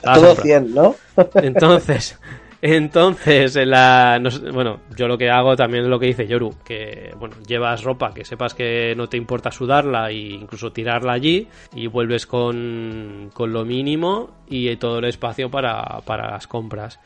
a 0.04 0.14
Todo 0.14 0.26
comprar. 0.34 0.46
100, 0.46 0.74
¿no? 0.74 0.96
Entonces, 1.36 2.18
entonces, 2.66 3.56
en 3.56 3.68
la, 3.68 4.18
bueno, 4.50 4.80
yo 4.96 5.06
lo 5.06 5.18
que 5.18 5.28
hago 5.28 5.54
también 5.54 5.84
es 5.84 5.90
lo 5.90 5.98
que 5.98 6.06
dice 6.06 6.26
Yoru, 6.26 6.54
que, 6.64 7.12
bueno, 7.18 7.36
llevas 7.46 7.84
ropa 7.84 8.14
que 8.14 8.24
sepas 8.24 8.54
que 8.54 8.94
no 8.96 9.06
te 9.06 9.18
importa 9.18 9.50
sudarla 9.50 10.08
e 10.08 10.14
incluso 10.14 10.72
tirarla 10.72 11.12
allí 11.12 11.46
y 11.74 11.88
vuelves 11.88 12.26
con, 12.26 13.30
con 13.34 13.52
lo 13.52 13.66
mínimo 13.66 14.30
y 14.48 14.74
todo 14.76 15.00
el 15.00 15.04
espacio 15.04 15.50
para, 15.50 16.00
para 16.06 16.30
las 16.30 16.46
compras. 16.46 16.98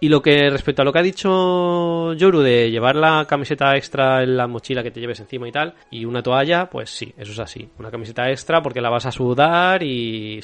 Y 0.00 0.08
lo 0.08 0.20
que 0.20 0.50
respecto 0.50 0.82
a 0.82 0.84
lo 0.84 0.92
que 0.92 0.98
ha 0.98 1.02
dicho 1.02 2.12
Yoru 2.14 2.40
de 2.40 2.72
llevar 2.72 2.96
la 2.96 3.26
camiseta 3.28 3.76
extra 3.76 4.24
en 4.24 4.36
la 4.36 4.48
mochila 4.48 4.82
que 4.82 4.90
te 4.90 4.98
lleves 4.98 5.20
encima 5.20 5.46
y 5.46 5.52
tal, 5.52 5.74
y 5.88 6.04
una 6.04 6.20
toalla, 6.20 6.68
pues 6.68 6.90
sí, 6.90 7.14
eso 7.16 7.30
es 7.30 7.38
así. 7.38 7.68
Una 7.78 7.92
camiseta 7.92 8.28
extra 8.28 8.60
porque 8.60 8.80
la 8.80 8.90
vas 8.90 9.06
a 9.06 9.12
sudar 9.12 9.84
y 9.84 10.40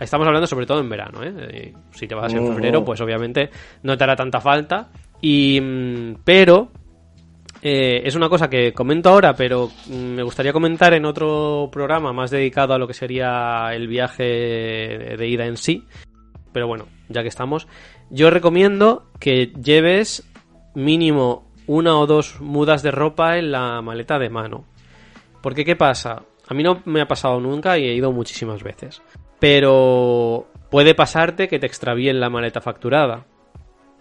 estamos 0.00 0.26
hablando 0.26 0.46
sobre 0.46 0.66
todo 0.66 0.80
en 0.80 0.88
verano, 0.88 1.22
¿eh? 1.22 1.72
Si 1.90 2.06
te 2.06 2.14
vas 2.14 2.32
en 2.32 2.46
febrero, 2.46 2.84
pues 2.84 3.00
obviamente 3.00 3.50
no 3.82 3.96
te 3.96 4.04
hará 4.04 4.16
tanta 4.16 4.40
falta. 4.40 4.88
Y 5.20 5.60
mm, 5.60 6.16
pero 6.24 6.70
eh, 7.62 8.02
es 8.04 8.14
una 8.14 8.28
cosa 8.28 8.48
que 8.48 8.72
comento 8.72 9.10
ahora, 9.10 9.34
pero 9.34 9.70
mm, 9.86 9.92
me 9.92 10.22
gustaría 10.22 10.52
comentar 10.52 10.94
en 10.94 11.04
otro 11.04 11.68
programa 11.72 12.12
más 12.12 12.30
dedicado 12.30 12.74
a 12.74 12.78
lo 12.78 12.86
que 12.86 12.94
sería 12.94 13.70
el 13.72 13.88
viaje 13.88 14.24
de 14.24 15.28
ida 15.28 15.46
en 15.46 15.56
sí. 15.56 15.84
Pero 16.52 16.66
bueno, 16.66 16.86
ya 17.08 17.22
que 17.22 17.28
estamos, 17.28 17.66
yo 18.10 18.30
recomiendo 18.30 19.06
que 19.18 19.52
lleves 19.62 20.28
mínimo 20.74 21.48
una 21.66 21.98
o 21.98 22.06
dos 22.06 22.40
mudas 22.40 22.82
de 22.82 22.90
ropa 22.90 23.38
en 23.38 23.52
la 23.52 23.82
maleta 23.82 24.18
de 24.18 24.30
mano. 24.30 24.64
Porque 25.42 25.64
¿qué 25.64 25.76
pasa? 25.76 26.22
A 26.48 26.54
mí 26.54 26.62
no 26.62 26.80
me 26.86 27.00
ha 27.00 27.08
pasado 27.08 27.40
nunca 27.40 27.78
y 27.78 27.84
he 27.84 27.94
ido 27.94 28.10
muchísimas 28.12 28.62
veces. 28.62 29.02
Pero 29.38 30.46
puede 30.70 30.94
pasarte 30.94 31.48
que 31.48 31.58
te 31.58 31.66
extravíen 31.66 32.20
la 32.20 32.30
maleta 32.30 32.60
facturada. 32.60 33.26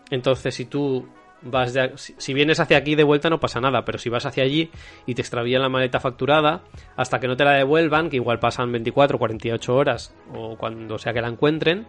Entonces, 0.09 0.55
si 0.55 0.65
tú 0.65 1.07
vas 1.41 1.73
si 1.95 2.33
vienes 2.33 2.59
hacia 2.59 2.77
aquí 2.77 2.95
de 2.95 3.03
vuelta 3.03 3.29
no 3.29 3.39
pasa 3.39 3.61
nada, 3.61 3.85
pero 3.85 3.99
si 3.99 4.09
vas 4.09 4.25
hacia 4.25 4.43
allí 4.43 4.71
y 5.05 5.13
te 5.13 5.21
extravían 5.21 5.61
la 5.61 5.69
maleta 5.69 5.99
facturada, 5.99 6.63
hasta 6.95 7.19
que 7.19 7.27
no 7.27 7.37
te 7.37 7.45
la 7.45 7.53
devuelvan, 7.53 8.09
que 8.09 8.15
igual 8.15 8.39
pasan 8.39 8.71
24 8.71 9.17
o 9.17 9.19
48 9.19 9.75
horas 9.75 10.15
o 10.33 10.57
cuando 10.57 10.97
sea 10.97 11.13
que 11.13 11.21
la 11.21 11.27
encuentren, 11.27 11.87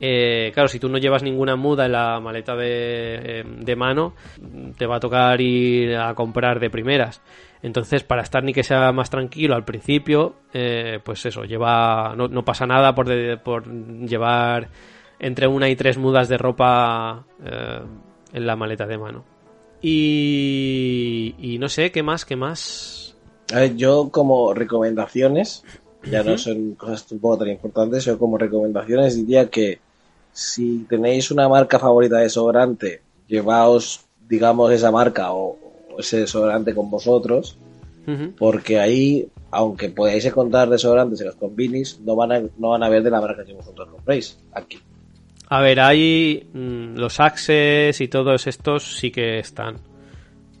eh, 0.00 0.50
claro, 0.54 0.68
si 0.68 0.78
tú 0.78 0.88
no 0.88 0.98
llevas 0.98 1.22
ninguna 1.22 1.56
muda 1.56 1.86
en 1.86 1.92
la 1.92 2.20
maleta 2.20 2.54
de, 2.54 3.44
eh, 3.66 3.76
mano, 3.76 4.14
te 4.76 4.86
va 4.86 4.96
a 4.96 5.00
tocar 5.00 5.40
ir 5.40 5.96
a 5.96 6.14
comprar 6.14 6.60
de 6.60 6.70
primeras. 6.70 7.20
Entonces, 7.62 8.04
para 8.04 8.22
estar 8.22 8.44
ni 8.44 8.52
que 8.52 8.62
sea 8.62 8.92
más 8.92 9.10
tranquilo 9.10 9.56
al 9.56 9.64
principio, 9.64 10.36
eh, 10.52 11.00
pues 11.02 11.26
eso, 11.26 11.44
lleva 11.44 12.14
no, 12.16 12.28
no 12.28 12.44
pasa 12.44 12.66
nada 12.66 12.94
por, 12.94 13.08
por, 13.42 13.66
llevar 14.06 14.68
entre 15.18 15.48
una 15.48 15.68
y 15.68 15.74
tres 15.74 15.98
mudas 15.98 16.28
de 16.28 16.38
ropa 16.38 17.24
en 18.32 18.46
la 18.46 18.54
maleta 18.54 18.86
de 18.86 18.98
mano. 18.98 19.24
Y, 19.82 21.34
y 21.38 21.58
no 21.58 21.68
sé, 21.68 21.90
¿qué 21.90 22.04
más? 22.04 22.24
¿Qué 22.24 22.36
más? 22.36 23.16
A 23.52 23.60
ver, 23.60 23.76
yo 23.76 24.10
como 24.10 24.54
recomendaciones, 24.54 25.64
ya 26.04 26.22
no 26.22 26.38
son 26.38 26.74
cosas 26.74 27.06
tampoco 27.06 27.38
tan 27.38 27.48
importantes, 27.48 28.04
yo 28.04 28.18
como 28.18 28.38
recomendaciones 28.38 29.16
diría 29.16 29.48
que 29.48 29.80
si 30.38 30.86
tenéis 30.88 31.32
una 31.32 31.48
marca 31.48 31.80
favorita 31.80 32.18
de 32.18 32.22
desodorante, 32.22 33.02
llevaos, 33.26 34.04
digamos, 34.28 34.70
esa 34.70 34.92
marca 34.92 35.32
o, 35.32 35.58
ese 35.98 36.20
desodorante 36.20 36.76
con 36.76 36.88
vosotros, 36.88 37.58
porque 38.38 38.78
ahí, 38.78 39.28
aunque 39.50 39.90
podáis 39.90 40.24
encontrar 40.24 40.70
desodorantes 40.70 41.20
en 41.20 41.26
los 41.26 41.34
combinis, 41.34 41.98
no 42.04 42.14
van 42.14 42.32
a, 42.32 42.40
no 42.56 42.68
van 42.68 42.84
a 42.84 42.88
ver 42.88 43.02
de 43.02 43.10
la 43.10 43.20
marca 43.20 43.44
que 43.44 43.52
vosotros 43.52 43.88
compréis 43.90 44.38
aquí. 44.52 44.78
A 45.48 45.60
ver, 45.60 45.80
hay 45.80 46.48
mm, 46.54 46.94
los 46.94 47.18
Axes 47.18 48.00
y 48.00 48.06
todos 48.06 48.46
estos 48.46 48.96
sí 48.96 49.10
que 49.10 49.40
están. 49.40 49.78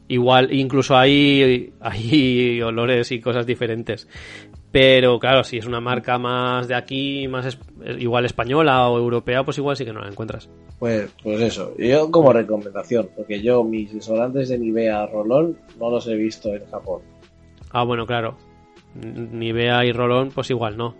Igual, 0.08 0.52
incluso 0.52 0.96
hay, 0.96 1.72
hay 1.80 2.60
olores 2.62 3.12
y 3.12 3.20
cosas 3.20 3.46
diferentes. 3.46 4.08
Pero 4.70 5.18
claro, 5.18 5.44
si 5.44 5.56
es 5.56 5.66
una 5.66 5.80
marca 5.80 6.18
más 6.18 6.68
de 6.68 6.74
aquí, 6.74 7.26
más 7.26 7.58
igual 7.98 8.26
española 8.26 8.88
o 8.88 8.98
europea, 8.98 9.42
pues 9.42 9.56
igual 9.58 9.76
sí 9.76 9.84
que 9.84 9.92
no 9.92 10.00
la 10.00 10.08
encuentras. 10.08 10.50
Pues, 10.78 11.10
pues 11.22 11.40
eso, 11.40 11.74
yo 11.78 12.10
como 12.10 12.32
recomendación, 12.32 13.08
porque 13.16 13.40
yo 13.40 13.64
mis 13.64 13.92
desodorantes 13.92 14.50
de 14.50 14.58
Nivea 14.58 15.06
Rolón 15.06 15.56
no 15.78 15.90
los 15.90 16.06
he 16.06 16.14
visto 16.14 16.54
en 16.54 16.66
Japón. 16.66 17.00
Ah, 17.70 17.84
bueno, 17.84 18.06
claro. 18.06 18.36
Nivea 18.94 19.84
y 19.84 19.92
Rolón, 19.92 20.30
pues 20.34 20.50
igual 20.50 20.76
no. 20.76 20.94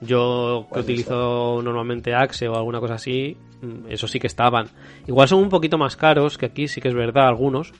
Yo 0.00 0.66
que 0.68 0.74
pues 0.74 0.84
utilizo 0.84 1.60
normalmente 1.62 2.14
Axe 2.14 2.48
o 2.48 2.54
alguna 2.54 2.80
cosa 2.80 2.94
así, 2.94 3.36
mm, 3.60 3.90
eso 3.90 4.06
sí 4.08 4.18
que 4.18 4.28
estaban. 4.28 4.66
Igual 5.06 5.28
son 5.28 5.40
un 5.40 5.48
poquito 5.48 5.76
más 5.76 5.96
caros 5.96 6.38
que 6.38 6.46
aquí, 6.46 6.68
sí 6.68 6.80
que 6.80 6.88
es 6.88 6.94
verdad, 6.94 7.26
algunos. 7.26 7.72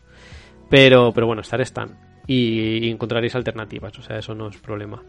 Pero, 0.69 1.13
pero 1.13 1.27
bueno, 1.27 1.43
estar 1.43 1.61
están. 1.61 2.08
Y, 2.31 2.91
encontraréis 2.91 3.35
alternativas, 3.35 3.99
o 3.99 4.03
sea, 4.03 4.19
eso 4.19 4.35
no 4.35 4.49
es 4.49 4.59
problema. 4.59 5.03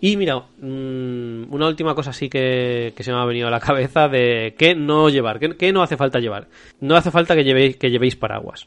Y 0.00 0.16
mira, 0.16 0.36
mm, 0.36 1.52
una 1.52 1.68
última 1.68 1.94
cosa 1.94 2.10
así 2.10 2.28
que, 2.28 2.92
se 2.98 3.12
me 3.12 3.18
ha 3.18 3.24
venido 3.24 3.46
a 3.46 3.52
la 3.52 3.60
cabeza 3.60 4.08
de 4.08 4.56
qué 4.58 4.74
no 4.74 5.08
llevar, 5.08 5.38
qué, 5.38 5.72
no 5.72 5.82
hace 5.82 5.96
falta 5.96 6.18
llevar. 6.18 6.48
No 6.80 6.96
hace 6.96 7.12
falta 7.12 7.36
que 7.36 7.44
llevéis, 7.44 7.76
que 7.76 7.90
llevéis 7.90 8.16
paraguas. 8.16 8.66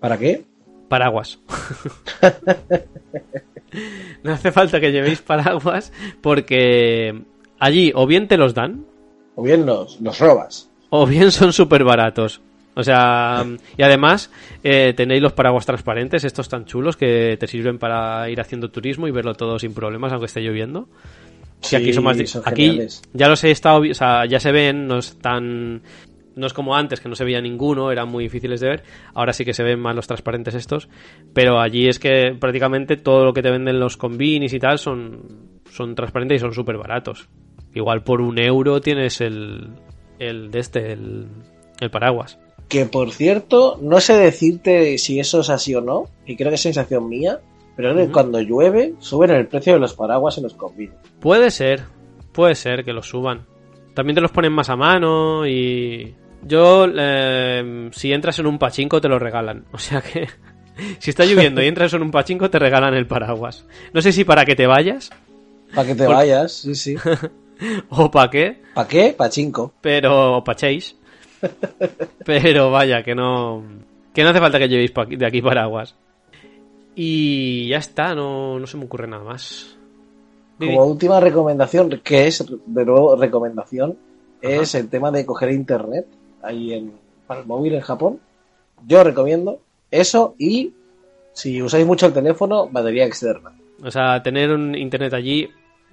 ¿Para 0.00 0.18
qué? 0.18 0.44
Paraguas. 0.90 1.40
no 4.22 4.32
hace 4.32 4.52
falta 4.52 4.80
que 4.80 4.92
llevéis 4.92 5.22
paraguas 5.22 5.94
porque 6.20 7.22
allí 7.58 7.90
o 7.94 8.06
bien 8.06 8.28
te 8.28 8.36
los 8.36 8.52
dan. 8.52 8.84
O 9.34 9.42
bien 9.42 9.64
los, 9.64 9.98
los 10.02 10.18
robas. 10.18 10.70
O 10.90 11.06
bien 11.06 11.32
son 11.32 11.54
súper 11.54 11.84
baratos. 11.84 12.42
O 12.74 12.82
sea, 12.82 13.44
y 13.76 13.82
además 13.82 14.30
eh, 14.62 14.94
tenéis 14.96 15.22
los 15.22 15.32
paraguas 15.32 15.64
transparentes, 15.64 16.24
estos 16.24 16.48
tan 16.48 16.64
chulos 16.64 16.96
que 16.96 17.36
te 17.38 17.46
sirven 17.46 17.78
para 17.78 18.28
ir 18.30 18.40
haciendo 18.40 18.70
turismo 18.70 19.06
y 19.06 19.12
verlo 19.12 19.34
todo 19.34 19.58
sin 19.58 19.74
problemas, 19.74 20.12
aunque 20.12 20.26
esté 20.26 20.40
lloviendo. 20.40 20.88
Sí, 21.60 21.76
aquí 21.76 21.92
son 21.92 22.04
más 22.04 22.18
aquí 22.44 22.78
ya 23.14 23.28
los 23.28 23.42
he 23.44 23.50
estado, 23.50 23.80
o 23.80 23.94
sea, 23.94 24.26
ya 24.26 24.38
se 24.38 24.52
ven, 24.52 24.86
no 24.86 24.98
están 24.98 25.82
no 26.36 26.46
es 26.46 26.52
como 26.52 26.74
antes 26.74 27.00
que 27.00 27.08
no 27.08 27.14
se 27.14 27.24
veía 27.24 27.40
ninguno, 27.40 27.92
eran 27.92 28.08
muy 28.08 28.24
difíciles 28.24 28.60
de 28.60 28.68
ver. 28.68 28.82
Ahora 29.14 29.32
sí 29.32 29.44
que 29.44 29.54
se 29.54 29.62
ven 29.62 29.78
más 29.78 29.94
los 29.94 30.06
transparentes 30.06 30.54
estos, 30.54 30.88
pero 31.32 31.60
allí 31.60 31.88
es 31.88 31.98
que 31.98 32.36
prácticamente 32.38 32.96
todo 32.96 33.24
lo 33.24 33.32
que 33.32 33.42
te 33.42 33.50
venden 33.50 33.78
los 33.78 33.96
combinis 33.96 34.52
y 34.52 34.58
tal 34.58 34.78
son 34.78 35.54
son 35.70 35.94
transparentes 35.94 36.36
y 36.36 36.40
son 36.40 36.52
súper 36.52 36.76
baratos. 36.76 37.28
Igual 37.72 38.02
por 38.02 38.20
un 38.20 38.38
euro 38.38 38.80
tienes 38.80 39.20
el 39.20 39.68
el 40.18 40.50
de 40.50 40.58
este 40.58 40.92
el, 40.92 41.28
el 41.80 41.90
paraguas. 41.90 42.38
Que 42.74 42.86
por 42.86 43.12
cierto, 43.12 43.78
no 43.80 44.00
sé 44.00 44.14
decirte 44.14 44.98
si 44.98 45.20
eso 45.20 45.42
es 45.42 45.48
así 45.48 45.76
o 45.76 45.80
no, 45.80 46.08
y 46.26 46.34
creo 46.34 46.48
que 46.48 46.56
es 46.56 46.60
sensación 46.60 47.08
mía, 47.08 47.38
pero 47.76 47.94
cuando 48.10 48.40
llueve 48.40 48.94
suben 48.98 49.30
el 49.30 49.46
precio 49.46 49.74
de 49.74 49.78
los 49.78 49.94
paraguas 49.94 50.38
en 50.38 50.42
los 50.42 50.54
combinis. 50.54 50.96
Puede 51.20 51.52
ser, 51.52 51.84
puede 52.32 52.56
ser 52.56 52.84
que 52.84 52.92
los 52.92 53.06
suban. 53.06 53.46
También 53.94 54.16
te 54.16 54.20
los 54.20 54.32
ponen 54.32 54.52
más 54.52 54.70
a 54.70 54.74
mano 54.74 55.46
y 55.46 56.16
yo, 56.42 56.88
eh, 56.92 57.90
si 57.92 58.12
entras 58.12 58.40
en 58.40 58.46
un 58.48 58.58
pachinko, 58.58 59.00
te 59.00 59.08
lo 59.08 59.20
regalan. 59.20 59.66
O 59.70 59.78
sea 59.78 60.00
que, 60.00 60.26
si 60.98 61.10
está 61.10 61.24
lloviendo 61.24 61.62
y 61.62 61.68
entras 61.68 61.94
en 61.94 62.02
un 62.02 62.10
pachinko, 62.10 62.50
te 62.50 62.58
regalan 62.58 62.94
el 62.94 63.06
paraguas. 63.06 63.66
No 63.92 64.02
sé 64.02 64.10
si 64.10 64.24
para 64.24 64.44
que 64.44 64.56
te 64.56 64.66
vayas. 64.66 65.10
Para 65.72 65.86
que 65.86 65.94
te 65.94 66.08
vayas, 66.08 66.50
sí, 66.50 66.74
sí. 66.74 66.96
o 67.90 68.10
para 68.10 68.30
qué. 68.30 68.62
¿Para 68.74 68.88
qué? 68.88 69.14
Pachinko. 69.16 69.74
Pero, 69.80 70.42
pachéis. 70.44 70.96
Pero 72.24 72.70
vaya, 72.70 73.02
que 73.02 73.14
no. 73.14 73.62
Que 74.12 74.22
no 74.22 74.30
hace 74.30 74.40
falta 74.40 74.58
que 74.58 74.68
llevéis 74.68 74.92
de 75.18 75.26
aquí 75.26 75.42
paraguas. 75.42 75.96
Y 76.94 77.68
ya 77.68 77.78
está, 77.78 78.14
no, 78.14 78.58
no 78.58 78.66
se 78.66 78.76
me 78.76 78.84
ocurre 78.84 79.08
nada 79.08 79.24
más. 79.24 79.76
Como 80.58 80.84
última 80.84 81.18
recomendación, 81.18 82.00
que 82.04 82.28
es 82.28 82.44
de 82.66 82.84
nuevo 82.84 83.16
recomendación, 83.16 83.98
es 84.40 84.74
el 84.76 84.88
tema 84.88 85.10
de 85.10 85.26
coger 85.26 85.50
internet 85.50 86.06
ahí 86.42 86.72
en, 86.72 86.92
para 87.26 87.40
el 87.40 87.46
móvil 87.46 87.74
en 87.74 87.80
Japón. 87.80 88.20
Yo 88.86 89.02
recomiendo 89.02 89.58
eso 89.90 90.36
y 90.38 90.72
si 91.32 91.60
usáis 91.60 91.84
mucho 91.84 92.06
el 92.06 92.12
teléfono, 92.12 92.68
batería 92.68 93.04
externa. 93.04 93.52
O 93.82 93.90
sea, 93.90 94.22
tener 94.22 94.52
un 94.52 94.74
internet 94.74 95.12
allí, 95.14 95.48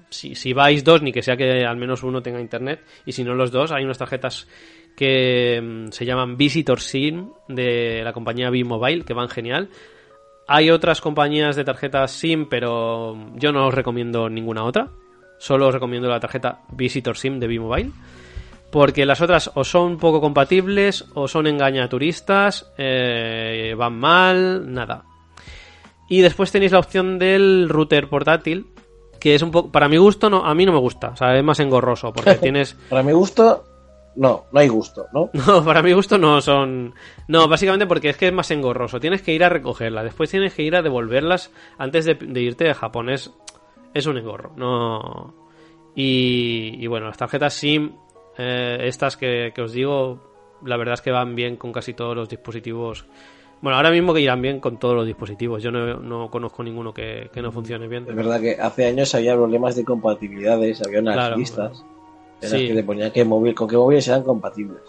si, 0.10 0.36
si 0.36 0.54
vais 0.54 0.84
dos, 0.84 1.02
ni 1.02 1.12
que 1.12 1.24
sea 1.24 1.36
que 1.36 1.66
al 1.66 1.78
menos 1.78 2.04
uno 2.04 2.22
tenga 2.22 2.40
internet, 2.40 2.82
y 3.06 3.12
si 3.12 3.24
no 3.24 3.34
los 3.34 3.52
dos, 3.52 3.72
hay 3.72 3.84
unas 3.84 3.98
tarjetas 3.98 4.48
que 4.96 5.62
mm, 5.62 5.92
se 5.92 6.06
llaman 6.06 6.38
Visitor 6.38 6.80
SIM 6.80 7.30
de 7.48 8.02
la 8.04 8.14
compañía 8.14 8.50
B-Mobile, 8.50 9.04
que 9.06 9.14
van 9.14 9.30
genial. 9.30 9.70
Hay 10.48 10.70
otras 10.70 11.02
compañías 11.02 11.56
de 11.56 11.64
tarjetas 11.64 12.12
SIM, 12.12 12.48
pero 12.50 13.18
yo 13.36 13.52
no 13.52 13.68
os 13.68 13.74
recomiendo 13.74 14.30
ninguna 14.30 14.64
otra. 14.64 14.90
Solo 15.40 15.68
os 15.68 15.74
recomiendo 15.74 16.10
la 16.10 16.20
tarjeta 16.20 16.62
Visitor 16.72 17.18
SIM 17.18 17.40
de 17.40 17.48
B-Mobile 17.48 17.92
porque 18.72 19.06
las 19.06 19.22
otras 19.22 19.52
o 19.54 19.64
son 19.64 19.98
poco 19.98 20.22
compatibles 20.22 21.06
o 21.14 21.28
son 21.28 21.46
engañaturistas, 21.46 22.72
eh, 22.78 23.76
van 23.78 24.00
mal, 24.00 24.74
nada. 24.74 25.04
Y 26.10 26.22
después 26.22 26.52
tenéis 26.52 26.72
la 26.72 26.80
opción 26.80 27.20
del 27.20 27.70
router 27.70 28.10
portátil, 28.10 28.68
que 29.20 29.36
es 29.36 29.42
un 29.42 29.52
poco, 29.52 29.72
para 29.72 29.90
mi 29.90 29.98
gusto, 29.98 30.30
no, 30.30 30.46
a 30.46 30.56
mí 30.56 30.66
no 30.66 30.72
me 30.72 30.80
gusta, 30.80 31.10
o 31.10 31.16
sea, 31.16 31.38
es 31.38 31.44
más 31.44 31.60
engorroso, 31.60 32.12
porque 32.12 32.36
tienes... 32.42 32.76
para 32.90 33.04
mi 33.04 33.12
gusto, 33.12 33.66
no, 34.16 34.46
no 34.52 34.60
hay 34.60 34.68
gusto, 34.68 35.08
¿no? 35.14 35.30
No, 35.48 35.64
para 35.64 35.82
mi 35.82 35.94
gusto 35.94 36.18
no 36.18 36.42
son... 36.42 36.94
No, 37.28 37.48
básicamente 37.48 37.88
porque 37.88 38.10
es 38.10 38.18
que 38.18 38.28
es 38.28 38.34
más 38.34 38.52
engorroso, 38.52 39.00
tienes 39.00 39.22
que 39.22 39.34
ir 39.34 39.44
a 39.44 39.50
recogerlas, 39.50 40.04
después 40.04 40.30
tienes 40.30 40.54
que 40.54 40.64
ir 40.64 40.76
a 40.76 40.82
devolverlas 40.82 41.52
antes 41.78 42.06
de, 42.06 42.42
irte 42.42 42.66
de 42.66 42.74
Japón, 42.74 43.10
es, 43.10 43.32
es 43.94 44.06
un 44.06 44.18
engorro, 44.18 44.52
no... 44.56 45.34
Y, 45.94 46.78
y 46.80 46.88
bueno, 46.88 47.08
las 47.08 47.18
tarjetas 47.18 47.54
SIM 47.54 47.92
eh, 48.38 48.78
estas 48.88 49.18
que, 49.18 49.54
os 49.62 49.74
digo, 49.74 50.20
la 50.66 50.78
verdad 50.78 50.96
es 50.96 51.02
que 51.02 51.12
van 51.12 51.36
bien 51.36 51.58
con 51.58 51.72
casi 51.72 51.94
todos 51.94 52.16
los 52.16 52.30
dispositivos. 52.30 53.06
Bueno, 53.62 53.78
ahora 53.78 53.92
mismo 53.92 54.14
que 54.14 54.22
irán 54.22 54.42
bien 54.42 54.60
con 54.60 54.80
todos 54.80 54.96
los 54.96 55.06
dispositivos. 55.06 55.62
Yo 55.62 55.70
no, 55.70 55.98
no 55.98 56.30
conozco 56.32 56.64
ninguno 56.64 56.94
que, 56.94 57.30
que, 57.32 57.42
no 57.42 57.52
funcione 57.52 57.88
bien. 57.88 58.06
Es 58.08 58.16
verdad 58.16 58.42
que 58.42 58.58
hace 58.60 58.88
años 58.88 59.14
había 59.14 59.36
problemas 59.36 59.76
de 59.76 59.84
compatibilidades, 59.84 60.82
había 60.82 61.02
unas 61.02 61.16
Claro. 61.16 61.38
listas 61.38 61.86
en 62.42 62.50
Sí. 62.50 62.58
las 62.58 62.68
que 62.70 62.74
te 62.76 62.84
ponían 62.84 63.12
qué 63.12 63.24
móvil, 63.26 63.54
con 63.56 63.68
qué 63.68 63.78
móviles 63.78 64.08
eran 64.08 64.24
compatibles. 64.24 64.82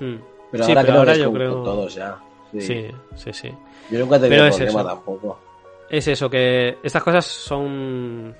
Hmm. 0.00 0.16
Pero 0.50 0.64
Sí, 0.64 0.70
ahora 0.72 0.80
pero 0.82 0.92
creo 0.92 0.98
ahora 1.00 1.12
que 1.12 1.18
yo 1.18 1.24
con, 1.26 1.34
creo- 1.34 1.54
con 1.54 1.64
todos 1.64 1.94
ya. 1.94 2.18
Sí. 2.52 2.60
Sí, 2.62 2.86
sí, 3.14 3.32
sí. 3.32 3.54
Yo 3.90 3.98
nunca 4.00 4.16
he 4.16 4.20
tenido 4.20 4.44
Pero 4.44 4.56
problema 4.56 4.84
tampoco. 4.84 5.38
Es 5.90 6.08
eso, 6.08 6.28
que 6.30 6.78
estas 6.82 7.02
cosas 7.02 7.24
son 7.26 8.34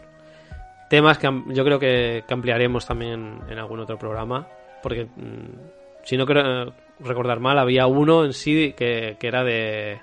temas 0.90 1.18
que 1.18 1.28
yo 1.48 1.64
creo 1.64 1.78
que, 1.78 2.24
que 2.26 2.34
ampliaremos 2.34 2.86
también 2.86 3.40
en 3.48 3.59
algún 3.59 3.80
otro 3.80 3.98
programa. 3.98 4.46
Porque, 4.82 5.04
mm, 5.04 6.02
si 6.04 6.16
no 6.16 6.24
creo 6.24 6.72
recordar 7.00 7.40
mal, 7.40 7.59
había 7.59 7.86
uno 7.86 8.24
en 8.24 8.32
sí 8.32 8.72
que, 8.76 9.16
que 9.18 9.26
era 9.28 9.44
de, 9.44 10.00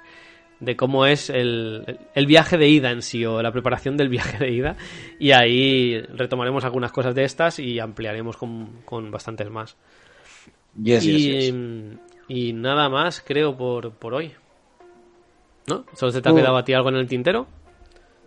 de 0.65 0.75
cómo 0.75 1.05
es 1.05 1.29
el, 1.29 1.99
el 2.13 2.25
viaje 2.25 2.57
de 2.57 2.67
ida 2.67 2.91
en 2.91 3.01
sí, 3.01 3.25
o 3.25 3.41
la 3.41 3.51
preparación 3.51 3.95
del 3.97 4.09
viaje 4.09 4.37
de 4.37 4.51
ida. 4.51 4.75
Y 5.19 5.31
ahí 5.31 6.01
retomaremos 6.01 6.65
algunas 6.65 6.91
cosas 6.91 7.15
de 7.15 7.23
estas 7.23 7.59
y 7.59 7.79
ampliaremos 7.79 8.35
con, 8.37 8.81
con 8.83 9.11
bastantes 9.11 9.49
más. 9.49 9.77
Yes, 10.81 11.05
y, 11.05 11.17
yes. 11.17 11.53
y 12.27 12.53
nada 12.53 12.89
más, 12.89 13.21
creo, 13.25 13.55
por, 13.55 13.91
por 13.91 14.13
hoy. 14.13 14.33
¿No? 15.67 15.85
¿Solo 15.93 16.11
se 16.11 16.21
te 16.21 16.29
ha 16.29 16.33
Uh. 16.33 16.35
quedado 16.35 16.57
a 16.57 16.65
ti 16.65 16.73
algo 16.73 16.89
en 16.89 16.95
el 16.95 17.07
tintero? 17.07 17.47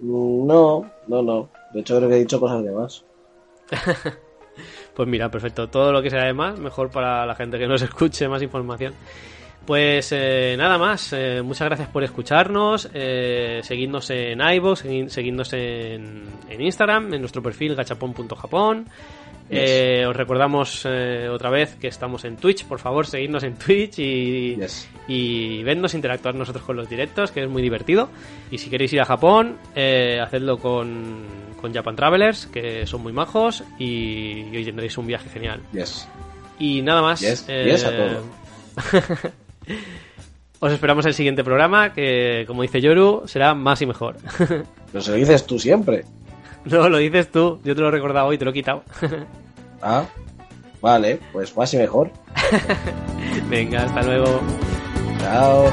No, 0.01 0.91
no, 1.07 1.23
no. 1.23 1.51
De 1.75 1.81
hecho, 1.81 1.97
creo 1.99 2.09
que 2.09 2.17
he 2.17 2.21
dicho 2.21 2.41
cosas 2.41 2.65
de 2.65 2.71
más. 2.73 3.05
Pues 4.95 5.09
mira, 5.09 5.31
perfecto. 5.31 5.69
Todo 5.69 5.93
lo 5.93 6.03
que 6.03 6.11
sea 6.11 6.25
de 6.25 6.33
más, 6.33 6.59
mejor 6.59 6.91
para 6.91 7.25
la 7.25 7.37
gente 7.37 7.57
que 7.57 7.69
nos 7.69 7.81
escuche 7.83 8.27
más 8.27 8.43
información. 8.43 8.93
Pues 9.69 10.13
eh, 10.13 10.55
nada 10.57 10.79
más. 10.79 11.13
eh, 11.13 11.43
muchas 11.45 11.67
gracias 11.69 11.91
por 11.91 12.03
escucharnos. 12.03 12.89
Eh, 12.95 13.61
seguidnos 13.63 14.09
en 14.09 14.41
iVoox, 14.41 14.83
segui- 14.87 15.09
seguidnos 15.11 15.53
en, 15.53 16.23
en 16.49 16.61
Instagram, 16.63 17.13
en 17.13 17.21
nuestro 17.21 17.43
perfil 17.43 17.75
gachapon.japón. 17.75 18.89
Eh, 19.51 20.07
os 20.09 20.17
recordamos 20.17 20.87
otra 20.87 21.51
vez 21.51 21.75
que 21.77 21.89
estamos 21.89 22.25
en 22.25 22.37
Twitch. 22.39 22.65
Por 22.65 22.79
favor, 22.79 23.07
seguidnos 23.07 23.43
en 23.43 23.57
Twitch 23.57 23.99
y, 23.99 24.57
Yes. 24.57 24.89
y 25.07 25.63
vednos 25.65 25.93
interactuar 25.93 26.35
nosotros 26.35 26.65
con 26.65 26.75
los 26.77 26.89
directos, 26.89 27.31
que 27.31 27.43
es 27.43 27.49
muy 27.51 27.61
divertido. 27.61 28.09
Y 28.51 28.57
si 28.57 28.71
queréis 28.71 28.95
ir 28.95 29.03
a 29.03 29.05
Japón, 29.05 29.59
eh, 29.75 30.19
hacedlo 30.19 30.57
con, 30.57 31.25
con 31.61 31.75
Japan 31.75 31.95
Travelers, 31.95 32.47
que 32.47 32.87
son 32.87 33.03
muy 33.03 33.13
majos 33.13 33.63
y, 33.79 34.47
y 34.51 34.57
hoy 34.57 34.65
tendréis 34.65 34.97
un 34.97 35.07
viaje 35.07 35.29
genial. 35.29 35.61
Yes. 35.75 36.09
Y 36.59 36.81
nada 36.81 37.03
más. 37.03 37.21
Yes, 37.21 37.45
eh, 37.49 37.65
yes 37.71 37.85
a 37.85 37.91
todo. 37.95 38.23
Os 40.61 40.73
esperamos 40.73 41.07
el 41.07 41.15
siguiente 41.15 41.45
programa, 41.45 41.93
que 41.93 42.45
como 42.47 42.63
dice 42.63 42.81
Yoru, 42.81 43.23
será 43.27 43.55
más 43.55 43.81
y 43.81 43.87
mejor. 43.87 44.17
Pero 44.93 45.03
se 45.03 45.11
lo 45.13 45.17
dices 45.17 45.47
tú 45.47 45.59
siempre. 45.59 46.05
no, 46.65 46.89
lo 46.89 46.99
dices 46.99 47.31
tú, 47.31 47.61
yo 47.65 47.75
te 47.75 47.81
lo 47.81 47.89
he 47.89 47.93
recordado 47.93 48.27
hoy, 48.27 48.39
te 48.39 48.45
lo 48.45 48.51
he 48.51 48.55
quitado. 48.55 48.83
Ah, 49.81 50.05
vale, 50.81 51.21
pues 51.33 51.57
más 51.57 51.73
y 51.73 51.77
mejor. 51.77 52.11
Venga, 53.49 53.85
hasta 53.85 54.03
luego. 54.03 54.41
Chao. 55.21 55.73